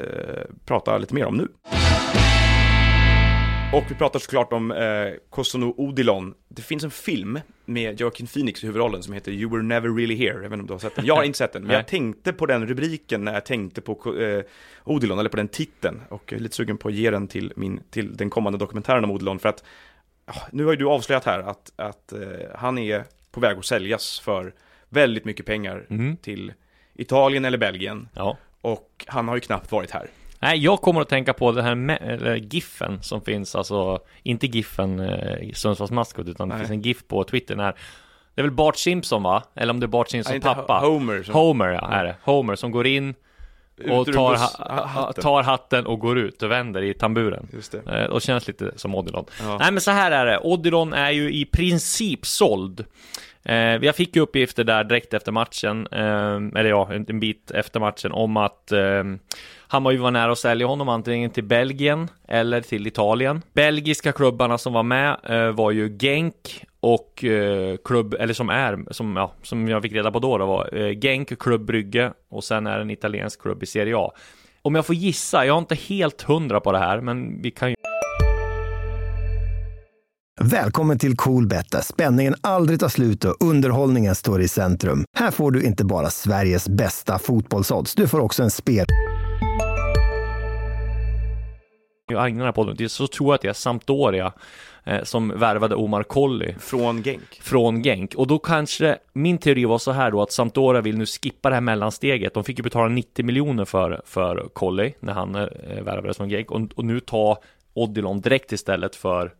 prata 0.66 0.98
lite 0.98 1.14
mer 1.14 1.24
om 1.26 1.36
nu. 1.36 1.48
Och 3.72 3.85
vi 3.90 3.94
pratar 3.94 4.18
såklart 4.18 4.52
om 4.52 4.70
eh, 4.70 5.12
Kosono 5.30 5.74
Odilon. 5.76 6.35
Det 6.48 6.62
finns 6.62 6.85
en 6.85 6.90
film 6.90 7.40
med 7.64 8.00
Joaquin 8.00 8.26
Phoenix 8.26 8.64
i 8.64 8.66
huvudrollen 8.66 9.02
som 9.02 9.12
heter 9.14 9.32
You 9.32 9.50
Were 9.50 9.62
Never 9.62 9.88
Really 9.88 10.16
Here. 10.16 10.32
Jag 10.32 10.40
vet 10.40 10.52
inte 10.52 10.61
om 10.61 10.66
du 10.66 10.72
har 10.72 10.78
sett 10.78 10.96
den. 10.96 11.06
Jag 11.06 11.16
har 11.16 11.22
inte 11.24 11.38
sett 11.38 11.52
den, 11.52 11.62
men 11.64 11.76
jag 11.76 11.87
tänkte 11.87 12.32
på 12.32 12.46
den 12.46 12.66
rubriken 12.66 13.24
när 13.24 13.35
jag 13.35 13.46
tänkte 13.46 13.80
på 13.80 14.16
eh, 14.20 14.42
Odilon, 14.85 15.18
eller 15.18 15.30
på 15.30 15.37
den 15.37 15.48
titeln. 15.48 16.02
Och 16.08 16.22
jag 16.32 16.38
är 16.38 16.42
lite 16.42 16.54
sugen 16.56 16.78
på 16.78 16.88
att 16.88 16.94
ge 16.94 17.11
den 17.11 17.28
till, 17.28 17.52
min, 17.56 17.80
till 17.90 18.16
den 18.16 18.30
kommande 18.30 18.58
dokumentären 18.58 19.04
om 19.04 19.11
Odilon. 19.11 19.38
För 19.38 19.48
att 19.48 19.64
ja, 20.26 20.35
nu 20.52 20.64
har 20.64 20.72
ju 20.72 20.76
du 20.78 20.87
avslöjat 20.88 21.24
här 21.24 21.38
att, 21.40 21.72
att 21.76 22.12
eh, 22.12 22.20
han 22.54 22.78
är 22.78 23.04
på 23.30 23.40
väg 23.40 23.58
att 23.58 23.64
säljas 23.64 24.20
för 24.20 24.54
väldigt 24.88 25.24
mycket 25.24 25.46
pengar 25.46 25.87
Mm. 25.90 26.16
till 26.16 26.52
Italien 26.94 27.44
eller 27.44 27.58
Belgien. 27.58 28.08
Ja. 28.14 28.37
Och 28.61 29.04
han 29.08 29.28
har 29.28 29.35
ju 29.35 29.40
knappt 29.40 29.72
varit 29.72 29.90
här. 29.90 30.06
Nej, 30.42 30.59
jag 30.59 30.81
kommer 30.81 31.00
att 31.00 31.09
tänka 31.09 31.33
på 31.33 31.52
den 31.52 31.64
här 31.64 31.74
me- 31.74 32.02
eller 32.02 32.35
giffen 32.37 33.02
som 33.02 33.20
finns, 33.20 33.55
alltså 33.57 33.98
inte 34.22 34.46
giffen 34.46 35.00
eh, 35.00 35.52
Sundsvalls 35.55 35.90
maskot, 35.90 36.28
utan 36.28 36.48
det 36.48 36.55
Nej. 36.55 36.61
finns 36.64 36.70
en 36.70 36.83
gif 36.83 37.09
på 37.09 37.24
Twitter 37.24 37.57
när 37.57 37.74
det 38.35 38.40
är 38.40 38.42
väl 38.42 38.50
Bart 38.52 38.76
Simpson 38.76 39.22
va? 39.22 39.42
Eller 39.55 39.70
om 39.72 39.81
det 39.81 39.87
är 39.87 39.88
Bart 39.88 40.14
inte 40.14 40.40
pappa? 40.40 40.72
Ho- 40.72 40.88
Homer 40.92 41.22
som- 41.22 41.35
Homer 41.35 41.68
ja, 41.68 41.88
är 41.92 42.05
det. 42.05 42.16
Homer 42.22 42.57
som 42.57 42.70
går 42.70 42.87
in 42.87 43.14
och 43.90 44.07
tar, 44.07 44.37
ha- 44.37 44.87
hatten. 44.87 45.22
tar 45.22 45.42
hatten 45.42 45.87
och 45.87 45.98
går 45.98 46.18
ut 46.18 46.42
och 46.42 46.50
vänder 46.50 46.83
i 46.83 46.94
tamburen. 46.94 47.48
Just 47.52 47.72
det. 47.72 48.00
Eh, 48.02 48.05
Och 48.07 48.22
känns 48.22 48.46
lite 48.48 48.72
som 48.76 48.94
Odilon. 48.94 49.24
Ja. 49.42 49.59
Nej 49.59 49.72
men 49.72 49.81
så 49.81 49.90
här 49.90 50.11
är 50.11 50.26
det, 50.26 50.38
Odilon 50.38 50.92
är 50.92 51.11
ju 51.11 51.33
i 51.35 51.44
princip 51.44 52.26
såld. 52.26 52.85
Eh, 53.44 53.57
jag 53.57 53.96
fick 53.96 54.16
ju 54.16 54.22
uppgifter 54.22 54.64
där 54.64 54.85
direkt 54.85 55.14
efter 55.14 55.33
matchen, 55.33 55.87
eh, 55.92 56.61
eller 56.61 56.70
ja, 56.70 56.92
en, 56.92 57.20
bit 57.20 57.50
efter 57.50 57.81
matchen, 57.81 58.12
om 58.12 58.37
att 58.37 58.72
eh, 58.72 59.05
Hammarby 59.68 59.98
var 59.98 60.11
nära 60.11 60.33
att 60.33 60.38
sälja 60.38 60.66
honom 60.66 60.88
antingen 60.88 61.31
till 61.31 61.44
Belgien 61.44 62.09
eller 62.28 62.61
till 62.61 62.87
Italien. 62.87 63.42
Belgiska 63.52 64.12
klubbarna 64.12 64.59
som 64.59 64.72
var 64.72 64.83
med 64.83 65.16
eh, 65.24 65.50
var 65.50 65.70
ju 65.70 65.98
Genk 65.98 66.64
och 66.81 67.24
eh, 67.24 67.76
klubb, 67.85 68.14
eller 68.18 68.35
som 68.35 68.48
är, 68.48 68.78
som, 68.90 69.16
ja, 69.16 69.33
som 69.42 69.68
jag 69.68 69.83
fick 69.83 69.92
reda 69.92 70.11
på 70.11 70.18
då, 70.18 70.38
då 70.38 70.46
var 70.46 70.74
eh, 70.76 70.98
Genk, 71.00 71.38
Klubb 71.38 71.64
Brygge 71.64 72.12
och 72.31 72.44
sen 72.44 72.66
är 72.66 72.76
det 72.76 72.83
en 72.83 72.90
italiensk 72.90 73.42
klubb 73.42 73.62
i 73.62 73.66
Serie 73.66 73.96
A. 73.96 74.12
Om 74.62 74.74
jag 74.74 74.87
får 74.87 74.94
gissa, 74.94 75.46
jag 75.46 75.55
har 75.55 75.59
inte 75.59 75.74
helt 75.74 76.22
hundra 76.22 76.61
på 76.61 76.72
det 76.72 76.78
här, 76.78 77.00
men 77.00 77.42
vi 77.42 77.50
kan 77.50 77.70
ju 77.70 77.76
Välkommen 80.40 80.98
till 80.98 81.16
Coolbet 81.16 81.70
där 81.70 81.80
spänningen 81.80 82.34
aldrig 82.40 82.80
tar 82.80 82.88
slut 82.88 83.24
och 83.24 83.36
underhållningen 83.40 84.14
står 84.14 84.40
i 84.40 84.48
centrum. 84.48 85.04
Här 85.18 85.30
får 85.30 85.50
du 85.50 85.64
inte 85.64 85.84
bara 85.84 86.10
Sveriges 86.10 86.68
bästa 86.68 87.18
fotbollsodds, 87.18 87.94
du 87.94 88.08
får 88.08 88.20
också 88.20 88.42
en 88.42 88.50
spel... 88.50 88.86
jag 92.12 92.26
ägnar 92.26 92.38
den 92.38 92.46
här 92.46 92.52
podden 92.52 92.88
så 92.88 93.06
tror 93.06 93.28
jag 93.28 93.34
att 93.34 93.40
det 93.40 93.48
är 93.48 93.52
Sampdoria 93.52 94.32
eh, 94.84 95.02
som 95.02 95.28
värvade 95.28 95.74
Omar 95.74 96.02
Colley 96.02 96.54
Från 96.58 97.02
Genk. 97.02 97.40
från 97.42 97.82
Genk. 97.82 98.14
Och 98.14 98.26
då 98.26 98.38
kanske, 98.38 98.98
min 99.12 99.38
teori 99.38 99.64
var 99.64 99.78
så 99.78 99.92
här 99.92 100.10
då 100.10 100.22
att 100.22 100.32
Sampdoria 100.32 100.80
vill 100.80 100.98
nu 100.98 101.06
skippa 101.06 101.48
det 101.48 101.54
här 101.56 101.60
mellansteget. 101.60 102.34
De 102.34 102.44
fick 102.44 102.58
ju 102.58 102.62
betala 102.62 102.88
90 102.88 103.24
miljoner 103.24 103.64
för, 103.64 104.02
för 104.04 104.48
Colley 104.52 104.92
när 105.00 105.12
han 105.12 105.34
eh, 105.34 105.82
värvades 105.82 106.16
från 106.16 106.28
Genk. 106.28 106.50
Och, 106.50 106.60
och 106.74 106.84
nu 106.84 107.00
ta 107.00 107.38
Odilon 107.74 108.20
direkt 108.20 108.52
istället 108.52 108.96
för 108.96 109.32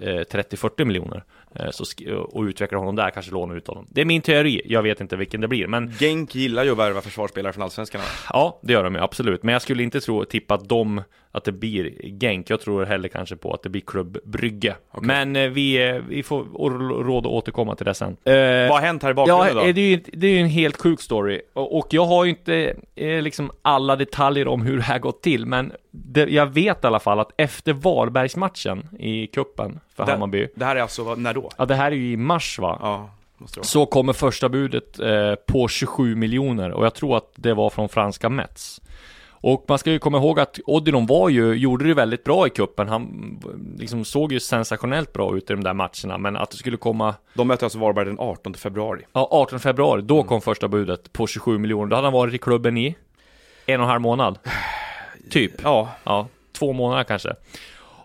30-40 0.00 0.84
miljoner. 0.84 1.24
Eh, 1.54 1.70
så 1.70 1.84
och 2.28 2.42
utveckla 2.42 2.78
honom 2.78 2.96
där, 2.96 3.10
kanske 3.10 3.32
låna 3.32 3.54
ut 3.54 3.66
honom. 3.66 3.86
Det 3.90 4.00
är 4.00 4.04
min 4.04 4.22
teori, 4.22 4.62
jag 4.64 4.82
vet 4.82 5.00
inte 5.00 5.16
vilken 5.16 5.40
det 5.40 5.48
blir. 5.48 5.66
Men 5.66 5.90
Genk 5.90 6.34
gillar 6.34 6.64
ju 6.64 6.70
att 6.70 6.78
värva 6.78 7.00
försvarsspelare 7.00 7.52
från 7.52 7.62
Allsvenskan. 7.62 8.00
Ja, 8.32 8.60
det 8.62 8.72
gör 8.72 8.84
de 8.84 8.94
ju 8.94 9.00
absolut. 9.00 9.42
Men 9.42 9.52
jag 9.52 9.62
skulle 9.62 9.82
inte 9.82 10.00
tro, 10.00 10.24
tippa 10.24 10.54
att 10.54 10.68
de, 10.68 11.02
att 11.34 11.44
det 11.44 11.52
blir 11.52 11.92
Genk. 12.20 12.50
Jag 12.50 12.60
tror 12.60 12.84
hellre 12.84 13.08
kanske 13.08 13.36
på 13.36 13.52
att 13.54 13.62
det 13.62 13.68
blir 13.68 13.82
Klubb 13.82 14.18
Brygge. 14.24 14.76
Men 15.00 15.36
eh, 15.36 15.48
vi, 15.48 15.88
eh, 15.88 15.94
vi 16.08 16.22
får 16.22 16.44
råd 17.04 17.26
att 17.26 17.32
återkomma 17.32 17.74
till 17.74 17.86
det 17.86 17.94
sen. 17.94 18.16
Eh, 18.24 18.32
Vad 18.34 18.70
har 18.70 18.80
hänt 18.80 19.02
här 19.02 19.10
i 19.10 19.14
bakgrunden 19.14 19.46
Ja, 19.48 19.54
då? 19.54 19.60
eh, 19.60 19.74
det 19.74 19.80
är 19.80 19.88
ju 19.88 20.00
det 20.12 20.26
är 20.26 20.30
ju 20.30 20.38
en 20.38 20.48
helt 20.48 20.80
sjuk 20.82 21.00
story. 21.00 21.40
Och, 21.52 21.78
och 21.78 21.86
jag 21.90 22.04
har 22.06 22.24
ju 22.24 22.30
inte 22.30 22.74
eh, 22.94 23.22
liksom 23.22 23.50
alla 23.62 23.96
detaljer 23.96 24.48
om 24.48 24.62
hur 24.62 24.76
det 24.76 24.82
här 24.82 24.98
gått 24.98 25.22
till. 25.22 25.46
Men 25.46 25.72
det, 25.90 26.20
jag 26.30 26.46
vet 26.46 26.84
i 26.84 26.86
alla 26.86 27.00
fall 27.00 27.20
att 27.20 27.30
efter 27.36 27.72
Varbergsmatchen 27.72 28.88
i 28.98 29.26
kuppen 29.26 29.80
för 29.96 30.04
Hammarby. 30.04 30.38
det, 30.40 30.48
det 30.54 30.64
här 30.64 30.76
är 30.76 30.80
alltså, 30.80 31.14
när 31.14 31.34
då? 31.34 31.50
Ja, 31.58 31.64
det 31.64 31.74
här 31.74 31.92
är 31.92 31.96
ju 31.96 32.12
i 32.12 32.16
mars 32.16 32.58
va? 32.58 32.78
Ja, 32.80 33.10
det. 33.54 33.64
Så 33.64 33.86
kommer 33.86 34.12
första 34.12 34.48
budet 34.48 35.00
eh, 35.00 35.34
på 35.34 35.68
27 35.68 36.14
miljoner 36.16 36.70
och 36.72 36.84
jag 36.84 36.94
tror 36.94 37.16
att 37.16 37.30
det 37.36 37.54
var 37.54 37.70
från 37.70 37.88
franska 37.88 38.28
Mets. 38.28 38.80
Och 39.42 39.64
man 39.68 39.78
ska 39.78 39.90
ju 39.90 39.98
komma 39.98 40.18
ihåg 40.18 40.40
att 40.40 40.58
Odilon 40.66 41.06
var 41.06 41.28
ju, 41.28 41.54
gjorde 41.54 41.84
det 41.84 41.94
väldigt 41.94 42.24
bra 42.24 42.46
i 42.46 42.50
kuppen. 42.50 42.88
Han 42.88 43.40
liksom 43.78 44.04
såg 44.04 44.32
ju 44.32 44.40
sensationellt 44.40 45.12
bra 45.12 45.36
ut 45.36 45.50
i 45.50 45.52
de 45.52 45.64
där 45.64 45.74
matcherna, 45.74 46.18
men 46.18 46.36
att 46.36 46.50
det 46.50 46.56
skulle 46.56 46.76
komma 46.76 47.14
De 47.34 47.48
möter 47.48 47.66
alltså 47.66 47.78
Varberg 47.78 48.04
den 48.04 48.18
18 48.18 48.54
februari. 48.54 49.02
Ja, 49.12 49.28
18 49.30 49.60
februari, 49.60 50.02
då 50.02 50.22
kom 50.22 50.40
första 50.40 50.68
budet 50.68 51.12
på 51.12 51.26
27 51.26 51.58
miljoner. 51.58 51.86
Då 51.86 51.96
hade 51.96 52.06
han 52.06 52.12
varit 52.12 52.34
i 52.34 52.38
klubben 52.38 52.76
i 52.76 52.96
en 53.66 53.80
och 53.80 53.84
en 53.84 53.90
halv 53.90 54.00
månad. 54.00 54.38
Typ. 55.30 55.52
Ja, 55.62 55.88
Ja, 56.04 56.28
två 56.52 56.72
månader 56.72 57.04
kanske. 57.04 57.32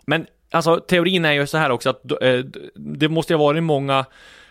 Men 0.06 0.26
alltså 0.50 0.76
teorin 0.76 1.24
är 1.24 1.32
ju 1.32 1.46
så 1.46 1.58
här 1.58 1.70
också 1.70 1.90
att 1.90 2.22
eh, 2.22 2.38
det 2.74 3.08
måste 3.08 3.32
ju 3.32 3.36
ha 3.36 3.44
varit 3.44 3.62
många 3.62 4.04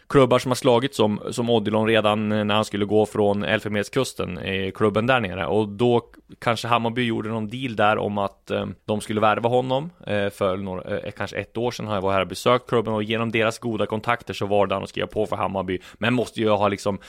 klubbar 0.10 0.40
som 0.40 0.52
har 0.52 0.56
slagit 0.56 0.96
som, 0.96 1.22
som 1.32 1.50
Odilon 1.50 1.88
redan 1.88 2.30
när 2.30 2.56
han 2.56 2.66
skulle 2.66 2.86
gå 2.86 3.06
från 3.06 3.44
Elfenbenskusten, 3.44 4.40
klubben 4.76 5.08
där 5.08 5.20
nere. 5.20 5.46
Och 5.46 5.70
då 5.70 6.02
kanske 6.40 6.68
Hammarby 6.68 7.04
gjorde 7.04 7.30
någon 7.30 7.48
deal 7.48 7.76
där 7.76 7.98
om 7.98 8.18
att 8.18 8.52
eh, 8.52 8.66
de 8.86 9.02
skulle 9.02 9.22
värva 9.22 9.50
honom. 9.50 9.90
Eh, 10.08 10.30
för 10.30 10.58
några, 10.58 10.98
eh, 10.98 11.12
kanske 11.12 11.38
ett 11.38 11.58
år 11.58 11.72
sedan 11.72 11.88
har 11.88 11.94
jag 11.94 12.02
varit 12.02 12.14
här 12.14 12.22
och 12.22 12.28
besökt 12.28 12.70
klubben 12.70 12.94
och 12.94 13.04
genom 13.04 13.32
deras 13.32 13.60
goda 13.60 13.86
kontakter 13.86 14.34
så 14.34 14.46
var 14.46 14.68
det 14.68 14.76
han 14.76 14.84
att 14.84 14.90
skriva 14.90 15.08
på 15.08 15.26
för 15.26 15.36
Hammarby. 15.36 15.80
Men 15.94 16.14
måste 16.14 16.40
ju 16.40 16.50
ha 16.50 16.68
liksom 16.68 17.00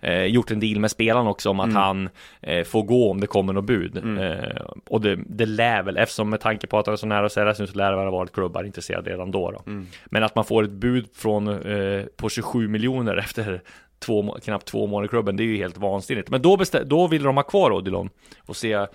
eh, 0.00 0.24
gjort 0.24 0.50
en 0.50 0.60
deal 0.60 0.80
med 0.80 0.90
spelaren 0.90 1.26
också 1.26 1.50
om 1.50 1.60
att 1.60 1.72
han 1.74 2.08
eh, 2.40 2.64
får 2.64 2.82
gå 2.82 3.10
om 3.10 3.20
det 3.20 3.26
kommer 3.26 3.52
något 3.52 3.64
bud. 3.64 3.96
Eh, 4.18 4.60
och 4.88 5.00
det, 5.00 5.18
det 5.26 5.46
lär 5.46 5.82
väl, 5.82 5.96
eftersom 5.96 6.30
med 6.30 6.40
tanke 6.40 6.66
på 6.66 6.78
att 6.78 6.86
han 6.86 6.92
är 6.92 6.96
så 6.96 7.06
nära 7.06 7.50
att 7.50 7.58
nu 7.58 7.66
så 7.66 7.74
lär 7.78 7.90
det 7.90 7.96
väl 7.96 8.04
ha 8.06 8.12
varit 8.12 8.32
klubbar 8.32 8.64
intresserade 8.64 9.10
redan 9.10 9.30
då. 9.30 9.50
då. 9.50 9.62
Men 10.06 10.22
att 10.24 10.34
man 10.34 10.44
får 10.44 10.64
ett 10.64 10.70
bud 10.70 11.08
från, 11.14 11.48
eh, 11.48 12.04
på 12.16 12.28
27 12.28 12.68
miljoner 12.68 13.16
efter 13.18 13.62
två, 13.98 14.36
knappt 14.44 14.66
två 14.66 14.86
månader 14.86 15.06
i 15.06 15.08
klubben, 15.08 15.36
det 15.36 15.42
är 15.42 15.46
ju 15.46 15.56
helt 15.56 15.78
vansinnigt. 15.78 16.30
Men 16.30 16.42
då, 16.42 16.56
bestä- 16.56 16.84
då 16.84 17.06
ville 17.06 17.24
de 17.24 17.36
ha 17.36 17.42
kvar 17.44 17.70
Odilon 17.72 18.10
och 18.46 18.56
se 18.56 18.86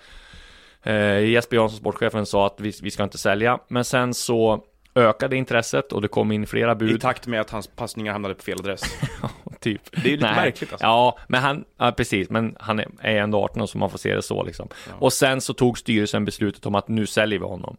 Eh, 0.86 1.18
Jesper 1.20 1.56
Jansson, 1.56 1.78
sportchefen, 1.78 2.26
sa 2.26 2.46
att 2.46 2.60
vi, 2.60 2.72
vi 2.82 2.90
ska 2.90 3.02
inte 3.02 3.18
sälja, 3.18 3.58
men 3.68 3.84
sen 3.84 4.14
så 4.14 4.60
ökade 4.94 5.36
intresset 5.36 5.92
och 5.92 6.02
det 6.02 6.08
kom 6.08 6.32
in 6.32 6.46
flera 6.46 6.72
I 6.72 6.74
bud. 6.74 7.00
takt 7.00 7.26
med 7.26 7.40
att 7.40 7.50
hans 7.50 7.66
passningar 7.66 8.12
hamnade 8.12 8.34
på 8.34 8.42
fel 8.42 8.58
adress. 8.58 8.82
typ. 9.60 9.82
Det 9.90 10.08
är 10.08 10.10
ju 10.10 10.16
lite 10.16 10.26
märkligt 10.26 10.72
alltså. 10.72 10.86
Ja, 10.86 11.18
men 11.28 11.42
han, 11.42 11.64
ja, 11.78 11.92
precis, 11.92 12.30
men 12.30 12.56
han 12.60 12.78
är, 12.80 12.88
är 13.00 13.16
ändå 13.16 13.44
18 13.44 13.68
så 13.68 13.78
man 13.78 13.90
får 13.90 13.98
se 13.98 14.14
det 14.14 14.22
så 14.22 14.42
liksom. 14.42 14.68
Och 14.98 15.12
sen 15.12 15.40
så 15.40 15.54
tog 15.54 15.78
styrelsen 15.78 16.24
beslutet 16.24 16.66
om 16.66 16.74
att 16.74 16.88
nu 16.88 17.06
säljer 17.06 17.38
vi 17.38 17.44
honom. 17.44 17.76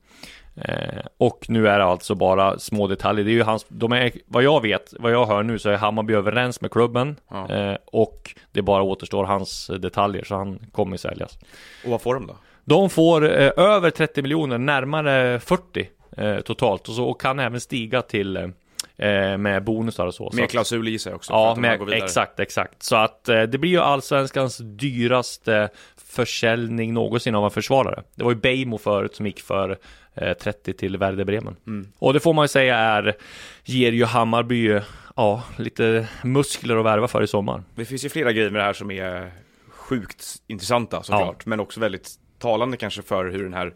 Eh, 0.55 1.05
och 1.17 1.45
nu 1.47 1.67
är 1.67 1.79
det 1.79 1.85
alltså 1.85 2.15
bara 2.15 2.59
små 2.59 2.87
detaljer. 2.87 3.25
Det 3.25 3.31
är 3.31 3.33
ju 3.33 3.43
hans, 3.43 3.65
de 3.67 3.91
är, 3.91 4.11
vad 4.27 4.43
jag 4.43 4.61
vet, 4.61 4.93
vad 4.99 5.11
jag 5.11 5.25
hör 5.25 5.43
nu 5.43 5.59
så 5.59 5.69
är 5.69 5.77
Hammarby 5.77 6.13
överens 6.13 6.61
med 6.61 6.71
klubben. 6.71 7.15
Ja. 7.29 7.49
Eh, 7.49 7.77
och 7.85 8.35
det 8.51 8.61
bara 8.61 8.83
återstår 8.83 9.23
hans 9.23 9.71
detaljer, 9.79 10.23
så 10.23 10.35
han 10.35 10.59
kommer 10.71 10.97
säljas. 10.97 11.37
Och 11.85 11.91
vad 11.91 12.01
får 12.01 12.13
de 12.13 12.27
då? 12.27 12.35
De 12.65 12.89
får 12.89 13.25
eh, 13.25 13.51
över 13.57 13.89
30 13.89 14.21
miljoner, 14.21 14.57
närmare 14.57 15.39
40 15.39 15.89
eh, 16.15 16.39
totalt. 16.39 16.89
Och, 16.89 16.95
så, 16.95 17.05
och 17.05 17.21
kan 17.21 17.39
även 17.39 17.61
stiga 17.61 18.01
till 18.01 18.37
eh, 18.37 19.37
med 19.37 19.63
bonusar 19.63 20.07
och 20.07 20.13
så. 20.13 20.31
Med 20.33 20.49
klausul 20.49 20.87
i 20.87 20.99
sig 20.99 21.13
också. 21.13 21.33
Ja, 21.33 21.55
med, 21.55 21.93
exakt, 21.93 22.39
exakt. 22.39 22.83
Så 22.83 22.95
att 22.95 23.29
eh, 23.29 23.41
det 23.41 23.57
blir 23.57 23.71
ju 23.71 23.79
allsvenskans 23.79 24.57
dyraste 24.57 25.69
försäljning 25.97 26.93
någonsin 26.93 27.35
av 27.35 27.43
en 27.43 27.51
försvarare. 27.51 28.03
Det 28.15 28.23
var 28.23 28.31
ju 28.31 28.37
Beijmo 28.37 28.77
förut 28.77 29.15
som 29.15 29.25
gick 29.25 29.41
för 29.41 29.77
eh, 30.13 30.33
30 30.33 30.73
till 30.73 30.97
Werder 30.97 31.25
Bremen. 31.25 31.55
Mm. 31.67 31.87
Och 31.99 32.13
det 32.13 32.19
får 32.19 32.33
man 32.33 32.43
ju 32.43 32.47
säga 32.47 32.77
är, 32.77 33.15
ger 33.63 33.91
ju 33.91 34.05
Hammarby, 34.05 34.71
eh, 34.71 34.83
ja, 35.15 35.43
lite 35.57 36.07
muskler 36.23 36.77
att 36.77 36.85
värva 36.85 37.07
för 37.07 37.23
i 37.23 37.27
sommar. 37.27 37.63
Det 37.75 37.85
finns 37.85 38.05
ju 38.05 38.09
flera 38.09 38.31
grejer 38.31 38.49
med 38.49 38.61
det 38.61 38.65
här 38.65 38.73
som 38.73 38.91
är 38.91 39.31
sjukt 39.69 40.35
intressanta 40.47 41.03
såklart, 41.03 41.45
men 41.45 41.59
också 41.59 41.79
väldigt 41.79 42.09
talande 42.39 42.77
kanske 42.77 43.01
för 43.01 43.25
hur 43.25 43.43
den 43.43 43.53
här 43.53 43.73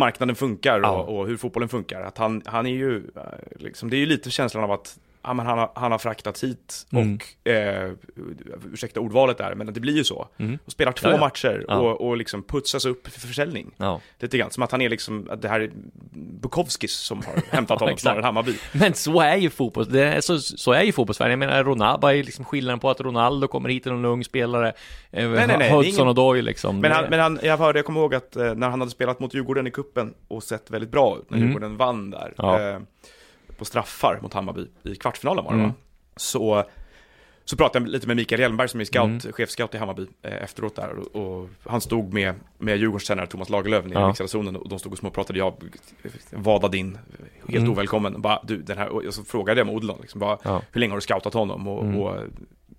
marknaden 0.00 0.36
funkar 0.36 0.80
Ja. 0.80 0.90
och, 0.90 1.18
och 1.18 1.26
hur 1.26 1.36
fotbollen 1.36 1.68
funkar. 1.68 2.00
Att 2.02 2.18
han, 2.18 2.42
han 2.44 2.66
är 2.66 2.70
ju, 2.70 2.96
eh, 2.96 3.22
liksom, 3.56 3.90
det 3.90 3.96
är 3.96 3.98
ju 3.98 4.06
lite 4.06 4.30
känslan 4.30 4.64
av 4.64 4.72
att 4.72 4.98
ja, 5.22 5.34
men 5.34 5.46
han, 5.46 5.58
har, 5.58 5.72
han 5.74 5.92
har 5.92 5.98
fraktats 5.98 6.44
hit 6.44 6.86
Mm. 6.92 7.14
och, 7.44 7.48
eh, 7.50 7.92
ursäkta 8.72 9.00
ordvalet 9.00 9.38
där, 9.38 9.54
men 9.54 9.72
det 9.72 9.80
blir 9.80 9.96
ju 9.96 10.04
så. 10.04 10.28
Mm. 10.38 10.58
Och 10.66 10.72
spelar 10.72 10.92
två 10.92 11.08
Ja, 11.08 11.14
ja. 11.14 11.20
matcher 11.20 11.64
Ja. 11.68 11.76
och, 11.78 12.08
och 12.08 12.16
liksom 12.16 12.42
putsas 12.42 12.84
upp 12.84 13.08
för 13.08 13.20
försäljning. 13.20 13.70
Ja. 13.76 14.00
Lite 14.18 14.38
grann, 14.38 14.50
som 14.50 14.62
att 14.62 14.72
han 14.72 14.80
är 14.82 14.88
liksom, 14.88 15.28
att 15.30 15.42
det 15.42 15.48
här 15.48 15.60
är 15.60 15.70
Bukowskis 16.14 16.92
som 16.92 17.18
har 17.18 17.42
hämtat 17.56 17.80
honom 17.80 17.96
snarare 17.98 18.18
än 18.18 18.24
Hammarby. 18.24 18.54
Men 18.72 18.94
så 18.94 19.20
är 19.20 19.36
ju 19.36 19.50
fotboll, 19.50 19.88
det 19.92 20.04
är, 20.04 20.20
så, 20.20 20.38
så 20.38 20.72
är 20.72 20.82
ju 20.82 20.92
fotbollssverige. 20.92 21.32
Jag 21.32 21.38
menar, 21.38 21.64
Ronaldo 21.64 22.06
är 22.06 22.12
ju 22.12 22.22
liksom 22.22 22.44
skillnaden 22.44 22.78
på 22.78 22.90
att 22.90 23.00
Ronaldo 23.00 23.48
kommer 23.48 23.68
hit 23.68 23.86
en 23.86 24.04
ung 24.04 24.24
spelare. 24.24 24.68
Eh, 25.10 25.28
nej, 25.28 25.46
nej, 25.46 25.68
är 25.68 25.74
Hudson 25.74 25.84
ingen- 25.94 26.08
och 26.08 26.14
Doyle 26.14 26.42
liksom. 26.44 26.80
Men, 26.80 26.92
han, 26.92 27.04
men 27.10 27.20
han, 27.20 27.38
jag 27.42 27.58
hörde, 27.58 27.78
jag 27.78 27.86
kommer 27.86 28.00
ihåg 28.00 28.14
att 28.14 28.36
eh, 28.36 28.54
när 28.54 28.68
han 28.70 28.80
hade 28.80 28.90
spelat 28.92 29.20
mot 29.20 29.34
Djurgården 29.34 29.66
i 29.66 29.70
kuppen 29.70 30.14
och 30.28 30.42
sett 30.42 30.70
väldigt 30.70 30.90
bra 30.90 31.16
ut, 31.18 31.30
när 31.30 31.36
Mm. 31.38 31.48
Djurgården 31.48 31.76
vann 31.76 32.10
där, 32.10 32.34
eh, 32.74 32.80
på 33.60 33.64
straffar 33.64 34.18
mot 34.22 34.34
Hammarby 34.34 34.66
i 34.82 34.94
kvartsfinalen 34.94 35.44
var 35.44 35.52
det 35.52 35.58
Mm. 35.58 35.68
va? 35.70 35.74
Så, 36.16 36.64
så 37.44 37.56
pratade 37.56 37.84
jag 37.84 37.92
lite 37.92 38.06
med 38.06 38.16
Mikael 38.16 38.40
Hjelmberg 38.40 38.68
som 38.68 38.80
är 38.80 38.84
scout, 38.84 39.04
Mm. 39.24 39.32
chefscout 39.32 39.74
i 39.74 39.78
Hammarby 39.78 40.06
eh, 40.22 40.42
efteråt 40.42 40.76
där 40.76 40.90
och, 40.98 41.16
och 41.40 41.48
han 41.66 41.80
stod 41.80 42.12
med, 42.12 42.34
med 42.58 42.76
Djurgårdens 42.76 43.04
tränare 43.06 43.26
Thomas 43.26 43.48
Lagerlöf 43.48 43.86
i 43.86 43.90
Ja. 43.92 44.14
zonen 44.14 44.56
och 44.56 44.68
de 44.68 44.78
stod 44.78 44.92
och 44.92 44.98
småpratade, 44.98 45.38
jag 45.38 45.54
vadade 46.32 46.78
in, 46.78 46.98
helt 47.48 47.58
Mm. 47.58 47.70
ovälkommen, 47.70 48.20
bara, 48.22 48.40
du, 48.44 48.62
den 48.62 48.78
här, 48.78 48.88
och 48.88 49.14
så 49.14 49.24
frågade 49.24 49.60
jag 49.60 49.66
med 49.66 49.76
Odilon, 49.76 49.98
liksom, 50.00 50.20
bara, 50.20 50.38
Ja. 50.44 50.62
hur 50.72 50.80
länge 50.80 50.92
har 50.92 50.96
du 50.96 51.00
scoutat 51.02 51.34
honom 51.34 51.68
och, 51.68 51.84
Mm. 51.84 51.96
och 52.00 52.16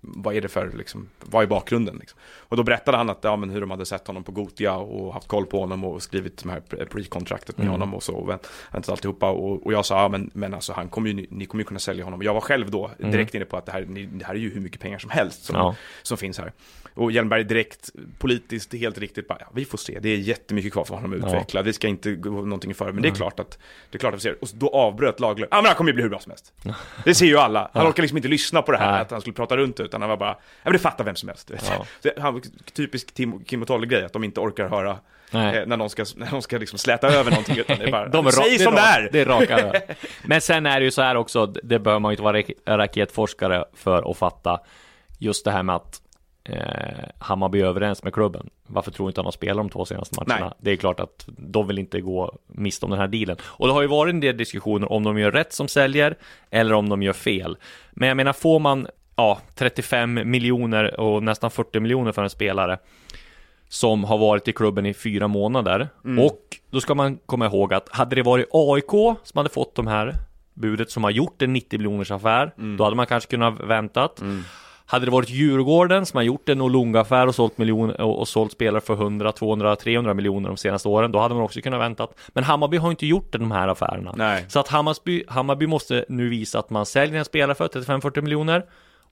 vad 0.04 0.34
är 0.36 0.40
det 0.40 0.48
för, 0.48 0.70
liksom, 0.72 1.08
vad 1.20 1.42
är 1.42 1.46
bakgrunden? 1.46 1.96
Liksom? 2.00 2.18
Och 2.38 2.56
då 2.56 2.62
berättade 2.62 2.96
han 2.96 3.10
att, 3.10 3.18
ja, 3.22 3.36
men 3.36 3.50
hur 3.50 3.60
de 3.60 3.70
hade 3.70 3.86
sett 3.86 4.06
honom 4.06 4.24
på 4.24 4.32
Gotia 4.32 4.76
och 4.76 5.14
haft 5.14 5.28
koll 5.28 5.46
på 5.46 5.60
honom 5.60 5.84
och 5.84 6.02
skrivit 6.02 6.42
de 6.42 6.48
här 6.50 6.60
pre- 6.68 6.88
pre-kontraktet 6.88 7.56
med 7.58 7.64
Mm. 7.64 7.72
honom 7.72 7.94
och 7.94 8.02
så, 8.02 8.14
och 8.14 8.28
vänt- 8.28 8.50
väntat 8.72 8.88
alltihopa. 8.90 9.30
Och, 9.30 9.66
och 9.66 9.72
jag 9.72 9.84
sa, 9.86 10.02
ja 10.02 10.08
men, 10.08 10.30
men 10.34 10.54
alltså 10.54 10.72
han 10.72 10.88
kommer 10.88 11.10
ju, 11.10 11.26
ni- 11.30 11.46
kommer 11.46 11.62
ju 11.62 11.66
kunna 11.66 11.80
sälja 11.80 12.04
honom. 12.04 12.20
Och 12.20 12.24
jag 12.24 12.34
var 12.34 12.40
själv 12.40 12.70
då 12.70 12.90
direkt 12.98 13.34
inne 13.34 13.44
på 13.44 13.56
att 13.56 13.66
det 13.66 13.72
här, 13.72 13.84
ni, 13.88 14.06
det 14.06 14.24
här 14.24 14.34
är 14.34 14.38
ju 14.38 14.50
hur 14.54 14.60
mycket 14.60 14.80
pengar 14.80 14.98
som 14.98 15.10
helst 15.10 15.44
som, 15.44 15.56
Mm. 15.56 15.66
Ja. 15.66 15.74
som 16.02 16.16
finns 16.18 16.38
här. 16.38 16.52
Och 16.94 17.12
Hjelmberg 17.12 17.44
direkt, 17.44 17.90
politiskt, 18.18 18.74
helt 18.74 18.98
riktigt, 18.98 19.28
bara, 19.28 19.38
ja, 19.40 19.46
vi 19.54 19.64
får 19.64 19.78
se, 19.78 19.98
det 20.00 20.08
är 20.08 20.16
jättemycket 20.16 20.72
kvar 20.72 20.84
för 20.84 20.94
honom 20.94 21.12
att 21.12 21.18
Ja. 21.20 21.26
utveckla, 21.26 21.62
vi 21.62 21.72
ska 21.72 21.88
inte 21.88 22.14
gå 22.14 22.30
någonting 22.30 22.74
för, 22.74 22.92
men 22.92 23.02
det 23.02 23.08
är 23.08 23.14
klart 23.14 23.40
att, 23.40 23.58
det 23.90 23.96
är 23.96 23.98
klart 23.98 24.14
att 24.14 24.18
vi 24.20 24.22
ser. 24.22 24.36
Och 24.42 24.48
då 24.54 24.68
avbröt 24.68 25.20
Lagerlöf, 25.20 25.48
ja 25.50 25.56
men 25.56 25.66
han 25.66 25.74
kommer 25.74 25.90
ju 25.90 25.94
bli 25.94 26.02
hur 26.02 26.10
bra 26.10 26.18
som 26.18 26.30
helst. 26.30 26.52
Det 27.04 27.14
ser 27.14 27.26
ju 27.26 27.36
alla, 27.38 27.70
han 27.72 27.82
Ja. 27.84 27.88
orkar 27.90 28.02
liksom 28.02 28.16
inte 28.16 28.28
lyssna 28.28 28.62
på 28.62 28.72
det 28.72 28.78
här, 28.78 29.00
att 29.00 29.10
han 29.10 29.20
skulle 29.20 29.34
prata 29.34 29.56
runt 29.56 29.76
det, 29.76 29.88
utan 29.92 30.00
han 30.02 30.08
var 30.10 30.16
bara, 30.16 30.30
ja 30.30 30.36
men 30.64 30.72
det 30.72 30.78
fattar 30.78 31.04
vem 31.04 31.16
som 31.16 31.28
helst. 31.28 31.50
Ja. 31.70 31.86
Det, 32.02 32.18
han, 32.20 32.42
typisk 32.72 33.14
Tim, 33.14 33.44
Kim 33.44 33.62
och 33.62 33.68
Tolle-grej, 33.68 34.04
att 34.04 34.12
de 34.12 34.24
inte 34.24 34.40
orkar 34.40 34.68
höra 34.68 34.90
eh, 34.90 35.66
när 35.66 35.76
någon 35.76 35.90
ska, 35.90 36.04
när 36.16 36.30
någon 36.32 36.42
ska 36.42 36.58
liksom 36.58 36.78
släta 36.78 37.08
över 37.08 37.30
någonting, 37.30 37.56
utan 37.58 37.78
det 37.78 37.84
är 37.84 37.90
bara, 37.90 38.08
De 38.08 38.26
är 38.26 38.30
säg 38.30 38.58
som 38.58 38.74
det 38.74 38.80
är! 38.80 39.08
Det 39.12 39.20
är 39.20 39.24
raka. 39.24 39.72
Men 40.24 40.40
sen 40.40 40.66
är 40.66 40.80
det 40.80 40.84
ju 40.84 40.90
så 40.90 41.02
här 41.02 41.16
också, 41.16 41.46
det 41.46 41.78
behöver 41.78 42.00
man 42.00 42.10
ju 42.10 42.12
inte 42.12 42.22
vara 42.22 42.36
rak- 42.38 42.52
raketforskare 42.66 43.64
för 43.74 44.10
att 44.10 44.16
fatta. 44.16 44.60
Just 45.18 45.44
det 45.44 45.50
här 45.50 45.62
med 45.62 45.76
att 45.76 46.02
eh, 46.44 46.58
Hammarby 47.18 47.62
överens 47.62 48.02
med 48.04 48.12
klubben. 48.12 48.50
Varför 48.66 48.90
tror 48.90 49.08
inte 49.08 49.20
han 49.20 49.24
har 49.26 49.32
spelat 49.32 49.56
de 49.56 49.70
två 49.70 49.84
senaste 49.84 50.20
matcherna? 50.20 50.46
Nej. 50.46 50.54
Det 50.60 50.70
är 50.70 50.76
klart 50.76 51.00
att 51.00 51.24
de 51.26 51.66
vill 51.66 51.78
inte 51.78 52.00
gå 52.00 52.38
miste 52.46 52.84
om 52.86 52.90
den 52.90 53.00
här 53.00 53.08
dealen. 53.08 53.36
Och 53.42 53.66
det 53.66 53.72
har 53.72 53.82
ju 53.82 53.88
varit 53.88 54.12
en 54.14 54.20
del 54.20 54.36
diskussioner 54.36 54.92
om 54.92 55.02
de 55.02 55.18
gör 55.18 55.30
rätt 55.30 55.52
som 55.52 55.68
säljer 55.68 56.16
eller 56.50 56.74
om 56.74 56.88
de 56.88 57.02
gör 57.02 57.12
fel. 57.12 57.56
Men 57.92 58.08
jag 58.08 58.16
menar, 58.16 58.32
får 58.32 58.58
man 58.58 58.86
ja, 59.22 59.38
35 59.54 60.20
miljoner 60.24 61.00
och 61.00 61.22
nästan 61.22 61.50
40 61.50 61.80
miljoner 61.80 62.12
för 62.12 62.22
en 62.22 62.30
spelare 62.30 62.78
som 63.68 64.04
har 64.04 64.18
varit 64.18 64.48
i 64.48 64.52
klubben 64.52 64.86
i 64.86 64.94
fyra 64.94 65.28
månader. 65.28 65.88
Och 66.20 66.40
då 66.70 66.80
ska 66.80 66.94
man 66.94 67.18
komma 67.26 67.46
ihåg 67.46 67.74
att 67.74 67.88
hade 67.88 68.16
det 68.16 68.22
varit 68.22 68.46
AIK 68.52 69.16
som 69.22 69.38
hade 69.38 69.50
fått 69.50 69.74
de 69.74 69.86
här 69.86 70.14
budet 70.54 70.90
som 70.90 71.04
har 71.04 71.10
gjort 71.10 71.42
en 71.42 71.52
90 71.52 71.78
miljoners 71.78 72.10
affär, 72.10 72.52
då 72.76 72.84
hade 72.84 72.96
man 72.96 73.06
kanske 73.06 73.30
kunnat 73.30 73.60
väntat. 73.60 74.22
Hade 74.86 75.04
det 75.04 75.10
varit 75.10 75.30
Djurgården 75.30 76.06
som 76.06 76.16
har 76.16 76.22
gjort 76.22 76.48
en 76.48 76.60
Olunga-affär 76.60 77.26
och 77.26 77.34
sålt, 77.34 77.58
miljon, 77.58 77.90
och, 77.90 78.18
och 78.18 78.28
sålt 78.28 78.52
spelare 78.52 78.80
för 78.80 78.94
100, 78.94 79.32
200, 79.32 79.76
300 79.76 80.14
miljoner 80.14 80.48
de 80.48 80.56
senaste 80.56 80.88
åren, 80.88 81.12
då 81.12 81.18
hade 81.18 81.34
man 81.34 81.44
också 81.44 81.60
kunnat 81.60 81.80
väntat. 81.80 82.18
Men 82.28 82.44
Hammarby 82.44 82.76
har 82.76 82.90
inte 82.90 83.06
gjort 83.06 83.32
de 83.32 83.50
här 83.50 83.68
affärerna. 83.68 84.14
Nej. 84.16 84.44
Så 84.48 84.60
att 84.60 84.68
Hammarby, 84.68 85.24
Hammarby 85.28 85.66
måste 85.66 86.04
nu 86.08 86.28
visa 86.28 86.58
att 86.58 86.70
man 86.70 86.86
säljer 86.86 87.18
en 87.18 87.24
spelare 87.24 87.54
för 87.54 87.68
35-40 87.68 88.20
miljoner 88.20 88.62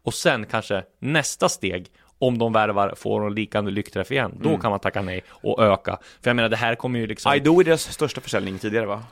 och 0.03 0.15
sen 0.15 0.47
kanske 0.47 0.83
nästa 0.99 1.49
steg 1.49 1.87
om 2.19 2.39
de 2.39 2.53
värvar, 2.53 2.95
får 2.97 3.27
en 3.27 3.35
likande 3.35 3.71
lyckträff 3.71 4.11
igen, 4.13 4.39
då 4.43 4.59
kan 4.59 4.71
man 4.71 4.81
tacka 4.81 5.03
nej 5.03 5.25
och 5.31 5.63
öka. 5.63 5.99
För 6.23 6.31
jag 6.31 6.37
menar, 6.37 6.49
det 6.49 6.57
här 6.57 6.75
kommer 6.75 6.99
ju 6.99 7.07
liksom... 7.07 7.33
Aido 7.33 7.61
är 7.61 7.65
deras 7.65 7.93
största 7.93 8.21
försäljning 8.21 8.59
tidigare 8.59 8.87
va? 8.87 9.03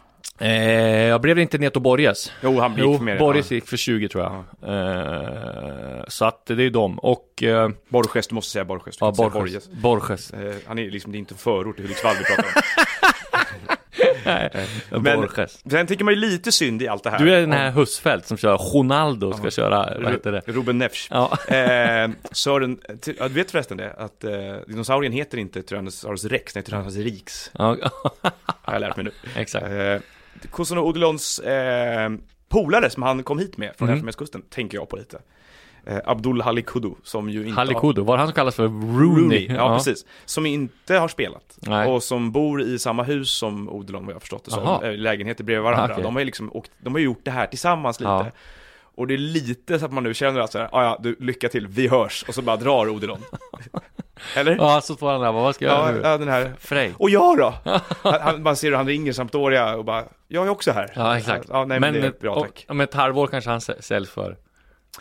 Eh, 0.40 0.50
jag 1.06 1.20
blev 1.20 1.36
det 1.36 1.42
inte 1.42 1.58
Neto 1.58 1.80
Borges? 1.80 2.32
Jo, 2.42 2.60
han 2.60 2.70
gick 2.70 2.80
Jo, 2.80 2.96
för 2.96 3.04
mer. 3.04 3.18
Borges 3.18 3.50
ja. 3.50 3.54
gick 3.54 3.68
för 3.68 3.76
20 3.76 4.08
tror 4.08 4.24
jag. 4.24 4.32
Eh, 4.74 6.04
så 6.08 6.24
att 6.24 6.46
det 6.46 6.52
är 6.52 6.60
ju 6.60 6.70
dem. 6.70 6.98
Och... 6.98 7.42
Eh, 7.42 7.70
Borges, 7.88 8.28
du 8.28 8.34
måste 8.34 8.52
säga 8.52 8.64
Borges. 8.64 8.96
Du 8.96 9.06
ja, 9.06 9.14
säga 9.14 9.30
Borges. 9.30 9.70
Borges. 9.70 10.30
Eh, 10.30 10.54
han 10.66 10.78
är 10.78 10.90
liksom, 10.90 11.12
det 11.12 11.18
är 11.18 11.20
inte 11.20 11.34
en 11.34 11.38
förort 11.38 11.76
till 11.76 11.84
Hudiksvall 11.84 12.16
vi 12.18 12.24
pratar 12.24 12.44
om. 12.44 12.62
Men-. 14.90 15.28
Sen 15.70 15.86
tycker 15.86 16.04
man 16.04 16.14
ju 16.14 16.20
lite 16.20 16.52
synd 16.52 16.82
i 16.82 16.88
allt 16.88 17.04
det 17.04 17.10
här. 17.10 17.18
Du 17.18 17.34
är 17.34 17.40
den 17.40 17.52
här 17.52 17.70
Husfeldt 17.70 18.26
som 18.26 18.36
kör 18.36 18.56
Ronaldo, 18.58 19.32
ska 19.32 19.50
köra, 19.50 19.98
vad 20.02 20.12
heter 20.12 20.32
det? 20.32 20.42
Ruben 20.46 20.78
Neves. 20.78 21.06
Ja. 21.10 21.38
Eh, 21.48 22.10
Sören, 22.32 22.78
ja, 23.18 23.28
du 23.28 23.34
vet 23.34 23.50
förresten 23.50 23.76
det? 23.76 23.92
Att 23.98 24.24
eh, 24.24 24.30
dinosaurien 24.66 25.12
heter 25.12 25.38
inte 25.38 25.62
Tyrannosaurus 25.62 26.24
rex, 26.24 26.54
nej 26.54 26.64
Tyrannosaurus 26.64 27.04
rix. 27.06 27.50
ja. 27.58 27.76
Har 28.46 28.72
jag 28.74 28.80
lärt 28.80 28.96
mig 28.96 29.04
nu. 29.04 29.10
Exakt. 29.36 29.66
Eh, 29.66 29.96
Kosono 30.50 30.80
Odilons 30.80 31.38
eh, 31.38 32.10
polare 32.48 32.90
som 32.90 33.02
han 33.02 33.22
kom 33.22 33.38
hit 33.38 33.56
med 33.56 33.72
från 33.76 33.86
Mhm. 33.88 33.92
Elfenbenskusten, 33.94 34.42
tänker 34.50 34.78
jag 34.78 34.88
på 34.88 34.96
lite. 34.96 35.18
Eh, 35.88 35.98
Abdul 36.04 36.40
Halikudu 36.40 36.90
som 37.02 37.30
ju 37.30 37.38
inte 37.40 37.50
har... 37.50 37.56
Halikudu, 37.56 38.02
var 38.02 38.16
det 38.16 38.18
han 38.20 38.28
som 38.28 38.34
kallas 38.34 38.54
för 38.54 38.64
Rooney? 39.00 39.52
Ja, 39.54 39.76
precis. 39.76 40.04
Som 40.24 40.46
inte 40.46 40.94
har 40.98 41.08
spelat. 41.08 41.58
Nej. 41.60 41.88
Och 41.90 42.02
som 42.02 42.32
bor 42.32 42.62
i 42.62 42.78
samma 42.78 43.02
hus 43.02 43.30
som 43.30 43.68
Odilon 43.68 44.02
vad 44.06 44.10
jag 44.10 44.14
har 44.16 44.20
förstått 44.20 44.44
det 44.44 44.50
som. 44.50 44.84
Eh, 44.84 44.92
Lägenheter 44.92 45.44
bredvid 45.44 45.64
varandra. 45.64 45.94
Okej. 45.94 46.02
De 46.04 46.14
har 46.14 46.20
ju 46.20 46.26
liksom 46.26 46.52
åkt, 46.52 46.70
de 46.82 46.92
har 46.94 47.00
gjort 47.00 47.20
det 47.24 47.30
här 47.30 47.46
tillsammans 47.46 48.00
lite. 48.00 48.10
Ja. 48.10 48.26
Och 48.96 49.06
det 49.06 49.14
är 49.14 49.18
lite 49.18 49.78
så 49.78 49.84
att 49.84 49.92
man 49.92 50.04
nu 50.04 50.14
känner 50.14 50.40
att 50.40 50.52
så 50.52 50.58
här, 50.58 50.68
"Ah, 50.72 50.82
ja, 50.84 50.98
du, 51.02 51.16
lycka 51.20 51.48
till, 51.48 51.66
vi 51.66 51.88
hörs. 51.88 52.24
Och 52.28 52.34
så 52.34 52.42
bara 52.42 52.56
drar 52.56 52.88
Odilon. 52.88 53.18
Eller? 54.36 54.56
Ja, 54.56 54.80
så 54.80 54.96
får 54.96 55.10
han 55.12 55.20
där, 55.20 55.32
vad 55.32 55.54
ska 55.54 55.64
jag 55.64 55.74
Ja, 55.74 55.78
göra 55.88 55.92
nu? 55.92 56.00
ja, 56.04 56.18
den 56.18 56.28
här 56.28 56.52
Frej. 56.58 56.94
och 56.98 57.10
jag 57.10 57.38
då? 57.38 57.54
han, 58.02 58.42
man 58.42 58.56
ser 58.56 58.68
hur 58.68 58.76
han 58.76 58.86
ringer 58.86 59.12
Sampdoria 59.12 59.76
och 59.76 59.84
bara, 59.84 60.04
jag 60.28 60.46
är 60.46 60.50
också 60.50 60.72
här. 60.72 60.92
Ja, 60.96 61.18
exakt. 61.18 61.46
Ja, 61.48 61.64
nej, 61.64 61.80
men, 61.80 61.94
det 61.94 62.00
är 62.00 62.12
bra 62.20 62.40
tack. 62.40 62.64
Om 62.68 62.80
ett 62.80 62.94
halvår 62.94 63.26
kanske 63.26 63.50
han 63.50 63.58
sä- 63.58 63.80
säljs 63.80 64.10
för 64.10 64.36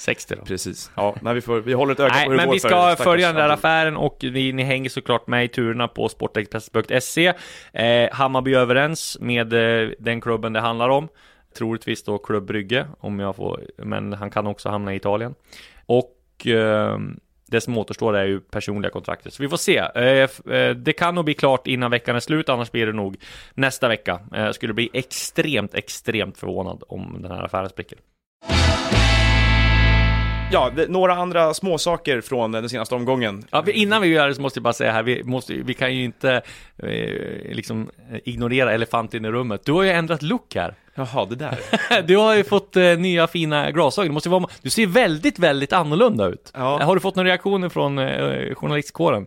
60 0.02 0.36
då. 0.36 0.46
Precis. 0.46 0.92
Ja, 0.96 1.16
nej, 1.22 1.34
vi, 1.34 1.42
får, 1.42 1.60
vi 1.60 1.74
håller 1.74 1.94
ett 1.94 2.00
öga 2.00 2.14
Nej, 2.14 2.26
på 2.26 2.32
hur 2.32 2.38
det 2.38 2.42
men 2.42 2.48
går 2.48 2.54
vi 2.54 2.60
för 2.60 2.70
ska 2.70 2.82
stackars 2.82 3.04
följa 3.04 3.28
den 3.28 3.36
där 3.36 3.50
affären 3.50 3.98
och 3.98 4.18
vi, 4.22 4.54
ni 4.54 4.64
hänger 4.64 4.90
såklart 4.90 5.28
med 5.28 5.46
i 5.46 5.48
turerna 5.48 5.88
på 5.88 6.10
sportexpress.se. 6.10 7.34
Eh, 7.74 8.10
Hammarby 8.12 8.54
är 8.54 8.60
överens 8.60 9.18
med 9.22 9.54
eh, 9.54 9.90
den 10.00 10.22
klubben 10.22 10.54
det 10.54 10.60
handlar 10.60 10.90
om. 10.90 11.08
Troligtvis 11.58 12.04
då 12.04 12.18
Klubb 12.18 12.46
Brygge, 12.46 12.88
om 13.00 13.20
jag 13.20 13.36
får, 13.36 13.62
men 13.78 14.14
han 14.14 14.30
kan 14.30 14.48
också 14.48 14.70
hamna 14.70 14.94
i 14.94 14.96
Italien. 14.96 15.36
Och 15.86 16.48
eh, 16.48 17.00
det 17.48 17.62
som 17.62 17.78
återstår 17.78 18.18
är 18.18 18.26
ju 18.26 18.40
personliga 18.40 18.92
kontraktet. 18.92 19.34
Så 19.34 19.44
vi 19.44 19.50
får 19.50 19.58
se. 19.58 19.78
Eh, 19.78 20.54
eh, 20.56 20.76
det 20.76 20.94
kan 20.94 21.16
nog 21.16 21.26
bli 21.26 21.34
klart 21.34 21.68
innan 21.68 21.92
veckan 21.92 22.16
är 22.16 22.20
slut, 22.20 22.50
annars 22.50 22.72
blir 22.72 22.86
det 22.86 22.94
nog 22.94 23.18
nästa 23.54 23.88
vecka. 23.88 24.20
Eh, 24.36 24.52
skulle 24.52 24.74
bli 24.74 24.90
extremt, 24.94 25.74
extremt 25.74 26.38
förvånad 26.38 26.84
om 26.88 27.18
den 27.22 27.32
här 27.32 27.44
affären 27.44 27.70
spricker. 27.70 27.98
Ja, 30.52 30.72
det, 30.76 30.88
några 30.92 31.14
andra 31.14 31.54
småsaker 31.54 32.22
från 32.22 32.52
den 32.52 32.70
senaste 32.70 32.96
omgången. 32.96 33.44
Ja, 33.52 33.64
innan 33.68 34.02
vi 34.02 34.08
gör 34.08 34.28
det 34.28 34.36
så 34.36 34.42
måste 34.42 34.58
jag 34.58 34.64
bara 34.64 34.74
säga 34.74 34.92
här, 34.92 35.04
vi, 35.04 35.24
måste, 35.24 35.54
vi 35.54 35.74
kan 35.74 35.96
ju 35.96 36.04
inte 36.04 36.42
eh, 36.84 37.56
liksom 37.56 37.90
ignorera 38.24 38.72
elefanten 38.74 39.26
i 39.26 39.30
rummet. 39.32 39.62
Du 39.66 39.72
har 39.72 39.84
ju 39.84 39.90
ändrat 39.90 40.22
look 40.22 40.56
här. 40.56 40.74
Jaha, 40.96 41.26
det 41.26 41.36
där. 41.36 41.58
Du 42.08 42.18
har 42.18 42.36
ju 42.36 42.44
fått 42.44 42.76
eh, 42.76 42.84
nya 42.98 43.28
fina 43.28 43.72
glasögon. 43.72 44.08
Det 44.08 44.14
måste 44.14 44.30
vara, 44.30 44.46
du 44.62 44.70
ser 44.70 44.88
väldigt, 44.88 45.40
väldigt 45.40 45.74
annorlunda 45.74 46.26
ut. 46.28 46.52
Ja. 46.56 46.84
Har 46.84 46.96
du 46.96 47.02
fått 47.02 47.16
några 47.16 47.30
reaktioner 47.30 47.70
från 47.70 48.00
eh, 48.00 48.54
journalistkåren? 48.56 49.26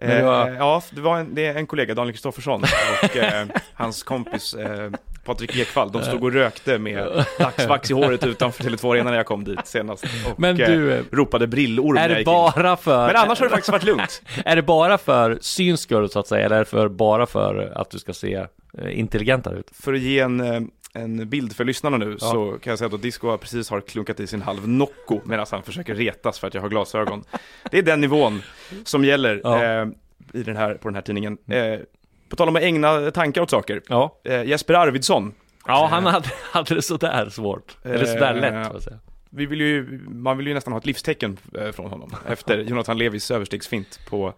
Du 0.00 0.06
har- 0.22 0.48
Eh, 0.50 0.56
ja, 0.56 0.82
det 0.90 1.00
var 1.00 1.18
en, 1.18 1.34
det 1.34 1.46
är 1.46 1.54
en 1.54 1.66
kollega, 1.66 1.94
Daniel 1.94 2.12
Kristoffersson, 2.12 2.62
och 3.02 3.16
eh, 3.16 3.46
hans 3.74 4.02
kompis 4.02 4.54
eh, 4.54 4.90
Patrik 5.28 5.56
Ekvall. 5.56 5.92
De 5.92 6.02
stod 6.02 6.24
och 6.24 6.32
rökte 6.32 6.78
med 6.78 7.24
dagsvax 7.38 7.90
i 7.90 7.94
håret 7.94 8.26
utanför 8.26 8.64
Tele2 8.64 8.92
Arena 8.92 9.10
när 9.10 9.16
jag 9.16 9.26
kom 9.26 9.44
dit 9.44 9.66
senast. 9.66 10.04
Och 10.04 10.40
Men 10.40 10.56
du, 10.56 10.92
eh, 10.92 11.04
ropade 11.10 11.46
brillorm 11.46 11.96
Är 11.96 12.08
det 12.08 12.24
bara 12.24 12.76
för... 12.76 13.06
Men 13.06 13.16
annars 13.16 13.38
har 13.38 13.46
det 13.46 13.50
faktiskt 13.50 13.72
varit 13.72 13.84
lugnt. 13.84 14.22
Är 14.44 14.56
det 14.56 14.62
bara 14.62 14.98
för 14.98 15.38
syns 15.40 15.80
skull 15.80 16.10
så 16.10 16.18
att 16.18 16.26
säga, 16.26 16.46
eller 16.46 16.56
är 16.56 16.60
det 16.60 16.64
för, 16.64 16.88
bara 16.88 17.26
för 17.26 17.72
att 17.74 17.90
du 17.90 17.98
ska 17.98 18.12
se 18.12 18.34
eh, 18.34 18.98
intelligentare 18.98 19.58
ut? 19.58 19.70
För 19.72 19.92
att 19.94 20.00
ge 20.00 20.18
en, 20.18 20.40
eh, 20.40 20.60
en 20.92 21.28
bild 21.28 21.56
för 21.56 21.64
lyssnarna 21.64 21.96
nu 21.96 22.18
så 22.18 22.58
kan 22.62 22.70
jag 22.70 22.78
säga 22.78 22.94
att 22.94 23.02
Disco 23.02 23.36
precis 23.38 23.70
har 23.70 23.80
klunkat 23.80 24.20
i 24.20 24.26
sin 24.26 24.42
halv 24.42 24.68
Nocco 24.68 25.20
medan 25.24 25.46
han 25.50 25.62
försöker 25.62 25.94
retas 25.94 26.38
för 26.38 26.46
att 26.46 26.54
jag 26.54 26.60
har 26.62 26.68
glasögon. 26.68 27.24
Det 27.70 27.78
är 27.78 27.82
den 27.82 28.00
nivån 28.00 28.42
som 28.84 29.04
gäller 29.04 29.40
Ja. 29.44 29.64
eh, 29.64 29.86
i 30.32 30.42
den 30.42 30.56
här, 30.56 30.74
på 30.74 30.88
den 30.88 30.94
här 30.94 31.02
tidningen. 31.02 31.38
Eh, 31.46 31.80
på 32.28 32.36
tal 32.36 32.48
om 32.48 32.56
att 32.56 32.62
ägna 32.62 33.10
tankar 33.10 33.40
åt 33.42 33.50
saker. 33.50 33.82
Ja. 33.88 34.20
Eh, 34.24 34.42
Jesper 34.44 34.74
Arvidsson, 34.74 35.34
Ja, 35.66 35.88
han 35.90 36.06
hade, 36.06 36.28
hade 36.52 36.74
det 36.74 36.82
sådär 36.82 37.28
svårt. 37.30 37.76
Eller 37.82 38.04
sådär 38.04 38.34
Eh, 38.34 38.40
lätt, 38.40 38.66
så 38.70 38.76
att 38.76 38.82
säga. 38.82 38.98
vi 39.30 39.46
vill 39.46 39.60
ju, 39.60 40.00
man 40.08 40.36
vill 40.36 40.46
ju 40.46 40.54
nästan 40.54 40.72
ha 40.72 40.78
ett 40.80 40.86
livstecken 40.86 41.36
eh, 41.58 41.70
från 41.72 41.86
honom 41.90 42.10
efter 42.28 42.58
Jonathan 42.58 42.98
Levis 42.98 43.30
överstegsfint 43.30 44.00
på 44.10 44.32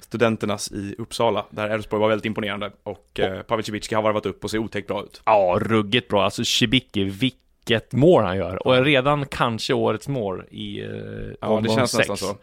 Studenternas 0.00 0.72
i 0.72 0.94
Uppsala, 0.98 1.46
där 1.50 1.68
Elfsborg 1.68 2.00
var 2.00 2.08
väldigt 2.08 2.24
imponerande 2.26 2.70
och 2.82 3.20
eh, 3.20 3.42
Pavel 3.42 3.64
Cibicki 3.64 3.94
har 3.94 4.02
varvat 4.02 4.26
upp 4.26 4.44
och 4.44 4.50
ser 4.50 4.58
otäckt 4.58 4.88
bra 4.88 5.02
ut. 5.02 5.22
Ja, 5.24 5.58
ruggigt 5.62 6.08
bra. 6.08 6.24
Alltså 6.24 6.42
Shibiki, 6.44 7.04
vilket 7.04 7.92
mål 7.92 8.24
han 8.24 8.36
gör. 8.36 8.66
Och 8.66 8.84
redan 8.84 9.26
kanske 9.26 9.74
årets 9.74 10.08
mål 10.08 10.44
i 10.50 10.80
eh, 10.80 10.88
Ja, 11.40 11.60
det 11.62 11.68
känns 11.68 11.90
sex. 11.90 12.08
nästan 12.08 12.16
så. 12.16 12.36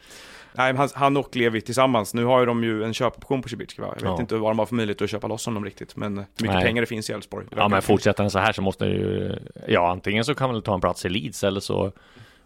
Nej, 0.58 0.76
han, 0.76 0.90
han 0.94 1.18
och 1.18 1.36
Levi 1.36 1.62
tillsammans, 1.62 2.14
nu 2.14 2.26
har 2.26 2.40
ju 2.40 2.46
de 2.46 2.64
ju 2.64 2.84
en 2.84 2.94
köpoption 2.94 3.42
på 3.42 3.50
Cibicki 3.50 3.82
va? 3.82 3.88
Jag 3.88 4.02
vet 4.02 4.04
Ja. 4.04 4.22
inte 4.22 4.36
vad 4.36 4.52
de 4.52 4.60
har 4.60 4.66
för 4.66 4.76
möjlighet 4.76 5.02
att 5.02 5.10
köpa 5.10 5.28
loss 5.28 5.46
honom 5.46 5.66
riktigt, 5.66 5.96
men 5.96 6.14
mycket 6.16 6.28
Nej. 6.42 6.64
pengar 6.64 6.82
det 6.82 6.86
finns 6.86 7.10
i 7.10 7.14
Elfsborg. 7.14 7.46
Ja, 7.56 7.68
men 7.68 7.82
fortsätter 7.82 8.24
han 8.24 8.32
så 8.32 8.40
här 8.40 8.52
så 8.54 8.62
måste 8.62 8.86
det 8.86 8.92
ju... 8.92 9.36
Ja, 9.68 9.92
antingen 9.92 10.26
så 10.26 10.36
kan 10.36 10.46
han 10.48 10.56
väl 10.56 10.64
ta 10.64 10.74
en 10.74 10.82
plats 10.82 11.06
i 11.06 11.10
Leeds 11.10 11.44
eller 11.44 11.60
så 11.60 11.92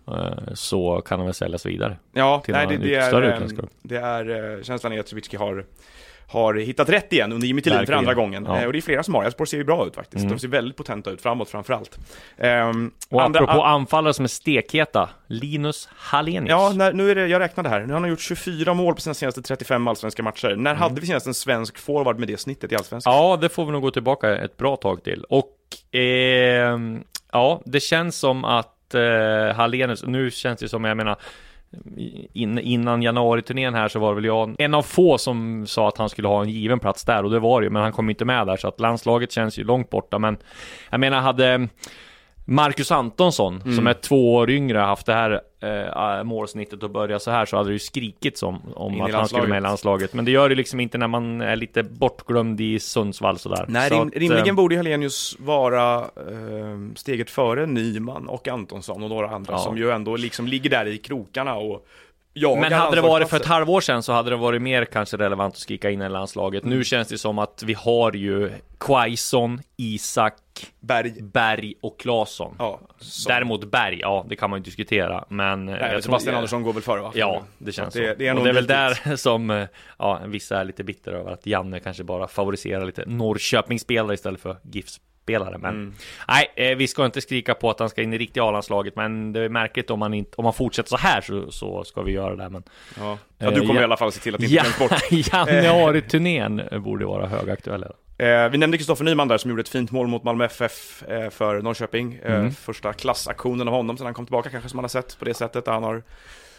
eh, 0.08 0.54
så 0.54 1.02
kan 1.06 1.20
han 1.20 1.26
väl 1.26 1.34
säljas 1.34 1.66
vidare. 1.66 1.98
Ja, 2.14 2.44
nej, 2.48 2.68
det, 2.68 2.78
det, 2.78 2.96
är, 2.96 3.42
eh, 3.42 3.48
klubb. 3.48 3.70
det 3.82 3.98
är, 3.98 4.56
eh, 4.58 4.64
känslan 4.64 4.94
är 4.94 5.00
att 5.00 5.08
Cibicki 5.08 5.38
har 5.38 5.66
har 6.32 6.54
hittat 6.54 6.90
rätt 6.90 7.14
igen 7.14 7.32
under 7.34 7.48
Jimmy 7.48 7.62
Tillin 7.62 7.86
för 7.86 7.94
andra 7.94 8.14
gången. 8.14 8.46
Ja. 8.48 8.60
Eh, 8.60 8.66
och 8.66 8.74
det 8.74 8.80
är 8.80 8.82
flera 8.82 9.04
som 9.04 9.16
har. 9.16 9.24
Elfsborg 9.24 9.48
ser 9.48 9.58
ju 9.58 9.64
bra 9.64 9.88
ut 9.88 9.96
faktiskt. 9.96 10.24
Mm. 10.24 10.32
De 10.32 10.40
ser 10.40 10.48
väldigt 10.48 10.78
potenta 10.78 11.12
ut 11.12 11.22
framåt 11.22 11.50
framförallt. 11.50 12.00
Ehm, 12.38 12.92
Och 13.10 13.24
andra- 13.24 13.40
apropå 13.40 13.64
anfallare 13.64 14.14
som 14.14 14.26
är 14.26 14.30
stekheta, 14.30 15.10
Linus 15.28 15.90
Hallenius. 15.96 16.50
Ja, 16.50 16.72
när, 16.76 16.94
nu 16.94 17.12
är 17.12 17.16
det, 17.16 17.28
jag 17.28 17.40
räknade 17.40 17.70
här. 17.70 17.80
Nu 17.86 17.94
har 17.94 18.00
han 18.00 18.10
gjort 18.10 18.20
24 18.22 18.74
mål 18.74 18.96
på 18.96 19.02
sina 19.02 19.14
senaste 19.14 19.42
35 19.42 19.88
allsvenska 19.88 20.24
matcher. 20.24 20.48
Mm. 20.48 20.64
När 20.64 20.74
hade 20.76 21.02
vi 21.02 21.08
senast 21.08 21.28
en 21.28 21.34
svensk 21.34 21.78
forward 21.78 22.20
med 22.20 22.28
det 22.28 22.38
snittet 22.40 22.72
i 22.72 22.76
allsvenskan? 22.76 23.14
Ja, 23.14 23.38
det 23.42 23.50
får 23.50 23.66
vi 23.66 23.72
nog 23.72 23.82
gå 23.82 23.92
tillbaka 23.92 24.38
ett 24.38 24.58
bra 24.58 24.76
tag 24.76 25.04
till. 25.04 25.24
Och 25.30 25.58
ehm, 25.92 27.04
ja, 27.32 27.62
det 27.66 27.80
känns 27.80 28.16
som 28.16 28.46
att 28.46 28.94
eh, 28.94 29.56
Hallenius, 29.56 30.04
nu 30.04 30.32
känns 30.32 30.60
det 30.60 30.70
som, 30.70 30.84
jag 30.84 30.98
menar, 30.98 31.16
in, 32.34 32.60
innan 32.60 33.02
januari-turnén 33.02 33.74
här 33.74 33.88
så 33.88 34.00
var 34.00 34.14
väl 34.14 34.26
jag 34.26 34.56
en 34.58 34.74
av 34.74 34.82
få 34.82 35.18
som 35.18 35.68
sa 35.68 35.88
att 35.88 35.98
han 35.98 36.10
skulle 36.10 36.28
ha 36.28 36.42
en 36.42 36.50
given 36.50 36.80
plats 36.80 37.04
där 37.04 37.24
och 37.24 37.32
det 37.32 37.40
var 37.40 37.62
det 37.62 37.66
ju, 37.66 37.70
men 37.70 37.82
han 37.82 37.92
kom 37.92 38.10
inte 38.10 38.26
med 38.26 38.48
där 38.48 38.58
så 38.58 38.68
att 38.68 38.80
landslaget 38.80 39.32
känns 39.32 39.60
ju 39.60 39.64
långt 39.64 39.90
borta. 39.90 40.20
Men 40.20 40.38
jag 40.90 41.00
menar, 41.00 41.20
hade 41.20 41.68
Marcus 42.46 42.92
Antonsson, 42.92 43.62
Mm. 43.62 43.76
som 43.76 43.88
är 43.88 43.94
två 43.94 44.36
år 44.36 44.50
yngre, 44.50 44.78
haft 44.78 45.06
det 45.06 45.14
här 45.14 45.42
eh, 46.18 46.24
målsnittet 46.24 46.84
och 46.84 46.90
börja 46.90 47.20
så 47.20 47.32
här 47.32 47.46
så 47.46 47.58
hade 47.58 47.70
det 47.70 47.74
ju 47.74 47.80
skrikits 47.80 48.44
om, 48.44 48.62
om 48.76 48.94
In 48.94 49.02
att 49.02 49.12
han 49.14 49.28
skulle 49.28 49.48
med 49.48 49.58
i 49.58 49.62
landslaget. 49.62 50.14
Men 50.14 50.26
det 50.26 50.32
gör 50.32 50.50
det 50.50 50.56
liksom 50.56 50.80
inte 50.80 50.98
när 50.98 51.08
man 51.08 51.42
är 51.42 51.56
lite 51.56 51.84
bortglömd 51.84 52.62
i 52.62 52.80
Sundsvall 52.80 53.40
sådär. 53.40 53.66
Nej, 53.68 53.90
så 53.90 53.96
rim, 53.96 54.08
att, 54.08 54.14
rimligen 54.16 54.48
eh, 54.50 54.54
borde 54.56 54.76
ju 54.76 54.80
Hallenius 54.80 55.36
vara 55.40 55.96
eh, 55.98 56.06
steget 56.96 57.30
före 57.30 57.66
Nyman 57.66 58.28
och 58.28 58.48
Antonsson 58.48 59.04
och 59.04 59.10
några 59.10 59.30
andra 59.30 59.54
Ja. 59.54 59.58
som 59.60 59.78
ju 59.78 59.92
ändå 59.92 60.16
liksom 60.16 60.48
ligger 60.48 60.70
där 60.70 60.86
i 60.86 60.98
krokarna 60.98 61.56
och 61.56 61.86
jagar 62.34 62.62
Men 62.62 62.74
hade 62.74 62.96
det 62.96 63.02
varit 63.02 63.30
för 63.30 63.38
ett 63.38 63.46
halvår 63.46 63.82
sedan 63.82 64.04
så 64.04 64.14
hade 64.14 64.30
det 64.30 64.36
varit 64.36 64.62
mer 64.62 64.86
kanske 64.86 65.18
relevant 65.18 65.54
att 65.54 65.60
skrika 65.60 65.90
in 65.90 66.02
i 66.02 66.10
landslaget. 66.10 66.64
Mm. 66.64 66.78
Nu 66.78 66.84
känns 66.84 67.08
det 67.08 67.18
som 67.18 67.40
att 67.40 67.64
vi 67.66 67.74
har 67.74 68.14
ju 68.14 68.52
Quaison, 68.80 69.62
Isak, 69.78 70.36
Berg. 70.80 71.22
Berg 71.22 71.74
och 71.82 72.00
Claesson. 72.00 72.56
Ja, 72.60 72.80
så. 73.00 73.30
Däremot 73.30 73.72
Berg, 73.72 74.00
ja 74.00 74.26
det 74.30 74.36
kan 74.36 74.50
man 74.50 74.60
ju 74.60 74.64
diskutera. 74.64 75.26
Men 75.30 75.66
Nej, 75.66 76.02
Sebastian 76.02 76.36
Andersson 76.36 76.64
går 76.64 76.74
väl 76.74 76.84
före 76.84 77.02
va? 77.02 77.12
Ja, 77.16 77.42
det 77.58 77.72
känns 77.72 77.94
det- 77.94 78.10
så. 78.10 78.16
det 78.20 78.28
är 78.28 78.38
och 78.38 78.44
det 78.44 78.50
är 78.50 78.54
väl 78.54 78.68
där 78.68 79.16
som 79.16 79.50
eh, 79.50 79.68
ja, 80.00 80.22
vissa 80.26 80.60
är 80.60 80.64
lite 80.64 80.84
bitter 80.84 81.12
över 81.12 81.32
att 81.32 81.46
Janne 81.46 81.80
kanske 81.80 82.04
bara 82.04 82.28
favoriserar 82.28 82.86
lite 82.86 83.04
Norrköpingsspelare 83.08 84.14
istället 84.14 84.42
för 84.42 84.58
GIF-spelare. 85.32 85.58
Men 85.58 85.74
Mm. 85.76 85.94
nej, 86.28 86.52
eh, 86.72 86.78
vi 86.78 86.88
ska 86.88 87.06
inte 87.06 87.22
skrika 87.22 87.54
på 87.54 87.70
att 87.70 87.80
han 87.80 87.90
ska 87.90 88.02
in 88.02 88.14
i 88.14 88.18
riktiga 88.18 88.44
A-landslaget, 88.44 88.96
men 88.96 89.34
det 89.34 89.40
är 89.40 89.50
märkligt 89.50 89.90
om 89.90 90.00
man, 90.00 90.14
inte, 90.14 90.32
om 90.36 90.44
man 90.44 90.54
fortsätter 90.54 90.90
så 90.90 90.98
här 90.98 91.22
så, 91.22 91.52
så 91.52 91.84
ska 91.84 92.02
vi 92.02 92.12
göra 92.12 92.36
det. 92.36 92.50
Men 92.50 92.64
Ja. 93.00 93.18
ja, 93.38 93.50
du 93.52 93.56
Eh, 93.62 93.68
kommer 93.68 93.76
ja. 93.76 93.82
i 93.82 93.84
alla 93.84 93.98
fall 93.98 94.12
se 94.12 94.20
till 94.20 94.36
att 94.36 94.42
det 94.42 94.46
inte 94.46 94.56
ja, 94.56 94.64
glöms 94.64 94.80
bort. 94.80 95.12
januari-turnén 95.52 96.62
borde 96.84 97.06
vara 97.06 97.28
högaktuell. 97.28 97.84
Eh, 98.18 98.50
vi 98.50 98.58
nämnde 98.58 98.78
Kristoffer 98.78 99.04
Nyman 99.06 99.28
där 99.28 99.38
som 99.38 99.50
gjorde 99.50 99.62
ett 99.62 99.70
fint 99.70 99.92
mål 99.92 100.08
mot 100.08 100.24
Malmö 100.24 100.46
FF 100.46 101.04
eh, 101.08 101.30
för 101.30 101.62
Norrköping. 101.62 102.20
Eh, 102.24 102.32
Mm. 102.36 102.52
Första 102.52 102.94
klassaktionen 102.94 103.68
av 103.68 103.74
honom 103.74 103.98
sedan 103.98 104.06
han 104.06 104.14
kom 104.14 104.26
tillbaka 104.26 104.50
kanske 104.50 104.70
som 104.70 104.78
man 104.78 104.84
har 104.84 104.90
sett 104.90 105.20
på 105.20 105.26
det 105.26 105.34
sättet. 105.34 105.66
Där 105.66 105.72
han 105.72 105.84
har 105.84 106.04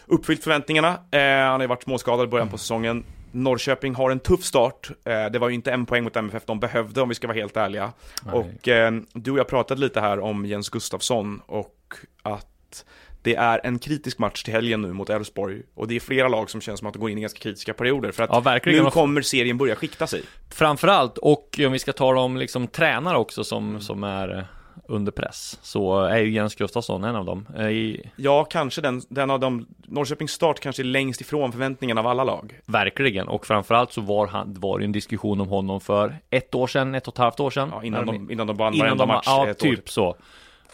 uppfyllt 0.05 0.43
förväntningarna. 0.43 0.87
Eh, 1.11 1.19
han 1.21 1.51
har 1.51 1.61
ju 1.61 1.67
varit 1.67 1.83
småskadad 1.83 2.23
i 2.27 2.27
början 2.27 2.49
på 2.49 2.57
säsongen. 2.57 3.03
Norrköping 3.33 3.95
har 3.95 4.11
en 4.11 4.19
tuff 4.19 4.43
start. 4.43 4.89
Eh, 5.05 5.25
det 5.25 5.39
var 5.39 5.49
ju 5.49 5.55
inte 5.55 5.71
en 5.71 5.85
poäng 5.85 6.03
mot 6.03 6.15
MFF 6.15 6.43
de 6.45 6.59
behövde 6.59 7.01
om 7.01 7.09
vi 7.09 7.15
ska 7.15 7.27
vara 7.27 7.37
helt 7.37 7.57
ärliga. 7.57 7.93
Nej. 8.25 8.33
Och 8.35 8.67
eh, 8.67 8.91
du 9.13 9.31
och 9.31 9.37
jag 9.37 9.47
pratade 9.47 9.81
lite 9.81 10.01
här 10.01 10.19
om 10.19 10.45
Jens 10.45 10.69
Gustafsson 10.69 11.41
och 11.45 11.93
att 12.21 12.85
det 13.21 13.35
är 13.35 13.61
en 13.63 13.79
kritisk 13.79 14.17
match 14.19 14.43
till 14.43 14.53
helgen 14.53 14.81
nu 14.81 14.93
mot 14.93 15.09
Elfsborg 15.09 15.61
och 15.75 15.87
det 15.87 15.95
är 15.95 15.99
flera 15.99 16.27
lag 16.27 16.49
som 16.49 16.61
känns 16.61 16.79
som 16.79 16.87
att 16.87 16.93
de 16.93 16.99
går 16.99 17.09
in 17.09 17.17
i 17.17 17.21
ganska 17.21 17.39
kritiska 17.39 17.73
perioder 17.73 18.11
för 18.11 18.23
att 18.23 18.29
Ja, 18.31 18.59
nu 18.65 18.89
kommer 18.89 19.21
serien 19.21 19.57
börja 19.57 19.75
skikta 19.75 20.07
sig. 20.07 20.21
Framförallt, 20.49 21.17
och 21.17 21.59
om 21.65 21.71
vi 21.71 21.79
ska 21.79 21.93
tala 21.93 22.21
om 22.21 22.37
liksom 22.37 22.67
tränare 22.67 23.17
också 23.17 23.43
som, 23.43 23.69
Mm. 23.69 23.81
som 23.81 24.03
är 24.03 24.47
under 24.87 25.11
press, 25.11 25.59
så 25.61 26.01
är 26.01 26.17
ju 26.17 26.31
Jens 26.31 26.55
Gustafsson 26.55 27.03
en 27.03 27.15
av 27.15 27.25
dem. 27.25 27.47
Eh, 27.57 27.67
I, 27.67 28.11
Ja, 28.15 28.43
kanske 28.43 28.81
den, 28.81 29.01
den 29.09 29.29
av 29.29 29.39
de, 29.39 29.67
Norrköpings 29.87 30.31
start 30.31 30.59
kanske 30.59 30.81
är 30.81 30.85
längst 30.85 31.21
ifrån 31.21 31.51
förväntningarna 31.51 32.01
av 32.01 32.07
alla 32.07 32.23
lag. 32.23 32.59
Verkligen, 32.65 33.27
och 33.27 33.45
framförallt 33.45 33.91
så 33.91 34.01
var, 34.01 34.27
han, 34.27 34.53
var 34.59 34.79
det 34.79 34.85
en 34.85 34.91
diskussion 34.91 35.41
om 35.41 35.47
honom 35.47 35.81
för 35.81 36.15
ett 36.29 36.55
år 36.55 36.67
sedan, 36.67 36.95
ett 36.95 37.07
och 37.07 37.13
ett 37.13 37.17
halvt 37.17 37.39
år 37.39 37.51
sedan. 37.51 37.69
Ja, 37.71 37.83
innan, 37.83 38.05
de, 38.05 38.31
innan 38.31 38.47
de 38.47 38.57
vann 38.57 38.73
innan 38.73 38.85
varenda 38.85 39.05
de, 39.05 39.07
match 39.07 39.25
Ja, 39.27 39.47
ett 39.47 39.63
år. 39.63 39.67
typ 39.69 39.89
så. 39.89 40.15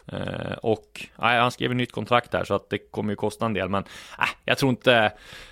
Eh, 0.08 0.54
och 0.62 1.06
nej, 1.16 1.40
han 1.40 1.52
skrev 1.52 1.72
ett 1.72 1.78
nytt 1.78 1.92
kontrakt 1.92 2.32
där 2.32 2.44
så 2.44 2.54
att 2.54 2.70
det 2.70 2.78
kommer 2.78 3.12
ju 3.12 3.16
kosta 3.16 3.46
en 3.46 3.54
del. 3.54 3.70
Men 3.70 3.84
äh, 4.20 4.26
jag 4.46 4.58
tror 4.58 4.70
inte 4.70 5.12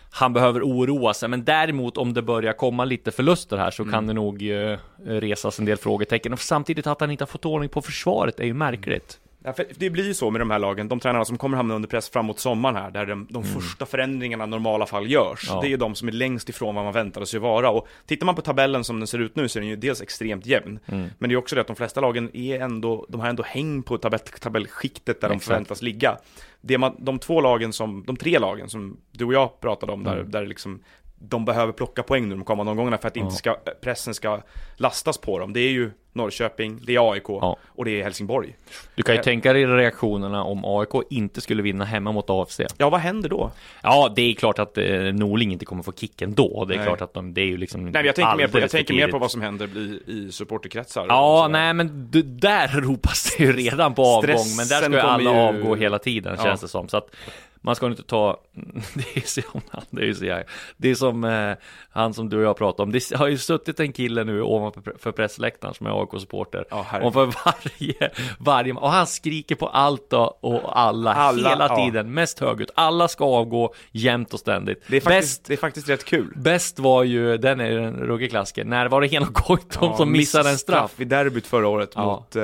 han 0.09 0.33
behöver 0.33 0.61
oroa 0.61 1.13
sig. 1.13 1.29
Men 1.29 1.43
däremot 1.45 1.97
om 1.97 2.13
det 2.13 2.21
börjar 2.21 2.53
komma 2.53 2.85
lite 2.85 3.11
förluster 3.11 3.57
här 3.57 3.71
så 3.71 3.83
Mm. 3.83 3.93
kan 3.93 4.07
det 4.07 4.13
nog 4.13 4.49
eh, 4.49 4.77
resas 5.05 5.59
en 5.59 5.65
del 5.65 5.77
frågetecken. 5.77 6.33
Och 6.33 6.39
samtidigt 6.39 6.87
att 6.87 7.01
han 7.01 7.11
inte 7.11 7.21
har 7.23 7.27
fått 7.27 7.45
ordning 7.45 7.69
på 7.69 7.81
försvaret 7.81 8.39
är 8.39 8.45
ju 8.45 8.53
märkligt. 8.53 9.19
Ja, 9.43 9.53
det 9.75 9.89
blir 9.89 10.05
ju 10.07 10.13
så 10.13 10.31
med 10.31 10.41
de 10.41 10.51
här 10.51 10.59
lagen, 10.59 10.87
de 10.87 10.99
tränarna 10.99 11.25
som 11.25 11.37
kommer 11.37 11.57
hamna 11.57 11.75
under 11.75 11.89
press 11.89 12.09
framåt 12.09 12.39
sommaren 12.39 12.75
här, 12.75 12.91
där 12.91 13.05
de, 13.05 13.27
de 13.29 13.43
första 13.43 13.85
förändringarna 13.85 14.43
i 14.43 14.47
normala 14.47 14.85
fall 14.85 15.11
görs. 15.11 15.45
Ja. 15.47 15.61
Det 15.61 15.67
är 15.67 15.69
ju 15.69 15.77
de 15.77 15.95
som 15.95 16.07
är 16.07 16.11
längst 16.11 16.49
ifrån 16.49 16.75
vad 16.75 16.83
man 16.83 16.93
väntade 16.93 17.25
sig 17.25 17.39
vara. 17.39 17.69
Och 17.69 17.87
tittar 18.05 18.25
man 18.25 18.35
på 18.35 18.41
tabellen 18.41 18.83
som 18.83 18.99
den 18.99 19.07
ser 19.07 19.19
ut 19.19 19.35
nu 19.35 19.49
så 19.49 19.59
är 19.59 19.61
den 19.61 19.69
ju 19.69 19.75
dels 19.75 20.01
extremt 20.01 20.45
jämn, 20.45 20.79
men 20.85 21.29
det 21.29 21.33
är 21.33 21.37
också 21.37 21.55
det 21.55 21.61
att 21.61 21.67
de 21.67 21.75
flesta 21.75 22.01
lagen 22.01 22.29
är 22.33 22.59
ändå, 22.59 23.05
de 23.09 23.21
har 23.21 23.27
ändå 23.29 23.43
häng 23.43 23.83
på 23.83 23.97
tabell, 23.97 24.19
tabellskiktet 24.19 25.21
där 25.21 25.29
de 25.29 25.35
Exakt. 25.35 25.47
förväntas 25.47 25.81
ligga. 25.81 26.17
Det 26.61 26.77
man, 26.77 26.95
de 26.99 27.19
två 27.19 27.41
lagen 27.41 27.73
som, 27.73 28.03
de 28.07 28.15
tre 28.17 28.39
lagen 28.39 28.69
som 28.69 28.97
du 29.11 29.25
och 29.25 29.33
jag 29.33 29.59
pratade 29.59 29.91
om, 29.91 30.03
där, 30.03 30.17
Mm. 30.17 30.31
där 30.31 30.45
liksom 30.45 30.79
de 31.19 31.45
behöver 31.45 31.73
plocka 31.73 32.03
poäng 32.03 32.29
nu 32.29 32.35
de 32.35 32.43
kommande 32.43 32.71
omgångarna 32.71 32.97
för 32.97 33.07
att 33.07 33.17
inte 33.17 33.35
ska, 33.35 33.55
pressen 33.81 34.13
ska 34.13 34.41
lastas 34.75 35.17
på 35.17 35.39
dem. 35.39 35.53
Det 35.53 35.59
är 35.59 35.69
ju 35.71 35.91
Norrköping, 36.17 36.79
det 36.83 36.95
är 36.95 37.11
AIK 37.11 37.23
Ja. 37.27 37.57
och 37.67 37.85
det 37.85 37.91
är 37.99 38.03
Helsingborg. 38.03 38.55
Du 38.95 39.03
kan 39.03 39.15
ju 39.15 39.19
Eh. 39.19 39.23
tänka 39.23 39.53
dig 39.53 39.65
reaktionerna 39.65 40.43
om 40.43 40.65
AIK 40.65 40.89
inte 41.09 41.41
skulle 41.41 41.63
vinna 41.63 41.85
hemma 41.85 42.11
mot 42.11 42.29
AFC. 42.29 42.59
Ja, 42.77 42.89
vad 42.89 42.99
händer 42.99 43.29
då? 43.29 43.51
Ja, 43.83 44.11
det 44.15 44.21
är 44.21 44.33
klart 44.33 44.59
att 44.59 44.77
eh, 44.77 44.85
Norling 44.99 45.51
inte 45.51 45.65
kommer 45.65 45.83
få 45.83 45.91
kicken 45.93 46.33
då. 46.33 46.65
Det 46.65 46.73
är 46.73 46.77
Nej. 46.77 46.87
klart 46.87 47.01
att 47.01 47.13
de, 47.13 47.33
det 47.33 47.41
är 47.41 47.45
ju 47.45 47.57
liksom 47.57 47.83
Nej, 47.83 47.91
men 47.93 48.05
jag 48.05 48.15
tänker, 48.15 48.37
mer 48.37 48.47
på, 48.47 48.59
jag 48.59 48.69
tänker 48.69 48.93
mer 48.93 49.07
på 49.07 49.17
vad 49.19 49.31
som 49.31 49.41
händer 49.41 49.77
i, 49.77 50.01
i 50.07 50.31
supporterkretsar. 50.31 51.05
Ja, 51.09 51.47
nej 51.51 51.73
men 51.73 52.07
d- 52.11 52.21
där 52.21 52.67
ropas 52.81 53.35
det 53.37 53.43
ju 53.43 53.53
redan 53.53 53.93
på 53.93 54.01
avgång, 54.05 54.21
men 54.27 54.35
där 54.37 54.63
Stressen 54.65 54.91
ska 54.91 54.91
ju 54.91 54.99
alla 55.07 55.31
ju- 55.31 55.37
avgå 55.37 55.75
hela 55.75 55.99
tiden 55.99 56.35
Ja. 56.37 56.43
känns 56.43 56.61
det 56.61 56.67
som. 56.67 56.87
Så 56.89 56.97
att 56.97 57.15
man 57.61 57.75
ska 57.75 57.85
inte 57.87 58.03
ta, 58.03 58.37
det 58.93 59.17
är 59.17 59.27
så, 59.27 59.41
det 59.89 60.07
är 60.09 60.13
så 60.13 60.43
det 60.77 60.89
är 60.89 60.95
som 60.95 61.23
eh, 61.23 61.51
han 61.89 62.13
som 62.13 62.29
du 62.29 62.37
och 62.37 62.43
jag 62.43 62.57
pratade 62.57 62.83
om, 62.83 62.91
det 62.91 63.15
har 63.15 63.27
ju 63.27 63.37
suttit 63.37 63.79
en 63.79 63.91
kille 63.93 64.23
nu 64.23 64.41
ovanför 64.41 64.93
för 64.99 65.11
pressläktaren 65.11 65.73
som 65.73 65.87
är 65.87 65.91
AIK-supporter. 66.13 66.65
Ja, 66.69 66.85
och 67.03 67.13
för 67.13 67.25
varje, 67.45 68.11
varje, 68.39 68.73
och 68.73 68.89
han 68.91 69.07
skriker 69.07 69.55
på 69.55 69.67
allt 69.67 70.13
och, 70.13 70.77
alla, 70.79 71.13
Alla, 71.13 71.49
hela 71.49 71.67
ja. 71.69 71.75
tiden, 71.75 72.13
mest 72.13 72.39
högljutt. 72.39 72.71
Alla 72.75 73.07
ska 73.07 73.25
avgå 73.25 73.73
jämt 73.91 74.33
och 74.33 74.39
ständigt. 74.39 74.83
det, 74.87 74.95
är 74.97 75.01
faktiskt, 75.01 75.39
Bäst 75.41 75.45
det 75.45 75.53
är 75.53 75.57
faktiskt 75.57 75.89
rätt 75.89 76.05
kul. 76.05 76.33
Bäst 76.35 76.79
var 76.79 77.03
ju, 77.03 77.37
den 77.37 77.59
är 77.59 77.69
ju 77.69 77.83
en 77.83 77.95
ruggig 77.99 78.29
klassiker, 78.29 78.65
när 78.65 78.85
var 78.87 79.01
det 79.01 79.07
Hen 79.07 79.23
och 79.23 79.33
Goitom 79.33 79.89
Ja, 79.91 79.97
som 79.97 80.11
missade 80.11 80.49
en 80.49 80.57
straff? 80.57 80.99
i 80.99 81.05
derbyt 81.05 81.47
förra 81.47 81.67
året 81.67 81.91
Ja. 81.95 82.05
mot, 82.05 82.35
eh, 82.35 82.43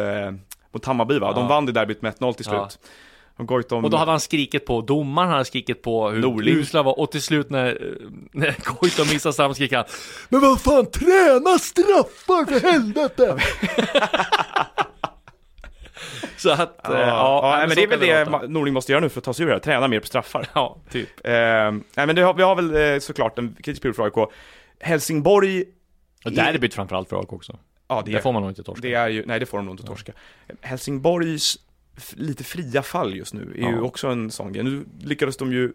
mot 0.74 0.86
Hammarby 0.86 1.20
va? 1.20 1.32
De 1.34 1.42
Ja. 1.42 1.48
vann 1.48 1.66
det 1.66 1.72
derbyt 1.72 2.02
med 2.02 2.10
1-0 2.10 2.34
till 2.34 2.46
slut. 2.46 2.80
Goitom... 3.38 3.84
Och 3.84 3.90
då 3.90 3.98
hade 3.98 4.12
han 4.12 4.20
skrikit 4.20 4.66
på 4.66 4.82
domaren, 4.82 5.28
han 5.28 5.34
hade 5.34 5.46
skrikit 5.46 5.82
på 5.82 6.10
hur 6.10 6.22
Norling. 6.22 6.56
usla 6.56 6.84
var 6.84 7.00
och 7.00 7.12
till 7.12 7.22
slut 7.22 7.50
när, 7.50 7.68
eh, 7.68 8.08
när 8.32 8.56
Goitom 8.66 9.08
missade 9.14 9.34
straff 9.34 9.56
skrek 9.56 9.74
han 9.74 9.86
Men 10.30 10.42
vad 10.42 10.62
fan, 10.62 10.86
träna 10.86 11.60
straffar 11.60 12.46
för 12.46 12.72
helvete! 12.72 13.38
Så 16.38 16.52
att, 16.52 16.80
Ja, 16.84 16.94
eh, 16.94 17.00
ja, 17.00 17.60
ja, 17.60 17.68
men 17.68 17.76
det 17.76 17.84
är 17.84 17.88
väl 17.88 18.00
det 18.00 18.26
låta. 18.26 18.48
Norling 18.48 18.74
måste 18.74 18.92
göra 18.92 19.02
nu 19.02 19.10
för 19.10 19.20
att 19.20 19.24
ta 19.24 19.34
sig 19.34 19.44
ur 19.44 19.48
det 19.48 19.54
här, 19.54 19.60
träna 19.60 19.88
mer 19.88 20.00
på 20.00 20.08
straffar. 20.08 20.48
Ja, 20.54 20.78
typ. 20.92 21.10
Eh, 21.24 21.32
nej 21.32 21.82
men 21.96 22.16
det 22.16 22.22
har, 22.22 22.34
vi 22.34 22.44
har 22.44 22.56
väl 22.56 22.94
eh, 22.94 23.00
såklart 23.00 23.40
en 23.40 23.56
kritisk 23.64 23.82
period 23.82 23.96
för 23.96 24.04
AIK. 24.04 24.30
Helsingborg, 24.80 25.64
Och 26.26 26.32
derbyt 26.32 26.74
framförallt 26.74 27.10
för 27.10 27.20
AIK 27.20 27.34
också. 27.34 27.58
ja 27.88 28.04
Det 28.06 28.22
får 28.22 28.32
man 28.32 28.42
nog 28.42 28.52
inte 28.52 28.64
torska. 28.64 28.82
Det 28.82 28.94
är 28.94 29.08
ju, 29.08 29.24
nej 29.26 29.40
det 29.40 29.46
får 29.46 29.58
de 29.58 29.66
nog 29.66 29.74
inte 29.74 29.84
torska. 29.84 30.12
Helsingborgs 30.62 31.58
lite 32.14 32.44
fria 32.44 32.82
fall 32.82 33.16
just 33.16 33.34
nu 33.34 33.52
är 33.58 33.70
ju 33.70 33.76
Ja. 33.76 33.82
också 33.82 34.08
en 34.08 34.32
sån 34.32 34.54
grej. 34.54 34.64
Nu 34.64 34.86
lyckades 35.02 35.38
de 35.38 35.52
ju 35.52 35.74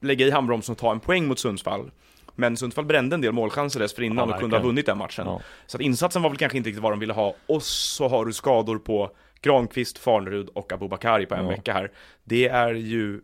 lägga 0.00 0.26
i 0.26 0.30
handbromsen 0.30 0.72
och 0.72 0.78
ta 0.78 0.92
en 0.92 1.00
poäng 1.00 1.26
mot 1.26 1.38
Sundsvall. 1.38 1.90
Men 2.34 2.56
Sundsvall 2.56 2.84
brände 2.84 3.14
en 3.14 3.20
del 3.20 3.32
målchanser 3.32 3.80
dessförinnan 3.80 4.28
Ja, 4.28 4.34
och 4.34 4.40
kunde 4.40 4.56
ha 4.56 4.64
vunnit 4.64 4.86
den 4.86 4.98
matchen. 4.98 5.26
Ja. 5.26 5.40
Så 5.66 5.76
att 5.76 5.80
insatsen 5.80 6.22
var 6.22 6.30
väl 6.30 6.38
kanske 6.38 6.58
inte 6.58 6.68
riktigt 6.68 6.82
vad 6.82 6.92
de 6.92 7.00
ville 7.00 7.12
ha. 7.12 7.34
Och 7.46 7.62
så 7.62 8.08
har 8.08 8.26
du 8.26 8.32
skador 8.32 8.78
på 8.78 9.10
Granqvist, 9.42 9.98
Farnerud 9.98 10.48
och 10.48 10.72
Abubakari 10.72 11.26
på 11.26 11.34
en 11.34 11.44
Ja. 11.44 11.50
vecka 11.50 11.72
här. 11.72 11.90
Det 12.24 12.48
är 12.48 12.74
ju 12.74 13.20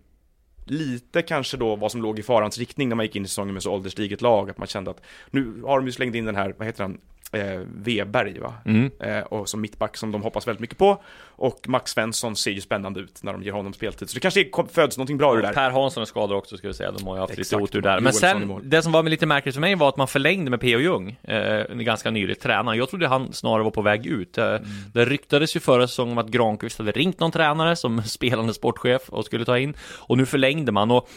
lite 0.65 1.23
kanske 1.23 1.57
då 1.57 1.77
vad 1.77 1.93
som 1.93 2.03
låg 2.03 2.19
i 2.19 2.23
farans 2.23 2.59
riktning 2.59 2.89
när 2.89 2.97
man 2.97 3.05
gick 3.07 3.17
in 3.17 3.25
i 3.25 3.29
säsongen 3.29 3.55
med 3.55 3.63
så 3.63 3.73
ålderstiget 3.73 4.21
lag, 4.23 4.51
att 4.51 4.59
man 4.59 4.67
kände 4.69 4.91
att 4.91 5.01
nu 5.31 5.63
har 5.67 5.79
de 5.79 5.87
ju 5.87 5.93
slängt 5.93 6.15
in 6.15 6.25
den 6.25 6.37
här, 6.37 6.55
vad 6.59 6.67
heter 6.67 6.83
han, 6.83 7.01
eh, 7.33 7.61
Weberg 7.75 8.39
va? 8.39 8.55
Mm. 8.65 8.91
Eh, 9.01 9.19
och 9.19 9.49
som 9.49 9.61
mittback 9.61 9.97
som 9.97 10.13
de 10.13 10.23
hoppas 10.23 10.47
väldigt 10.49 10.61
mycket 10.61 10.79
på. 10.79 11.03
Och 11.39 11.69
Max 11.69 11.91
Svensson 11.91 12.37
ser 12.37 12.51
ju 12.51 12.61
spännande 12.61 13.01
ut 13.01 13.23
när 13.23 13.33
de 13.33 13.43
ger 13.43 13.53
honom 13.53 13.73
speltid. 13.73 14.11
Så 14.11 14.15
det 14.15 14.21
kanske 14.21 14.45
kom- 14.45 14.69
föds 14.69 14.97
någonting 14.99 15.19
bra 15.19 15.33
ur 15.33 15.37
det 15.37 15.43
där. 15.47 15.53
Per 15.53 15.71
Hansson 15.71 16.01
är 16.01 16.05
skadad 16.05 16.37
också 16.37 16.57
ska 16.57 16.69
vi 16.69 16.75
säga, 16.75 16.91
de 16.93 17.07
har 17.07 17.15
ju 17.15 17.21
haft 17.21 17.31
Exakt, 17.33 17.51
lite 17.53 17.57
otur 17.63 17.81
där. 17.83 18.01
Men 18.01 18.13
sen, 18.13 18.61
det 18.63 18.83
som 18.83 18.93
var 18.93 19.03
lite 19.03 19.27
märkligt 19.27 19.55
för 19.55 19.61
mig 19.61 19.75
var 19.75 19.89
att 19.89 19.97
man 19.97 20.09
förlängde 20.09 20.51
med 20.51 20.61
P.O. 20.61 20.79
Jung 20.81 21.19
eh, 21.23 21.65
ganska 21.75 22.11
nyligt, 22.11 22.41
tränaren. 22.41 22.79
Jag 22.79 22.89
trodde 22.91 23.09
han 23.09 23.33
snarare 23.33 23.63
var 23.63 23.71
på 23.71 23.83
väg 23.83 24.07
ut. 24.07 24.39
Eh, 24.39 24.47
Mm. 24.47 24.63
Det 24.95 25.05
ryktades 25.05 25.57
ju 25.57 25.61
förra 25.61 25.89
säsongen 25.89 26.13
om 26.13 26.19
att 26.19 26.31
Granqvist 26.31 26.79
hade 26.79 26.93
ringt 26.93 27.21
någon 27.21 27.31
tränare 27.33 27.77
som 27.77 28.03
spelande 28.07 28.55
sportchef 28.55 29.03
och 29.09 29.25
skulle 29.25 29.45
ta 29.45 29.59
in. 29.59 29.75
Och 29.99 30.17
nu 30.19 30.27
förlängde 30.27 30.73
man. 30.73 30.91
Och 30.91 31.09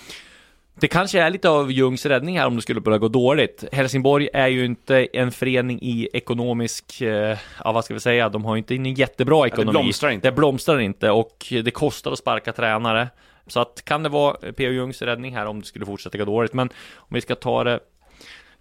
det 0.82 0.88
kanske 0.88 1.22
är 1.22 1.30
lite 1.30 1.50
av 1.50 1.72
Jungs 1.72 2.06
räddning 2.06 2.40
här 2.40 2.48
om 2.48 2.56
det 2.56 2.62
skulle 2.62 2.82
börja 2.82 2.98
gå 2.98 3.08
dåligt. 3.08 3.64
Helsingborg 3.72 4.30
är 4.34 4.48
ju 4.48 4.66
inte 4.66 5.08
en 5.14 5.32
förening 5.32 5.80
i 5.82 6.10
ekonomisk, 6.14 7.02
eh, 7.02 7.38
ja 7.64 7.72
vad 7.72 7.86
ska 7.86 7.94
vi 7.94 8.00
säga, 8.00 8.30
de 8.30 8.46
har 8.46 8.56
ju 8.56 8.58
inte 8.58 8.76
en 8.76 8.94
jättebra 8.94 9.48
ekonomi. 9.48 9.72
blomstrar 9.72 10.10
inte. 10.10 10.28
Det 10.28 10.32
blomstrar 10.32 10.80
inte 10.80 11.12
och 11.12 11.46
det 11.50 11.72
kostar 11.72 12.12
att 12.12 12.20
sparka 12.20 12.54
tränare. 12.54 13.08
Så 13.48 13.60
att 13.60 13.82
kan 13.86 14.04
det 14.04 14.10
vara 14.10 14.34
P.O. 14.34 14.72
Jungs 14.72 15.02
räddning 15.02 15.36
här 15.36 15.46
om 15.46 15.60
det 15.60 15.66
skulle 15.66 15.86
fortsätta 15.86 16.18
gå 16.18 16.26
dåligt. 16.26 16.54
Men 16.54 16.70
om 16.96 17.16
vi 17.16 17.22
ska 17.22 17.36
ta 17.36 17.64
det 17.64 17.80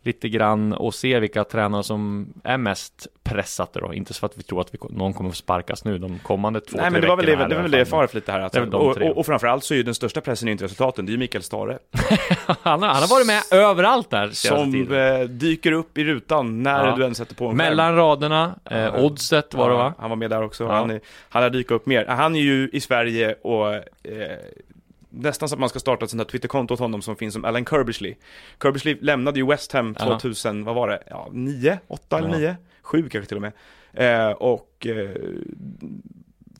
lite 0.03 0.29
grann 0.29 0.73
och 0.73 0.95
se 0.95 1.21
vilka 1.21 1.45
tränare 1.45 1.83
som 1.83 2.33
är 2.45 2.57
mest 2.59 3.07
pressade 3.23 3.81
då. 3.81 3.95
Inte 3.95 4.15
så 4.15 4.27
att 4.27 4.39
vi 4.39 4.43
tror 4.43 4.61
att 4.61 4.75
vi, 4.75 4.79
någon 4.91 5.13
kommer 5.13 5.31
att 5.31 5.37
sparkas 5.37 5.85
nu 5.85 5.99
de 5.99 6.19
kommande 6.19 6.61
två, 6.61 6.77
Nej 6.77 6.91
men 6.91 7.01
det 7.01 7.09
var 7.09 7.17
väl 7.17 7.27
det, 7.27 7.37
här 7.37 7.49
det, 7.49 7.55
var 7.55 7.63
väl 7.63 7.71
det 7.71 8.15
lite 8.15 8.33
här. 8.33 8.41
Alltså. 8.41 8.65
Det 8.65 8.77
och, 8.77 8.97
och, 8.97 9.19
och 9.19 9.27
framförallt 9.27 9.65
så 9.65 9.75
är 9.75 9.79
ju 9.79 9.83
den 9.83 9.95
största 9.95 10.21
pressen 10.21 10.49
inte 10.49 10.65
resultaten, 10.65 11.07
det 11.07 11.11
är 11.11 11.13
ju 11.13 11.19
Mikael 11.19 11.43
Stare. 11.43 11.79
han, 12.47 12.83
har, 12.83 12.89
han 12.89 13.03
har 13.03 13.09
varit 13.09 13.27
med 13.27 13.43
överallt 13.51 14.11
där 14.11 14.31
Som 14.31 14.93
eh, 14.93 15.21
dyker 15.21 15.73
upp 15.73 15.99
i 15.99 16.05
rutan 16.05 16.63
när 16.63 16.87
Ja. 16.87 16.97
du 16.97 17.05
än 17.05 17.15
sätter 17.15 17.35
på 17.35 17.45
en 17.45 17.51
skärm. 17.51 17.57
Mellan 17.57 17.97
raderna, 17.97 18.55
eh. 18.71 19.05
Oddset 19.05 19.55
var 19.55 19.69
det 19.69 19.75
Ja, 19.75 19.79
va? 19.79 19.95
Han 19.99 20.11
var 20.11 20.17
med 20.17 20.31
där 20.31 20.43
också. 20.43 20.65
Ja. 20.65 20.73
Han, 20.73 21.01
han 21.29 21.43
har 21.43 21.51
dykt 21.51 21.71
upp 21.71 21.87
mer. 21.87 22.07
Han 22.07 22.37
är 22.37 22.41
ju 22.41 22.71
i 22.73 22.81
Sverige 22.81 23.35
och 23.43 23.75
eh, 23.75 23.83
nästan 25.19 25.49
så 25.49 25.55
att 25.55 25.59
man 25.61 25.69
ska 25.69 25.79
starta 25.79 26.05
ett 26.05 26.11
sånt 26.11 26.21
här 26.21 26.25
Twitterkonto 26.29 26.75
åt 26.75 26.81
honom 26.81 27.03
som 27.03 27.17
finns 27.17 27.35
som 27.35 27.45
Alan 27.45 27.65
Kirbishley. 27.65 28.15
Kirbishley 28.63 28.99
lämnade 29.01 29.39
ju 29.41 29.47
West 29.47 29.73
Ham 29.73 29.95
Ja. 29.99 30.05
2000, 30.05 30.65
vad 30.65 30.75
var 30.75 30.89
det? 30.89 31.03
Ja, 31.11 31.29
9, 31.33 31.79
8 31.89 32.19
eller 32.19 32.29
Ja. 32.29 32.37
9? 32.39 32.57
7 32.83 33.09
kanske 33.09 33.29
till 33.29 33.37
och 33.37 33.43
med. 33.43 33.53
Eh, 33.93 34.31
och 34.33 34.87
eh, 34.87 35.11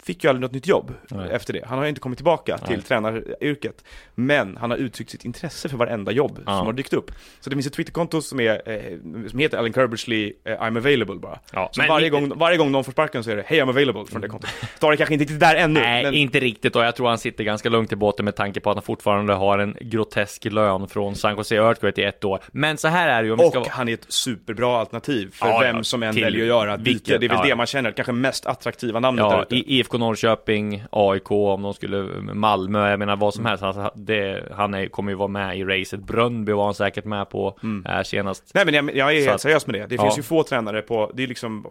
fick 0.03 0.25
ju 0.25 0.31
aldrig 0.31 0.41
något 0.43 0.53
nytt 0.53 0.67
jobb 0.67 0.95
Nej. 1.11 1.31
efter 1.33 1.53
det. 1.53 1.65
Han 1.67 1.79
har 1.79 1.85
ju 1.85 1.89
inte 1.89 2.01
kommit 2.01 2.19
tillbaka 2.19 2.59
Nej. 2.63 2.69
till 2.75 2.83
tränaryrket. 2.83 3.85
Men 4.15 4.57
han 4.57 4.71
har 4.71 4.77
uttryckt 4.79 5.11
sitt 5.11 5.25
intresse 5.25 5.69
för 5.69 5.77
varenda 5.77 6.13
jobb 6.13 6.39
Ja. 6.47 6.59
som 6.59 6.67
har 6.67 6.73
dykt 6.73 6.93
upp. 6.93 7.11
Så 7.41 7.51
det 7.51 7.57
finns 7.57 7.67
ett 7.67 7.73
Twitterkonto 7.73 8.23
som, 8.23 8.41
är, 8.41 8.63
eh, 8.71 9.29
som 9.31 9.39
heter 9.39 9.59
Alan 9.59 9.73
Kirbishley 9.73 10.33
eh, 10.45 10.53
I'm 10.53 10.79
available 10.79 11.15
bara. 11.17 11.39
Ja, 11.53 11.69
Så 11.73 11.81
men 11.81 11.89
varje, 11.89 12.05
ni- 12.07 12.11
gång, 12.11 12.33
varje 12.39 12.57
gång 12.57 12.73
någon 12.73 12.85
får 12.85 12.93
sparken 12.93 13.25
så 13.25 13.31
är 13.31 13.37
det 13.37 13.45
Hej 13.47 13.59
I'm 13.63 13.69
available 13.69 14.05
från 14.07 14.21
det 14.21 14.29
kontot. 14.29 14.51
Står 14.77 14.91
det 14.91 14.97
kanske 14.97 15.15
inte 15.15 15.23
riktigt 15.23 15.41
där 15.41 15.57
ännu. 15.57 15.81
Nej, 15.81 16.05
men, 16.05 16.15
inte 16.15 16.41
riktigt 16.41 16.77
och 16.77 16.85
jag 16.85 16.97
tror 16.97 17.09
han 17.09 17.19
sitter 17.19 17.45
ganska 17.45 17.69
lugnt 17.69 17.93
i 17.93 17.97
båten 17.97 18.25
med 18.25 18.37
tanke 18.37 18.61
på 18.61 18.71
att 18.71 18.77
han 18.77 18.83
fortfarande 18.83 19.33
har 19.33 19.59
en 19.59 19.77
grotesk 19.81 20.45
lön 20.45 20.89
från 20.89 21.15
San 21.17 21.37
Jose 21.37 21.57
Earthquake 21.57 22.01
i 22.01 22.05
ett 22.05 22.25
år. 22.25 22.41
Men 22.53 22.77
så 22.79 22.89
här 22.89 23.09
är 23.09 23.23
det 23.23 23.27
ju 23.27 23.33
om 23.33 23.41
och 23.41 23.51
ska 23.53 23.65
han 23.71 23.89
är 23.89 23.95
ett 23.95 24.07
superbra 24.09 24.79
alternativ 24.81 25.31
för 25.35 25.49
Ja, 25.49 25.59
vem 25.59 25.85
som 25.85 26.03
än 26.03 26.15
till 26.15 26.25
väljer 26.25 26.43
att 26.43 26.47
göra 26.49 26.77
byte. 26.77 26.91
vilket- 26.91 27.21
Det 27.21 27.27
är 27.27 27.31
väl 27.31 27.49
det 27.49 27.55
man 27.57 27.67
känner, 27.67 27.91
kanske 27.93 28.13
mest 28.13 28.47
attraktiva 28.47 29.01
namnet 29.01 29.25
där 29.31 29.37
Ja, 29.37 29.43
ute. 29.43 29.57
IFK 29.89 29.99
Norrköping, 29.99 30.85
AIK, 30.91 31.31
om 31.31 31.63
de 31.63 31.75
skulle, 31.75 32.03
Malmö, 32.35 32.91
jag 32.91 32.99
menar 32.99 33.17
vad 33.17 33.35
som 33.35 33.45
helst. 33.47 33.63
Alltså, 33.65 33.91
det, 33.95 34.45
han 34.57 34.75
är, 34.75 34.87
kommer 34.89 35.11
ju 35.13 35.17
vara 35.17 35.29
med 35.29 35.59
i 35.59 35.65
racet. 35.65 36.01
Brönnby 36.01 36.53
var 36.53 36.65
han 36.65 36.75
säkert 36.75 37.05
med 37.05 37.29
på 37.31 37.59
här 37.85 38.03
senast. 38.03 38.51
Nej 38.55 38.65
men 38.65 38.75
jag, 38.75 38.97
jag 38.97 39.13
är 39.17 39.21
helt 39.21 39.31
att- 39.35 39.41
seriös 39.41 39.67
med 39.67 39.75
det. 39.81 39.87
Det 39.87 39.95
Ja. 39.95 40.03
finns 40.03 40.19
ju 40.19 40.23
få 40.23 40.43
tränare 40.43 40.83
på, 40.83 41.11
det 41.15 41.23
är 41.23 41.27
liksom, 41.27 41.67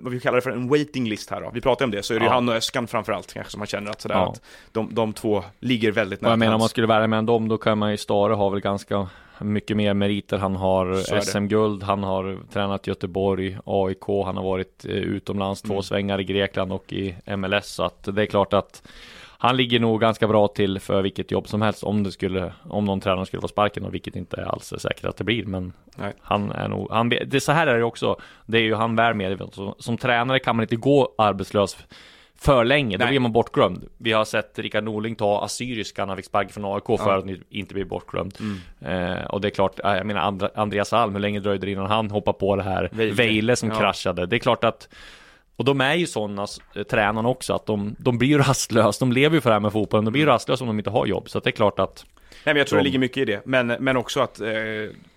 vad 0.00 0.12
vi 0.12 0.20
kallar 0.20 0.36
det 0.36 0.42
för 0.42 0.50
en 0.50 0.68
waiting 0.68 1.08
list 1.08 1.30
här 1.30 1.40
då. 1.40 1.50
Vi 1.54 1.60
pratar 1.60 1.84
om 1.84 1.90
det, 1.90 2.02
så 2.02 2.14
är 2.14 2.18
det 2.18 2.24
ju 2.24 2.28
Ja. 2.28 2.34
han 2.34 2.48
och 2.48 2.54
Öskan 2.54 2.86
framförallt 2.86 3.32
kanske 3.34 3.50
som 3.50 3.58
man 3.58 3.66
känner 3.66 3.90
att 3.90 4.00
sådär 4.00 4.14
Ja. 4.14 4.28
att 4.32 4.42
de, 4.72 4.94
de 4.94 5.12
två 5.12 5.44
ligger 5.60 5.92
väldigt 5.92 6.20
nära 6.20 6.32
jag 6.32 6.38
menar 6.38 6.54
om 6.54 6.58
man 6.60 6.68
skulle 6.68 6.86
värma 6.86 7.06
med 7.06 7.24
dem, 7.24 7.48
då 7.48 7.58
kan 7.58 7.78
man 7.78 7.90
ju 7.90 7.96
Stare 7.96 8.32
har 8.34 8.50
väl 8.50 8.60
ganska 8.60 9.08
mycket 9.40 9.76
mer 9.76 9.94
meriter. 9.94 10.38
Han 10.38 10.56
har. 10.56 11.20
SM-guld, 11.20 11.82
han 11.82 12.02
har 12.02 12.38
tränat 12.52 12.86
Göteborg, 12.86 13.58
AIK, 13.64 14.04
han 14.24 14.36
har 14.36 14.44
varit 14.44 14.84
eh, 14.84 14.90
utomlands 14.90 15.64
Mm. 15.64 15.76
två 15.76 15.82
svängar 15.82 16.20
i 16.20 16.24
Grekland 16.24 16.72
och 16.72 16.92
i 16.92 17.14
MLS. 17.36 17.66
Så 17.66 17.82
att 17.82 18.08
det 18.12 18.22
är 18.22 18.26
klart 18.26 18.52
att 18.52 18.82
han 19.42 19.56
ligger 19.56 19.80
nog 19.80 20.00
ganska 20.00 20.28
bra 20.28 20.48
till 20.48 20.78
för 20.80 21.02
vilket 21.02 21.30
jobb 21.30 21.48
som 21.48 21.62
helst 21.62 21.84
om 21.84 22.02
det 22.02 22.12
skulle, 22.12 22.52
om 22.68 22.84
någon 22.84 23.00
tränare 23.00 23.26
skulle 23.26 23.40
få 23.40 23.48
sparken 23.48 23.84
och 23.84 23.94
vilket 23.94 24.16
inte 24.16 24.44
alls 24.44 24.72
är 24.72 24.78
säkert 24.78 25.04
att 25.04 25.16
det 25.16 25.24
blir. 25.24 25.44
Men 25.44 25.72
Nej. 25.96 26.12
han 26.20 26.52
är 26.52 26.68
nog, 26.68 26.90
han, 26.90 27.08
det, 27.08 27.42
så 27.42 27.52
här 27.52 27.66
är 27.66 27.78
det 27.78 27.84
också, 27.84 28.16
det 28.46 28.58
är 28.58 28.62
ju 28.62 28.74
han 28.74 28.96
väl 28.96 29.14
medveten 29.14 29.46
om. 29.46 29.52
Som, 29.52 29.74
som 29.78 29.96
tränare 29.96 30.38
kan 30.38 30.56
man 30.56 30.62
inte 30.62 30.76
gå 30.76 31.14
arbetslös 31.18 31.76
för 32.42 32.64
länge, 32.64 32.96
då 32.96 33.04
Nej. 33.04 33.10
blir 33.12 33.20
man 33.20 33.32
bortglömd. 33.32 33.88
Vi 33.98 34.12
har 34.12 34.24
sett 34.24 34.58
Rickard 34.58 34.84
Norling 34.84 35.14
ta 35.14 35.44
Assyriska 35.44 36.02
när 36.02 36.08
han 36.08 36.16
fick 36.16 36.26
sparken 36.26 36.52
från 36.52 36.64
AIK 36.74 37.00
för 37.00 37.18
att 37.18 37.24
inte 37.50 37.74
blir 37.74 37.84
bortglömd. 37.84 38.38
Mm. 38.40 39.10
Eh, 39.18 39.24
och 39.24 39.40
det 39.40 39.48
är 39.48 39.50
klart, 39.50 39.80
eh, 39.84 39.90
jag 39.94 40.06
menar 40.06 40.50
Andreas 40.54 40.92
Alm, 40.92 41.12
hur 41.12 41.20
länge 41.20 41.40
dröjde 41.40 41.66
det 41.66 41.72
innan 41.72 41.86
han 41.86 42.10
hoppade 42.10 42.38
på 42.38 42.56
det 42.56 42.62
här 42.62 42.88
Veile. 42.92 43.12
Veile 43.14 43.56
som 43.56 43.68
Ja. 43.68 43.78
kraschade? 43.78 44.26
Det 44.26 44.36
är 44.36 44.40
klart 44.40 44.64
att 44.64 44.88
och 45.56 45.64
de 45.64 45.80
är 45.80 45.94
ju 45.94 46.06
sådana, 46.06 46.46
eh, 46.76 46.82
tränarna 46.82 47.28
också, 47.28 47.54
att 47.54 47.66
de, 47.66 47.96
de 47.98 48.18
blir 48.18 48.28
ju 48.28 48.38
rastlösa. 48.42 49.04
De 49.04 49.12
lever 49.12 49.34
ju 49.36 49.40
för 49.40 49.50
det 49.50 49.54
här 49.54 49.60
med 49.60 49.72
fotbollen. 49.72 50.04
De 50.04 50.10
blir 50.10 50.22
ju 50.22 50.26
rastlösa 50.28 50.64
om 50.64 50.68
de 50.68 50.78
inte 50.78 50.90
har 50.90 51.06
jobb. 51.06 51.28
Så 51.30 51.40
det 51.40 51.50
är 51.50 51.52
klart 51.52 51.78
att 51.78 52.04
Nej 52.44 52.54
men 52.54 52.56
jag 52.56 52.66
tror 52.66 52.76
De- 52.76 52.82
det 52.82 52.84
ligger 52.84 52.98
mycket 52.98 53.16
i 53.16 53.24
det, 53.24 53.42
men, 53.44 53.66
men 53.66 53.96
också 53.96 54.20
att 54.20 54.40
eh, 54.40 54.48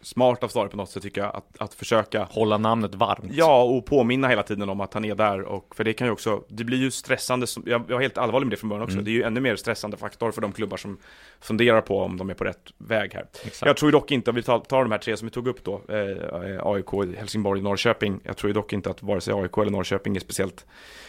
smart 0.04 0.43
av 0.43 0.47
Stare 0.47 0.68
på 0.70 0.78
något 0.78 0.89
sätt 0.89 1.04
tycker 1.04 1.22
jag, 1.22 1.36
att, 1.36 1.45
att 1.62 1.74
försöka 1.74 2.24
hålla 2.24 2.58
namnet 2.58 2.95
varmt. 2.95 3.26
Ja, 3.32 3.64
och 3.64 3.86
påminna 3.86 4.28
hela 4.28 4.43
tiden 4.43 4.70
om 4.70 4.82
att 4.82 4.93
han 4.93 5.06
är 5.06 5.16
där 5.16 5.41
och 5.41 5.76
för 5.76 5.84
det 5.84 5.93
kan 5.93 6.08
ju 6.08 6.14
också, 6.14 6.43
det 6.47 6.64
blir 6.64 6.78
ju 6.78 6.91
stressande, 6.91 7.47
som- 7.47 7.64
jag, 7.66 7.82
jag 7.88 7.97
är 7.97 8.01
helt 8.01 8.18
allvarlig 8.18 8.45
med 8.45 8.51
det 8.54 8.58
från 8.60 8.70
början 8.70 8.84
också, 8.84 8.93
Mm. 8.93 9.06
det 9.06 9.12
är 9.12 9.14
ju 9.14 9.24
ännu 9.24 9.39
mer 9.39 9.56
stressande 9.56 9.97
faktor 9.97 10.32
för 10.32 10.41
de 10.41 10.51
klubbar 10.51 10.78
som 10.78 10.97
funderar 11.41 11.82
på 11.82 11.99
om 11.99 12.18
de 12.18 12.30
är 12.30 12.34
på 12.34 12.43
rätt 12.43 12.72
väg 12.78 13.14
här. 13.14 13.26
Exakt. 13.45 13.66
Jag 13.68 13.78
tror 13.78 13.91
dock 13.91 14.12
inte, 14.12 14.30
om 14.32 14.36
vi 14.36 14.43
tar, 14.43 14.60
tar 14.60 14.82
de 14.84 14.91
här 14.91 14.99
tre 14.99 15.18
som 15.18 15.28
vi 15.28 15.32
tog 15.32 15.47
upp 15.47 15.64
då, 15.64 15.82
eh, 15.89 16.66
AIK, 16.68 17.18
Helsingborg, 17.18 17.62
Norrköping, 17.62 18.20
jag 18.24 18.38
tror 18.38 18.49
ju 18.49 18.54
dock 18.54 18.74
inte 18.74 18.89
att 18.89 19.04
vare 19.04 19.22
sig 19.22 19.34
AIK 19.34 19.58
eller 19.58 19.72
Norrköping 19.72 20.16
är 20.16 20.20
speciellt, 20.20 20.66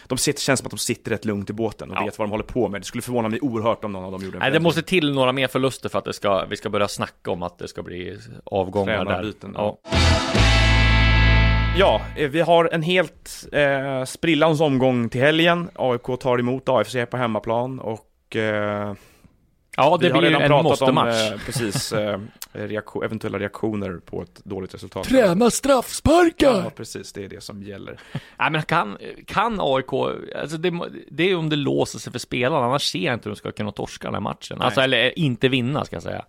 de 0.07 0.17
sitter, 0.17 0.41
känns 0.41 0.59
som 0.59 0.67
att 0.67 0.71
de 0.71 0.77
sitter 0.77 1.11
rätt 1.11 1.25
lugnt 1.25 1.49
i 1.49 1.53
båten 1.53 1.91
och 1.91 1.97
Ja. 1.97 2.05
vet 2.05 2.19
vad 2.19 2.27
de 2.27 2.31
håller 2.31 2.43
på 2.43 2.69
med. 2.69 2.81
Det 2.81 2.85
skulle 2.85 3.01
förvåna 3.01 3.29
mig 3.29 3.39
oerhört 3.41 3.83
om 3.83 3.91
någon 3.91 4.03
av 4.05 4.11
dem 4.11 4.21
gjorde 4.23 4.37
en 4.37 4.39
Nej, 4.39 4.51
det 4.51 4.59
måste 4.59 4.81
till 4.81 5.13
några 5.13 5.31
mer 5.31 5.47
förluster 5.47 5.89
för 5.89 5.99
att 5.99 6.05
det 6.05 6.13
ska, 6.13 6.45
vi 6.45 6.55
ska 6.57 6.69
börja 6.69 6.87
snacka 6.87 7.31
om 7.31 7.43
att 7.43 7.57
det 7.57 7.67
ska 7.67 7.83
bli 7.83 8.17
avgångar 8.89 9.21
där. 9.21 9.51
Ja. 9.53 9.77
Ja, 11.77 12.01
eh, 12.15 12.29
vi 12.29 12.41
har 12.41 12.69
en 12.71 12.81
helt 12.81 13.47
eh, 13.51 14.03
sprillans 14.05 14.61
omgång 14.61 15.09
till 15.09 15.21
helgen. 15.21 15.69
AIK 15.75 16.19
tar 16.19 16.39
emot 16.39 16.69
AFC 16.69 16.95
på 17.09 17.17
hemmaplan 17.17 17.79
och 17.79 18.35
eh, 18.35 18.93
ja, 19.77 19.97
det 19.97 20.07
vi 20.07 20.11
har 20.11 20.19
blir 20.19 20.29
redan 20.29 20.41
en 20.41 20.49
pratat 20.49 20.81
om 20.81 20.97
eh, 20.97 21.39
precis 21.45 21.93
eh, 21.93 22.19
reaktion, 22.51 23.03
eventuella 23.03 23.39
reaktioner 23.39 23.99
på 24.05 24.21
ett 24.21 24.41
dåligt 24.43 24.73
resultat. 24.73 25.03
Träna 25.03 25.51
straffsparkar! 25.51 26.61
Ja, 26.63 26.71
precis, 26.75 27.13
det 27.13 27.23
är 27.23 27.29
det 27.29 27.43
som 27.43 27.63
gäller. 27.63 27.99
Nej 28.39 28.51
men 28.51 28.61
kan, 28.61 28.97
kan 29.27 29.57
AIK, 29.61 29.93
alltså 30.35 30.57
det, 30.57 30.79
det 31.11 31.31
är 31.31 31.35
om 31.35 31.49
det 31.49 31.55
låser 31.55 31.99
sig 31.99 32.11
för 32.11 32.19
spelarna, 32.19 32.65
annars 32.65 32.91
ser 32.91 32.99
jag 32.99 33.13
inte 33.13 33.29
hur 33.29 33.35
de 33.35 33.39
ska 33.39 33.51
kunna 33.51 33.71
torska 33.71 34.07
den 34.07 34.13
här 34.13 34.21
matchen. 34.21 34.61
Alltså, 34.61 34.81
eller 34.81 35.19
inte 35.19 35.49
vinna 35.49 35.85
ska 35.85 35.95
jag 35.95 36.03
säga. 36.03 36.25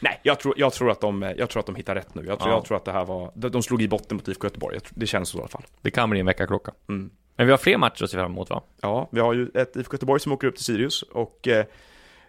Nej, 0.00 0.20
jag 0.22 0.40
tror, 0.40 0.54
jag 0.56 0.72
tror, 0.72 0.90
att, 0.90 1.00
de, 1.00 1.34
jag 1.36 1.50
tror 1.50 1.60
att 1.60 1.66
de 1.66 1.74
hittar 1.74 1.94
rätt 1.94 2.14
nu. 2.14 2.24
Jag 2.26 2.38
tror, 2.38 2.50
Ja. 2.50 2.56
jag 2.56 2.64
tror 2.64 2.76
att 2.76 2.84
det 2.84 2.92
här 2.92 3.04
var, 3.04 3.30
de, 3.34 3.48
de 3.48 3.62
slog 3.62 3.82
i 3.82 3.88
botten 3.88 4.16
mot 4.16 4.28
IFK 4.28 4.46
Göteborg. 4.46 4.80
Tror, 4.80 4.92
det 5.00 5.06
känns 5.06 5.28
så 5.28 5.38
i 5.38 5.40
alla 5.40 5.48
fall. 5.48 5.64
Det 5.80 5.90
kan 5.90 6.10
bli 6.10 6.20
en 6.20 6.26
veckaklocka. 6.26 6.72
Mm. 6.88 7.10
Men 7.36 7.46
vi 7.46 7.50
har 7.52 7.58
fler 7.58 7.76
matcher 7.78 8.04
att 8.04 8.10
se 8.10 8.16
fram 8.16 8.32
emot 8.32 8.50
va? 8.50 8.62
Ja, 8.80 9.08
vi 9.12 9.20
har 9.20 9.32
ju 9.34 9.50
ett 9.54 9.76
IFK 9.76 9.94
Göteborg 9.94 10.20
som 10.20 10.32
åker 10.32 10.46
upp 10.46 10.56
till 10.56 10.64
Sirius 10.64 11.02
och 11.02 11.48
eh, 11.48 11.64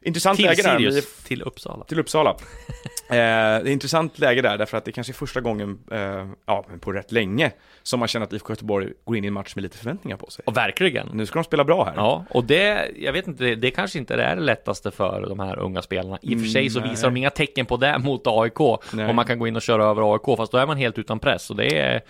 intressant 0.01 0.35
Till 0.37 0.45
läge 0.45 0.61
där. 0.61 0.77
Sirius, 0.77 0.95
Vi- 0.95 1.27
till 1.27 1.41
Uppsala. 1.41 1.83
till 1.85 1.99
Uppsala. 1.99 2.29
eh, 3.09 3.15
det 3.15 3.17
är 3.19 3.67
intressant 3.67 4.19
läge 4.19 4.41
där, 4.41 4.57
därför 4.57 4.77
att 4.77 4.85
det 4.85 4.91
kanske 4.91 5.11
är 5.11 5.13
första 5.13 5.41
gången, 5.41 5.79
eh, 5.91 6.27
ja, 6.45 6.65
på 6.81 6.91
rätt 6.91 7.11
länge, 7.11 7.51
som 7.83 7.99
man 7.99 8.07
känner 8.07 8.25
att 8.25 8.33
IFK 8.33 8.51
Göteborg 8.53 8.89
går 9.05 9.17
in 9.17 9.23
i 9.23 9.27
en 9.27 9.33
match 9.33 9.55
med 9.55 9.61
lite 9.63 9.77
förväntningar 9.77 10.17
på 10.17 10.29
sig. 10.29 10.43
Och 10.45 10.57
verkligen. 10.57 11.07
Nu 11.13 11.25
ska 11.25 11.39
de 11.39 11.43
spela 11.43 11.63
bra 11.63 11.83
här. 11.85 11.93
Ja, 11.95 12.25
och 12.29 12.43
det, 12.43 12.91
jag 12.95 13.13
vet 13.13 13.27
inte, 13.27 13.43
det, 13.43 13.55
det 13.55 13.71
kanske 13.71 13.99
inte 13.99 14.13
är 14.13 14.35
det 14.35 14.41
lättaste 14.41 14.91
för 14.91 15.25
de 15.29 15.39
här 15.39 15.59
unga 15.59 15.81
spelarna. 15.81 16.19
I 16.21 16.35
och 16.35 16.39
för 16.39 16.47
sig 16.47 16.69
så 16.69 16.79
Mm, 16.79 16.89
visar 16.91 17.07
de 17.07 17.17
inga 17.17 17.29
tecken 17.29 17.65
på 17.65 17.77
det 17.77 17.99
mot 17.99 18.21
AIK. 18.25 18.59
Nej. 18.93 19.05
Och 19.09 19.15
man 19.15 19.25
kan 19.25 19.39
gå 19.39 19.47
in 19.47 19.55
och 19.55 19.61
köra 19.61 19.85
över 19.85 20.13
AIK, 20.13 20.37
fast 20.37 20.51
då 20.51 20.57
är 20.57 20.67
man 20.67 20.77
helt 20.77 20.97
utan 20.99 21.19
press. 21.19 21.49
Och 21.49 21.55
det 21.55 21.77
är 21.79 22.01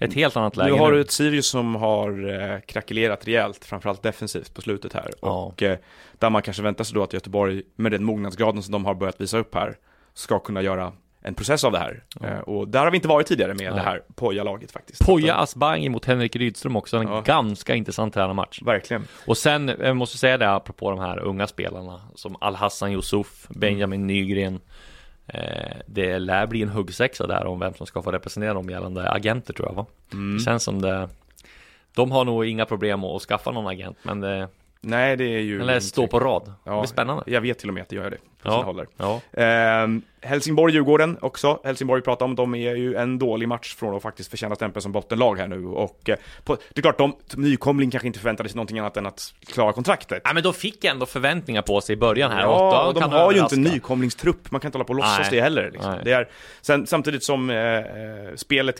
ett 0.00 0.14
helt 0.14 0.36
annat 0.36 0.56
läge 0.56 0.70
Nu 0.72 0.78
har 0.78 0.92
du 0.92 1.00
ett 1.00 1.10
Sirius 1.10 1.46
som 1.46 1.74
har 1.74 2.28
eh, 2.54 2.60
krackelerat 2.60 3.26
rejält, 3.28 3.64
framförallt 3.64 4.02
defensivt 4.02 4.54
på 4.54 4.62
slutet 4.62 4.92
här. 4.92 5.10
Ja. 5.22 5.44
Och 5.44 5.62
eh, 5.62 5.78
där 6.18 6.30
man 6.30 6.42
kanske 6.42 6.62
väntar 6.62 6.84
sig 6.84 6.94
då 6.94 7.02
att 7.02 7.12
Göteborg, 7.12 7.62
med 7.76 7.92
den 7.92 8.04
mognadsgraden 8.04 8.62
som 8.62 8.72
de 8.72 8.84
har 8.84 8.94
börjat 8.94 9.20
visa 9.20 9.38
upp 9.38 9.54
här, 9.54 9.76
ska 10.14 10.38
kunna 10.38 10.62
göra 10.62 10.92
en 11.22 11.34
process 11.34 11.64
av 11.64 11.72
det 11.72 11.78
här. 11.78 12.04
Eh, 12.22 12.38
och 12.38 12.68
där 12.68 12.84
har 12.84 12.90
vi 12.90 12.96
inte 12.96 13.08
varit 13.08 13.26
tidigare 13.26 13.54
med 13.54 13.64
Nej. 13.66 13.74
det 13.74 13.80
här 13.80 14.02
Poja-laget 14.14 14.72
faktiskt. 14.72 15.06
Poja 15.06 15.34
att, 15.34 15.42
Asbaghi 15.42 15.88
mot 15.88 16.04
Henrik 16.04 16.36
Rydström 16.36 16.76
också, 16.76 16.96
en 16.96 17.08
Ja. 17.08 17.20
ganska 17.20 17.74
intressant 17.74 18.14
tränarmatch. 18.14 18.62
eh, 18.62 18.66
Verkligen. 18.66 19.06
Och 19.26 19.36
sen, 19.38 19.68
jag 19.80 19.96
måste 19.96 20.18
säga 20.18 20.38
det 20.38 20.50
apropå 20.50 20.90
de 20.90 20.98
här 21.00 21.18
unga 21.18 21.46
spelarna, 21.46 22.00
som 22.14 22.36
Al-Hassan 22.40 22.92
Yusuf, 22.92 23.46
Benjamin 23.48 24.06
Nygren. 24.06 24.60
Eh, 25.34 25.76
det 25.86 26.18
lär 26.18 26.46
bli 26.46 26.62
en 26.62 26.68
huggsexa 26.68 27.26
där 27.26 27.46
om 27.46 27.60
vem 27.60 27.74
som 27.74 27.86
ska 27.86 28.02
få 28.02 28.10
representera 28.12 28.54
dem 28.54 28.70
gällande 28.70 29.10
agenter 29.10 29.52
tror 29.54 29.68
jag 29.68 29.74
va? 29.74 29.86
Mm. 30.12 30.36
Det 30.38 30.44
känns 30.44 30.62
som 30.62 30.82
det 30.82 31.08
De 31.94 32.10
har 32.10 32.24
nog 32.24 32.46
inga 32.46 32.66
problem 32.66 33.04
att 33.04 33.22
skaffa 33.22 33.50
någon 33.50 33.66
agent 33.66 33.98
men 34.02 34.20
det, 34.20 34.48
Nej, 34.80 35.16
det 35.16 35.24
är 35.24 35.40
ju... 35.40 35.58
den 35.58 35.66
lär 35.66 35.80
stå 35.80 36.06
på 36.06 36.20
rad. 36.20 36.42
Det 36.44 36.52
Ja, 36.70 36.80
blir 36.80 36.88
spännande. 36.88 37.22
Jag 37.26 37.40
vet 37.40 37.58
till 37.58 37.68
och 37.68 37.74
med 37.74 37.82
att 37.82 37.88
det 37.88 37.96
gör 37.96 38.10
det 38.10 38.16
på 38.42 38.48
Ja. 38.48 38.52
sina 38.52 38.64
håll 38.64 38.76
där. 38.76 38.86
Ja, 38.96 39.20
Ehm, 39.32 40.02
Helsingborg-Djurgården 40.22 41.18
också. 41.20 41.60
Helsingborg 41.64 42.02
pratar 42.02 42.26
om, 42.26 42.34
de 42.34 42.54
är 42.54 42.74
ju 42.74 42.94
en 42.94 43.18
dålig 43.18 43.48
match 43.48 43.74
från 43.74 43.96
att 43.96 44.02
faktiskt 44.02 44.30
förtjäna 44.30 44.54
stämpeln 44.54 44.82
som 44.82 44.92
bottenlag 44.92 45.36
här 45.38 45.48
nu. 45.48 45.66
Och 45.66 46.08
eh, 46.08 46.16
på, 46.44 46.56
det 46.74 46.78
är 46.78 46.82
klart, 46.82 46.98
de, 46.98 47.16
nykomling 47.36 47.90
kanske 47.90 48.06
inte 48.06 48.18
förväntade 48.18 48.48
sig 48.48 48.56
någonting 48.56 48.78
annat 48.78 48.96
än 48.96 49.06
att 49.06 49.34
klara 49.46 49.72
kontraktet. 49.72 50.22
Nej 50.24 50.34
men 50.34 50.42
de 50.42 50.54
fick 50.54 50.84
ändå 50.84 51.06
förväntningar 51.06 51.62
på 51.62 51.80
sig 51.80 51.92
i 51.92 51.96
början 51.96 52.30
här. 52.30 52.40
Ja, 52.40 52.86
och 52.86 52.94
de 52.94 53.10
har 53.12 53.32
ju 53.32 53.40
inte 53.40 53.56
nykomlingstrupp, 53.56 54.50
man 54.50 54.60
kan 54.60 54.68
inte 54.68 54.78
hålla 54.78 54.84
på 54.84 54.92
och 54.92 54.96
låtsas 54.96 55.18
Nej. 55.18 55.28
det 55.30 55.40
heller. 55.40 55.70
Liksom. 55.70 55.94
Det 56.04 56.12
är, 56.12 56.28
sen, 56.60 56.86
samtidigt 56.86 57.24
som 57.24 57.50
eh, 57.50 57.56
eh, 57.56 57.82
spelet, 58.36 58.76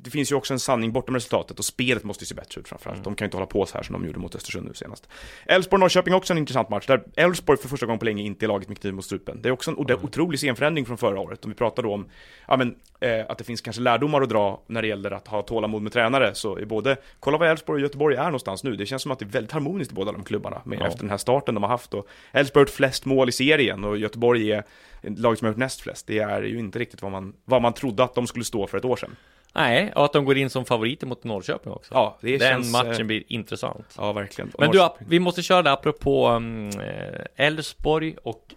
det 0.00 0.10
finns 0.10 0.32
ju 0.32 0.36
också 0.36 0.52
en 0.52 0.60
sanning 0.60 0.92
bortom 0.92 1.14
resultatet 1.14 1.58
och 1.58 1.64
spelet 1.64 2.04
måste 2.04 2.22
ju 2.22 2.26
se 2.26 2.34
bättre 2.34 2.60
ut 2.60 2.68
framförallt. 2.68 2.96
Mm. 2.96 3.04
De 3.04 3.14
kan 3.14 3.24
ju 3.24 3.26
inte 3.26 3.36
hålla 3.36 3.46
på 3.46 3.66
så 3.66 3.74
här 3.76 3.82
som 3.82 3.92
de 3.92 4.06
gjorde 4.06 4.18
mot 4.18 4.34
Östersund 4.34 4.66
nu 4.68 4.74
senast. 4.74 5.08
Elfsborg-Norrköping 5.46 6.14
också 6.14 6.32
en 6.32 6.38
intressant 6.38 6.68
match, 6.68 6.86
där 6.86 7.02
Elfsborg 7.16 7.58
för 7.58 7.68
första 7.68 7.86
gången 7.86 7.98
på 7.98 8.04
länge 8.04 8.22
inte 8.22 8.46
är 8.46 8.48
laget 8.48 8.68
med 8.68 8.80
kniv 8.80 8.94
mot 9.00 9.04
strupen. 9.04 9.42
Det 9.42 9.48
är 9.48 9.52
också 9.52 9.70
en 9.70 9.76
ode- 9.76 9.94
otrolig 9.94 10.38
scenförändring 10.40 10.86
från 10.86 10.98
förra 10.98 11.20
året. 11.20 11.44
Om 11.44 11.50
vi 11.50 11.56
pratar 11.56 11.82
då 11.82 11.94
om 11.94 12.06
ja, 12.48 12.56
men, 12.56 12.74
eh, 13.00 13.24
att 13.28 13.38
det 13.38 13.44
finns 13.44 13.60
kanske 13.60 13.82
lärdomar 13.82 14.22
att 14.22 14.28
dra 14.28 14.60
när 14.66 14.82
det 14.82 14.88
gäller 14.88 15.10
att 15.10 15.28
ha 15.28 15.42
tålamod 15.42 15.82
med 15.82 15.92
tränare, 15.92 16.34
så 16.34 16.56
är 16.58 16.64
både, 16.64 16.96
kolla 17.20 17.38
vad 17.38 17.48
Elfsborg 17.48 17.76
och 17.76 17.82
Göteborg 17.82 18.16
är 18.16 18.24
någonstans 18.24 18.64
nu. 18.64 18.76
Det 18.76 18.86
känns 18.86 19.02
som 19.02 19.10
att 19.12 19.18
det 19.18 19.24
är 19.24 19.26
väldigt 19.30 19.52
harmoniskt 19.52 19.92
i 19.92 19.94
båda 19.94 20.12
de 20.12 20.24
klubbarna 20.24 20.62
med, 20.64 20.78
Ja. 20.80 20.86
efter 20.86 21.00
den 21.00 21.10
här 21.10 21.16
starten 21.16 21.54
de 21.54 21.62
har 21.62 21.70
haft. 21.70 21.94
Elfsborg 22.32 22.60
har 22.60 22.66
gjort 22.66 22.70
flest 22.70 23.04
mål 23.04 23.28
i 23.28 23.32
serien 23.32 23.84
och 23.84 23.98
Göteborg 23.98 24.52
är 24.52 24.64
laget 25.02 25.38
som 25.38 25.46
har 25.46 25.50
gjort 25.52 25.58
näst 25.58 25.80
flest. 25.80 26.06
Det 26.06 26.18
är 26.18 26.42
ju 26.42 26.58
inte 26.58 26.78
riktigt 26.78 27.02
vad 27.02 27.12
man, 27.12 27.32
vad 27.44 27.62
man 27.62 27.72
trodde 27.72 28.04
att 28.04 28.14
de 28.14 28.26
skulle 28.26 28.44
stå 28.44 28.66
för 28.66 28.78
ett 28.78 28.84
år 28.84 28.96
sedan. 28.96 29.16
Nej, 29.54 29.92
och 29.96 30.04
att 30.04 30.12
de 30.12 30.24
går 30.24 30.36
in 30.36 30.50
som 30.50 30.64
favoriter 30.64 31.06
mot 31.06 31.24
Norrköping 31.24 31.72
också. 31.72 31.94
Ja, 31.94 32.18
det 32.20 32.38
Den 32.38 32.48
känns... 32.50 32.72
matchen 32.72 33.00
eh, 33.00 33.04
blir 33.06 33.22
intressant. 33.28 33.94
Ja, 33.98 34.12
verkligen. 34.12 34.52
Men 34.58 34.70
du, 34.70 34.88
vi 35.08 35.20
måste 35.20 35.42
köra 35.42 35.62
det 35.62 35.72
apropå 35.72 36.26
mm, 36.26 36.68
eh, 36.80 37.46
Elfsborg 37.46 38.16
och 38.22 38.54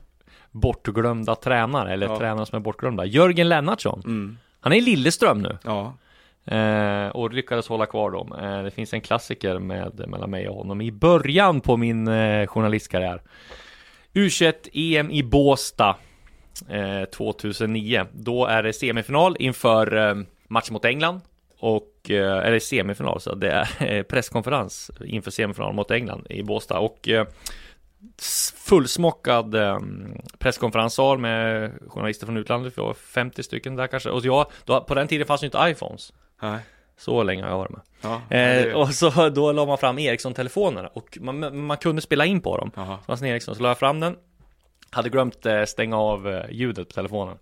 bortglömda 0.54 1.36
tränare, 1.36 1.94
eller 1.94 2.08
Ja. 2.08 2.18
tränare 2.18 2.46
som 2.46 2.56
är 2.56 2.60
bortglömda. 2.60 3.06
Jörgen 3.06 3.50
Lennartsson. 3.50 4.00
Mm, 4.06 4.38
Han 4.60 4.74
är 4.74 4.78
i 4.78 4.82
Lilleström 4.82 5.42
nu. 5.42 5.58
ja. 5.64 5.94
Eh, 6.46 7.08
och 7.08 7.34
lyckades 7.34 7.68
hålla 7.68 7.86
kvar 7.86 8.12
dem. 8.12 8.34
Eh, 8.34 8.64
det 8.64 8.72
finns 8.72 8.94
en 8.94 9.02
klassiker 9.02 9.60
med, 9.60 10.04
mellan 10.08 10.30
mig 10.30 10.48
och 10.50 10.56
honom 10.56 10.82
i 10.82 10.92
början 10.92 11.62
på 11.62 11.78
min 11.78 12.08
eh, 12.08 12.48
journalistkarriär. 12.48 13.22
U21 14.14 14.54
EM 14.74 15.12
i 15.12 15.24
Båstad 15.24 15.96
eh, 16.70 17.04
2009. 17.06 18.06
Då 18.14 18.46
är 18.46 18.64
det 18.64 18.74
semifinal 18.74 19.36
inför 19.40 20.10
eh, 20.10 20.16
matchen 20.48 20.74
mot 20.74 20.86
England. 20.86 21.22
Och, 21.60 22.10
eh, 22.12 22.38
eller 22.48 22.60
semifinal, 22.60 23.22
så 23.22 23.36
det 23.36 23.52
är 23.52 23.68
eh, 23.98 24.04
presskonferens 24.04 24.92
inför 25.06 25.32
semifinal 25.32 25.74
mot 25.74 25.92
England 25.92 26.28
i 26.30 26.44
Båstad. 26.44 26.80
Och 26.80 27.10
eh, 27.10 27.28
fullsmockad 28.56 29.56
eh, 29.56 29.80
presskonferenssal 30.38 31.18
med 31.18 31.72
journalister 31.88 32.26
från 32.26 32.38
utlandet. 32.38 32.78
Vi 32.78 32.82
var 32.82 32.94
50 32.94 33.44
stycken 33.44 33.76
där 33.76 33.88
kanske. 33.88 34.10
Och 34.10 34.26
jag, 34.26 34.46
då, 34.66 34.82
på 34.82 34.94
den 34.94 35.08
tiden 35.08 35.28
fanns 35.28 35.44
ju 35.44 35.46
inte 35.46 35.60
iPhones. 35.62 36.14
Nej. 36.42 36.60
Så 36.98 37.24
länge 37.24 37.44
har 37.44 37.50
jag 37.50 37.58
varit 37.58 37.72
med. 37.72 37.82
Ja, 38.02 38.38
Eh, 38.38 38.74
och 38.74 38.94
så 38.94 39.30
då 39.30 39.52
la 39.52 39.66
man 39.66 39.78
fram 39.78 40.00
Ericsson-telefonerna 40.00 40.88
och 40.88 41.18
man, 41.22 41.66
man 41.66 41.78
kunde 41.78 42.02
spela 42.02 42.26
in 42.26 42.42
på 42.42 42.58
dem. 42.58 42.72
Jaha. 42.76 42.98
Så 43.06 43.12
en 43.12 43.26
Ericsson, 43.26 43.56
så 43.56 43.64
la 43.64 43.70
jag 43.70 43.78
fram 43.78 44.00
den. 44.00 44.16
Hade 44.90 45.10
glömt 45.10 45.46
eh, 45.46 45.64
stänga 45.64 45.98
av 45.98 46.30
eh, 46.30 46.52
ljudet 46.52 46.88
på 46.88 46.94
telefonen. 46.94 47.38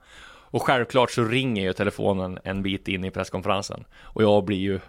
Och 0.52 0.62
självklart 0.62 1.12
så 1.12 1.24
ringer 1.24 1.64
ju 1.64 1.74
telefonen 1.74 2.40
en 2.44 2.64
bit 2.64 2.88
in 2.88 3.04
i 3.04 3.12
presskonferensen. 3.12 3.86
Och 4.04 4.24
jag 4.24 4.46
blir 4.46 4.58
ju 4.58 4.80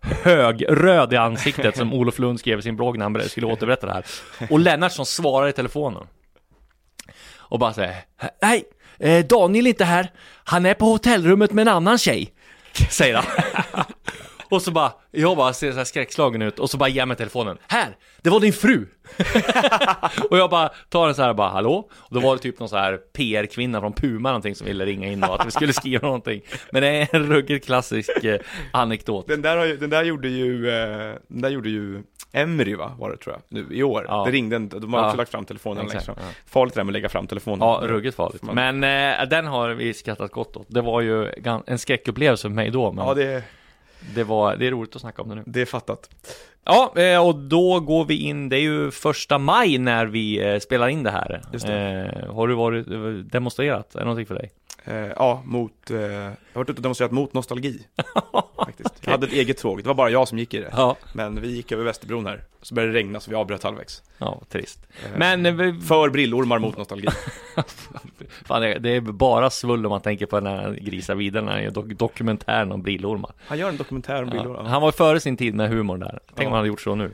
högröd 0.00 1.12
i 1.12 1.16
ansiktet 1.16 1.76
som 1.76 1.92
Olof 1.92 2.18
Lund 2.18 2.40
skrev 2.40 2.58
i 2.58 2.62
sin 2.62 2.76
blogg 2.76 2.98
när 2.98 3.04
han 3.04 3.28
skulle 3.28 3.46
återberätta 3.46 3.86
det 3.86 3.92
här. 3.92 4.04
Och 4.50 4.58
Lennartsson 4.58 5.06
svarar 5.06 5.48
i 5.48 5.52
telefonen. 5.52 6.06
Och 7.36 7.58
bara 7.58 7.72
säger 7.72 7.94
Nej, 8.42 8.64
eh, 8.98 9.26
Daniel 9.26 9.66
är 9.66 9.70
inte 9.70 9.84
här. 9.84 10.10
Han 10.44 10.66
är 10.66 10.74
på 10.74 10.84
hotellrummet 10.84 11.52
med 11.52 11.62
en 11.62 11.74
annan 11.74 11.98
tjej. 11.98 12.32
Säger 12.90 13.14
han. 13.14 13.84
Och 14.50 14.62
så 14.62 14.70
bara, 14.70 14.92
jag 15.10 15.36
bara 15.36 15.52
ser 15.52 15.70
så 15.72 15.76
här 15.78 15.84
skräckslagen 15.84 16.42
ut 16.42 16.58
och 16.58 16.70
så 16.70 16.76
bara 16.78 16.88
ger 16.88 17.06
mig 17.06 17.16
telefonen. 17.16 17.58
Här! 17.68 17.96
Det 18.22 18.30
var 18.30 18.40
din 18.40 18.52
fru! 18.52 18.86
och 20.30 20.38
jag 20.38 20.50
bara 20.50 20.68
tar 20.88 21.06
den 21.06 21.14
så 21.14 21.22
här 21.22 21.34
bara, 21.34 21.48
hallå? 21.48 21.88
Och 21.92 22.14
då 22.14 22.20
var 22.20 22.36
det 22.36 22.42
typ 22.42 22.58
någon 22.58 22.68
så 22.68 22.76
här 22.76 22.96
PR-kvinna 22.96 23.80
från 23.80 23.92
Puma 23.92 24.28
någonting 24.28 24.54
som 24.54 24.66
ville 24.66 24.86
ringa 24.86 25.08
in 25.12 25.24
och 25.24 25.40
att 25.40 25.46
vi 25.46 25.50
skulle 25.50 25.72
skriva 25.72 26.06
någonting. 26.06 26.42
Men 26.72 26.82
det 26.82 26.88
är 26.88 27.08
en 27.16 27.26
ruggigt 27.26 27.66
klassisk 27.66 28.24
eh, 28.24 28.40
anekdot. 28.72 29.26
Den 29.28 29.42
där, 29.42 29.56
har 29.56 29.64
ju, 29.64 29.76
den 29.76 29.90
där 29.90 30.04
gjorde 30.04 30.28
ju, 30.28 30.68
eh, 30.70 31.14
den 31.28 31.40
där 31.42 31.48
gjorde 31.48 31.68
ju 31.68 32.02
Emry 32.32 32.74
va, 32.74 32.92
var 32.98 33.10
det 33.10 33.16
tror 33.16 33.34
jag, 33.34 33.42
nu 33.48 33.76
i 33.76 33.82
år. 33.82 34.04
Ja. 34.08 34.24
Det 34.24 34.30
ringde 34.30 34.56
inte, 34.56 34.78
de 34.78 34.94
har 34.94 35.00
också 35.00 35.12
Ja. 35.12 35.16
lagt 35.16 35.30
fram 35.30 35.44
telefonen 35.44 35.86
Exakt, 35.86 36.04
fram. 36.04 36.16
ja. 36.18 36.24
Farligt 36.46 36.74
det 36.74 36.80
där 36.80 36.84
med 36.84 36.90
att 36.90 36.92
lägga 36.92 37.08
fram 37.08 37.26
telefonen. 37.26 37.68
Ja, 37.68 37.80
ruggigt 37.82 38.16
farligt. 38.16 38.42
Men 38.42 38.84
eh, 38.84 39.28
den 39.28 39.46
har 39.46 39.70
vi 39.70 39.94
skrattat 39.94 40.30
gott 40.32 40.56
åt. 40.56 40.66
Det 40.70 40.80
var 40.80 41.00
ju 41.00 41.32
en 41.66 41.78
skräckupplevelse 41.78 42.42
för 42.42 42.48
mig 42.54 42.70
då, 42.70 42.92
men 42.92 43.06
Ja, 43.06 43.14
det, 43.14 43.42
det, 44.14 44.24
var, 44.24 44.56
det 44.56 44.66
är 44.66 44.70
roligt 44.70 44.94
att 44.94 45.00
snacka 45.00 45.22
om 45.22 45.28
det 45.28 45.34
nu. 45.34 45.42
det 45.46 45.60
är 45.60 45.66
fattat. 45.66 46.10
Ja, 46.64 46.92
eh, 46.96 47.26
och 47.26 47.34
då 47.34 47.80
går 47.80 48.04
vi 48.04 48.16
in, 48.16 48.48
det 48.48 48.56
är 48.56 48.60
ju 48.60 48.90
första 48.90 49.38
maj 49.38 49.78
när 49.78 50.06
vi 50.06 50.52
eh, 50.52 50.58
spelar 50.58 50.88
in 50.88 51.02
det 51.02 51.10
här. 51.10 51.42
Just 51.52 51.68
Eh, 51.68 52.34
har 52.34 52.48
du 52.48 52.54
varit 52.54 52.86
demonstrerat? 53.32 53.94
Är 53.94 53.98
det 53.98 54.04
någonting 54.04 54.26
för 54.26 54.34
dig? 54.34 54.50
Eh, 54.84 54.94
ja, 54.96 55.42
mot, 55.44 55.90
eh, 55.90 55.96
jag 56.00 56.20
har 56.22 56.34
varit 56.54 56.70
ute 56.70 56.78
och 56.78 56.82
demonstrerat 56.82 57.12
mot 57.12 57.32
nostalgi. 57.34 57.80
faktiskt. 58.64 58.94
Jag 59.04 59.10
hade 59.10 59.26
ett 59.26 59.32
eget 59.32 59.58
tåg, 59.58 59.82
det 59.82 59.88
var 59.88 59.94
bara 59.94 60.10
jag 60.10 60.28
som 60.28 60.38
gick 60.38 60.54
i 60.54 60.58
det. 60.58 60.70
Ja. 60.76 60.96
Men 61.14 61.40
vi 61.40 61.48
gick 61.56 61.72
över 61.72 61.84
Västerbron 61.84 62.26
här, 62.26 62.42
så 62.62 62.74
började 62.74 62.92
det 62.92 62.98
regna 62.98 63.20
så 63.20 63.30
vi 63.30 63.36
avbröt 63.36 63.62
halvvägs. 63.62 64.02
Ja, 64.18 64.40
trist. 64.48 64.86
Eh, 65.04 65.10
Men 65.18 65.46
eh, 65.46 65.52
vi- 65.54 65.80
För 65.80 66.08
brillormar 66.10 66.58
mot 66.58 66.76
nostalgi. 66.76 67.08
fan, 68.46 68.62
det 68.62 68.90
är 68.96 69.00
bara 69.00 69.50
svull 69.50 69.86
om 69.86 69.90
man 69.90 70.00
tänker 70.00 70.26
på 70.26 70.40
den 70.40 70.46
här 70.46 70.72
grisa 70.80 71.14
vidare, 71.14 71.44
den 71.44 71.52
här 71.54 71.70
dok- 71.70 71.94
dokumentären 71.96 72.72
om 72.72 72.82
brillormar. 72.82 73.32
Han 73.46 73.58
gör 73.58 73.68
en 73.68 73.76
dokumentär 73.76 74.22
om 74.22 74.28
Ja, 74.28 74.34
brillor. 74.42 74.62
han 74.64 74.82
var 74.82 74.92
före 74.92 75.20
sin 75.20 75.36
tid 75.36 75.54
med 75.54 75.68
humorn 75.68 76.00
där. 76.00 76.18
Tänk 76.26 76.38
om 76.38 76.42
Ja. 76.44 76.48
han 76.48 76.56
hade 76.56 76.68
gjort 76.68 76.80
så 76.80 76.94
nu. 76.94 77.10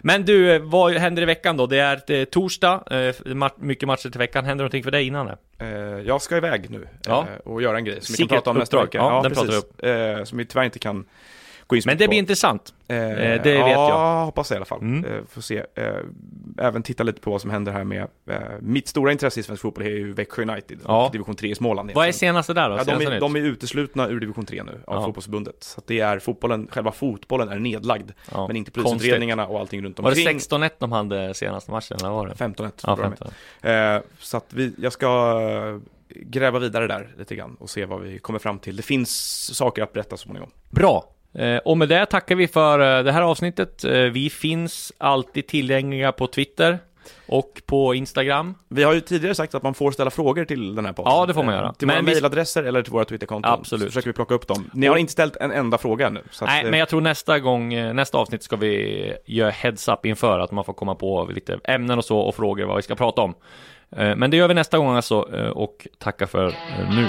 Men 0.00 0.24
du, 0.24 0.52
eh, 0.54 0.62
vad 0.62 0.92
händer 0.92 1.22
i 1.22 1.26
veckan 1.26 1.56
då? 1.56 1.66
Det 1.66 1.78
är 1.78 2.12
eh, 2.12 2.24
torsdag, 2.24 2.84
mycket 3.56 3.86
matcher 3.86 4.08
till 4.10 4.18
veckan. 4.18 4.44
Händer 4.44 4.62
någonting 4.64 4.84
för 4.84 4.90
dig 4.90 5.06
innan 5.06 5.26
det? 5.26 5.36
Eh, 5.60 5.68
jag 6.06 6.22
ska 6.22 6.36
iväg 6.36 6.70
nu 6.70 6.88
Ja. 7.06 7.26
eh, 7.32 7.36
och 7.52 7.62
göra 7.62 7.76
en 7.78 7.84
grej 7.84 8.00
som 8.00 8.12
vi 8.12 8.18
kan 8.18 8.28
prata 8.28 8.50
om 8.50 8.56
nästa 8.58 8.76
uppdrag. 8.76 8.84
vecka. 8.86 8.98
Ja, 8.98 9.22
den 9.22 9.32
pratar 9.32 9.48
precis. 9.48 9.80
Eh, 9.80 10.24
som 10.24 10.38
vi 10.38 10.44
tyvärr 10.44 10.64
inte 10.64 10.78
kan 10.78 11.04
gå 11.68 11.76
in 11.76 11.82
Men 11.86 11.98
det 11.98 12.04
på. 12.04 12.08
blir 12.08 12.18
intressant. 12.18 12.74
Eh, 12.88 12.96
det 12.96 13.38
vet 13.44 13.56
ja, 13.56 13.88
jag. 13.88 14.24
hoppas 14.24 14.50
jag 14.50 14.56
i 14.56 14.58
alla 14.58 14.64
fall. 14.64 14.80
Mm. 14.80 15.04
Eh, 15.04 15.20
får 15.28 15.40
se. 15.40 15.56
Eh, 15.74 15.84
även 16.58 16.82
titta 16.82 17.02
lite 17.02 17.20
på 17.20 17.30
vad 17.30 17.40
som 17.40 17.50
händer 17.50 17.72
här 17.72 17.84
med, 17.84 18.06
eh, 18.30 18.36
mitt 18.60 18.88
stora 18.88 19.12
intresse 19.12 19.40
i 19.40 19.42
svensk 19.42 19.62
fotboll 19.62 19.84
är 19.84 19.90
ju 19.90 20.12
Växjö 20.12 20.42
United 20.42 20.78
Ja. 20.84 21.06
och 21.06 21.12
division 21.12 21.34
3 21.36 21.50
i 21.50 21.54
Småland. 21.54 21.90
Vad 21.94 22.08
är 22.08 22.12
senaste 22.12 22.52
där 22.54 22.70
då? 22.70 22.76
Ja, 22.76 22.84
de, 22.84 23.06
är, 23.06 23.20
de 23.20 23.36
är 23.36 23.40
uteslutna 23.40 24.08
ur 24.08 24.20
division 24.20 24.46
3 24.46 24.62
nu 24.62 24.80
av 24.86 24.94
Ja. 24.96 25.04
fotbollsförbundet. 25.04 25.56
Så 25.64 25.80
det 25.86 26.00
är 26.00 26.18
fotbollen, 26.18 26.68
själva 26.70 26.92
fotbollen 26.92 27.48
är 27.48 27.58
nedlagd. 27.58 28.10
Ja, 28.32 28.46
Men 28.46 28.56
inte 28.56 28.70
polisutredningarna 28.70 29.46
och 29.46 29.60
allting 29.60 29.82
runt 29.84 29.98
Var 29.98 30.10
det 30.10 30.16
omkring. 30.20 30.38
16-1 30.38 30.70
de 30.78 30.92
hade 30.92 31.34
senaste 31.34 31.70
matchen, 31.70 31.96
eller 32.00 32.10
var 32.10 32.26
det? 32.26 32.34
15-1. 32.34 32.72
Ja, 32.86 32.96
tror 32.96 32.98
jag 33.04 33.10
med. 33.10 33.18
15. 33.18 33.32
Eh, 33.70 34.02
så 34.18 34.36
att 34.36 34.46
vi, 34.52 34.74
jag 34.78 34.92
ska 34.92 35.40
eh, 35.40 35.78
gräva 36.08 36.58
vidare 36.58 36.86
där 36.86 37.08
lite 37.18 37.36
grann 37.36 37.56
och 37.60 37.70
se 37.70 37.84
vad 37.84 38.00
vi 38.00 38.18
kommer 38.18 38.38
fram 38.38 38.58
till. 38.58 38.76
Det 38.76 38.82
finns 38.82 39.10
saker 39.56 39.82
att 39.82 39.92
berätta 39.92 40.16
så 40.16 40.22
småningom. 40.22 40.50
Bra! 40.70 41.04
Eh, 41.34 41.56
och 41.56 41.78
med 41.78 41.88
det 41.88 42.06
tackar 42.06 42.34
vi 42.34 42.48
för 42.48 42.98
eh, 42.98 43.04
det 43.04 43.12
här 43.12 43.22
avsnittet. 43.22 43.84
Eh, 43.84 43.92
vi 43.92 44.30
finns 44.30 44.92
alltid 44.98 45.46
tillgängliga 45.46 46.12
på 46.12 46.26
Twitter 46.26 46.78
och 47.26 47.62
på 47.66 47.94
Instagram. 47.94 48.54
Vi 48.68 48.82
har 48.82 48.92
ju 48.92 49.00
tidigare 49.00 49.34
sagt 49.34 49.54
att 49.54 49.62
man 49.62 49.74
får 49.74 49.90
ställa 49.90 50.10
frågor 50.10 50.44
till 50.44 50.74
den 50.74 50.86
här 50.86 50.92
podden. 50.92 51.12
Ja, 51.12 51.26
det 51.26 51.34
får 51.34 51.42
man 51.42 51.54
göra. 51.54 51.72
Till 51.72 51.86
Men 51.86 51.96
våra 51.96 52.04
vi- 52.04 52.10
mejladresser 52.12 52.62
eller 52.62 52.82
till 52.82 52.92
våra 52.92 53.04
Twitterkonton. 53.04 53.52
Absolut. 53.52 53.82
Så 53.82 53.86
försöker 53.88 54.08
vi 54.08 54.12
plocka 54.12 54.34
upp 54.34 54.46
dem. 54.46 54.70
Ni 54.74 54.86
har 54.86 54.96
inte 54.96 55.12
ställt 55.12 55.36
en 55.36 55.52
enda 55.52 55.78
fråga 55.78 56.06
att, 56.06 56.14
Nej, 56.42 56.64
eh, 56.64 56.70
men 56.70 56.78
jag 56.78 56.88
tror 56.88 57.00
nästa 57.00 57.38
gång, 57.38 57.68
nästa 57.94 58.18
avsnitt 58.18 58.42
ska 58.42 58.56
vi 58.56 59.14
göra 59.26 59.50
heads 59.50 59.88
up 59.88 60.06
inför 60.06 60.38
att 60.38 60.52
man 60.52 60.64
får 60.64 60.72
komma 60.72 60.94
på 60.94 61.28
lite 61.34 61.58
ämnen 61.64 61.98
och 61.98 62.04
så 62.04 62.18
och 62.18 62.34
frågor 62.34 62.64
vad 62.64 62.76
vi 62.76 62.82
ska 62.82 62.94
prata 62.94 63.22
om. 63.22 63.34
Men 63.90 64.30
det 64.30 64.36
gör 64.36 64.48
vi 64.48 64.54
nästa 64.54 64.78
gång 64.78 64.96
alltså 64.96 65.18
och 65.54 65.86
tackar 65.98 66.26
för 66.26 66.54
nu. 66.90 67.08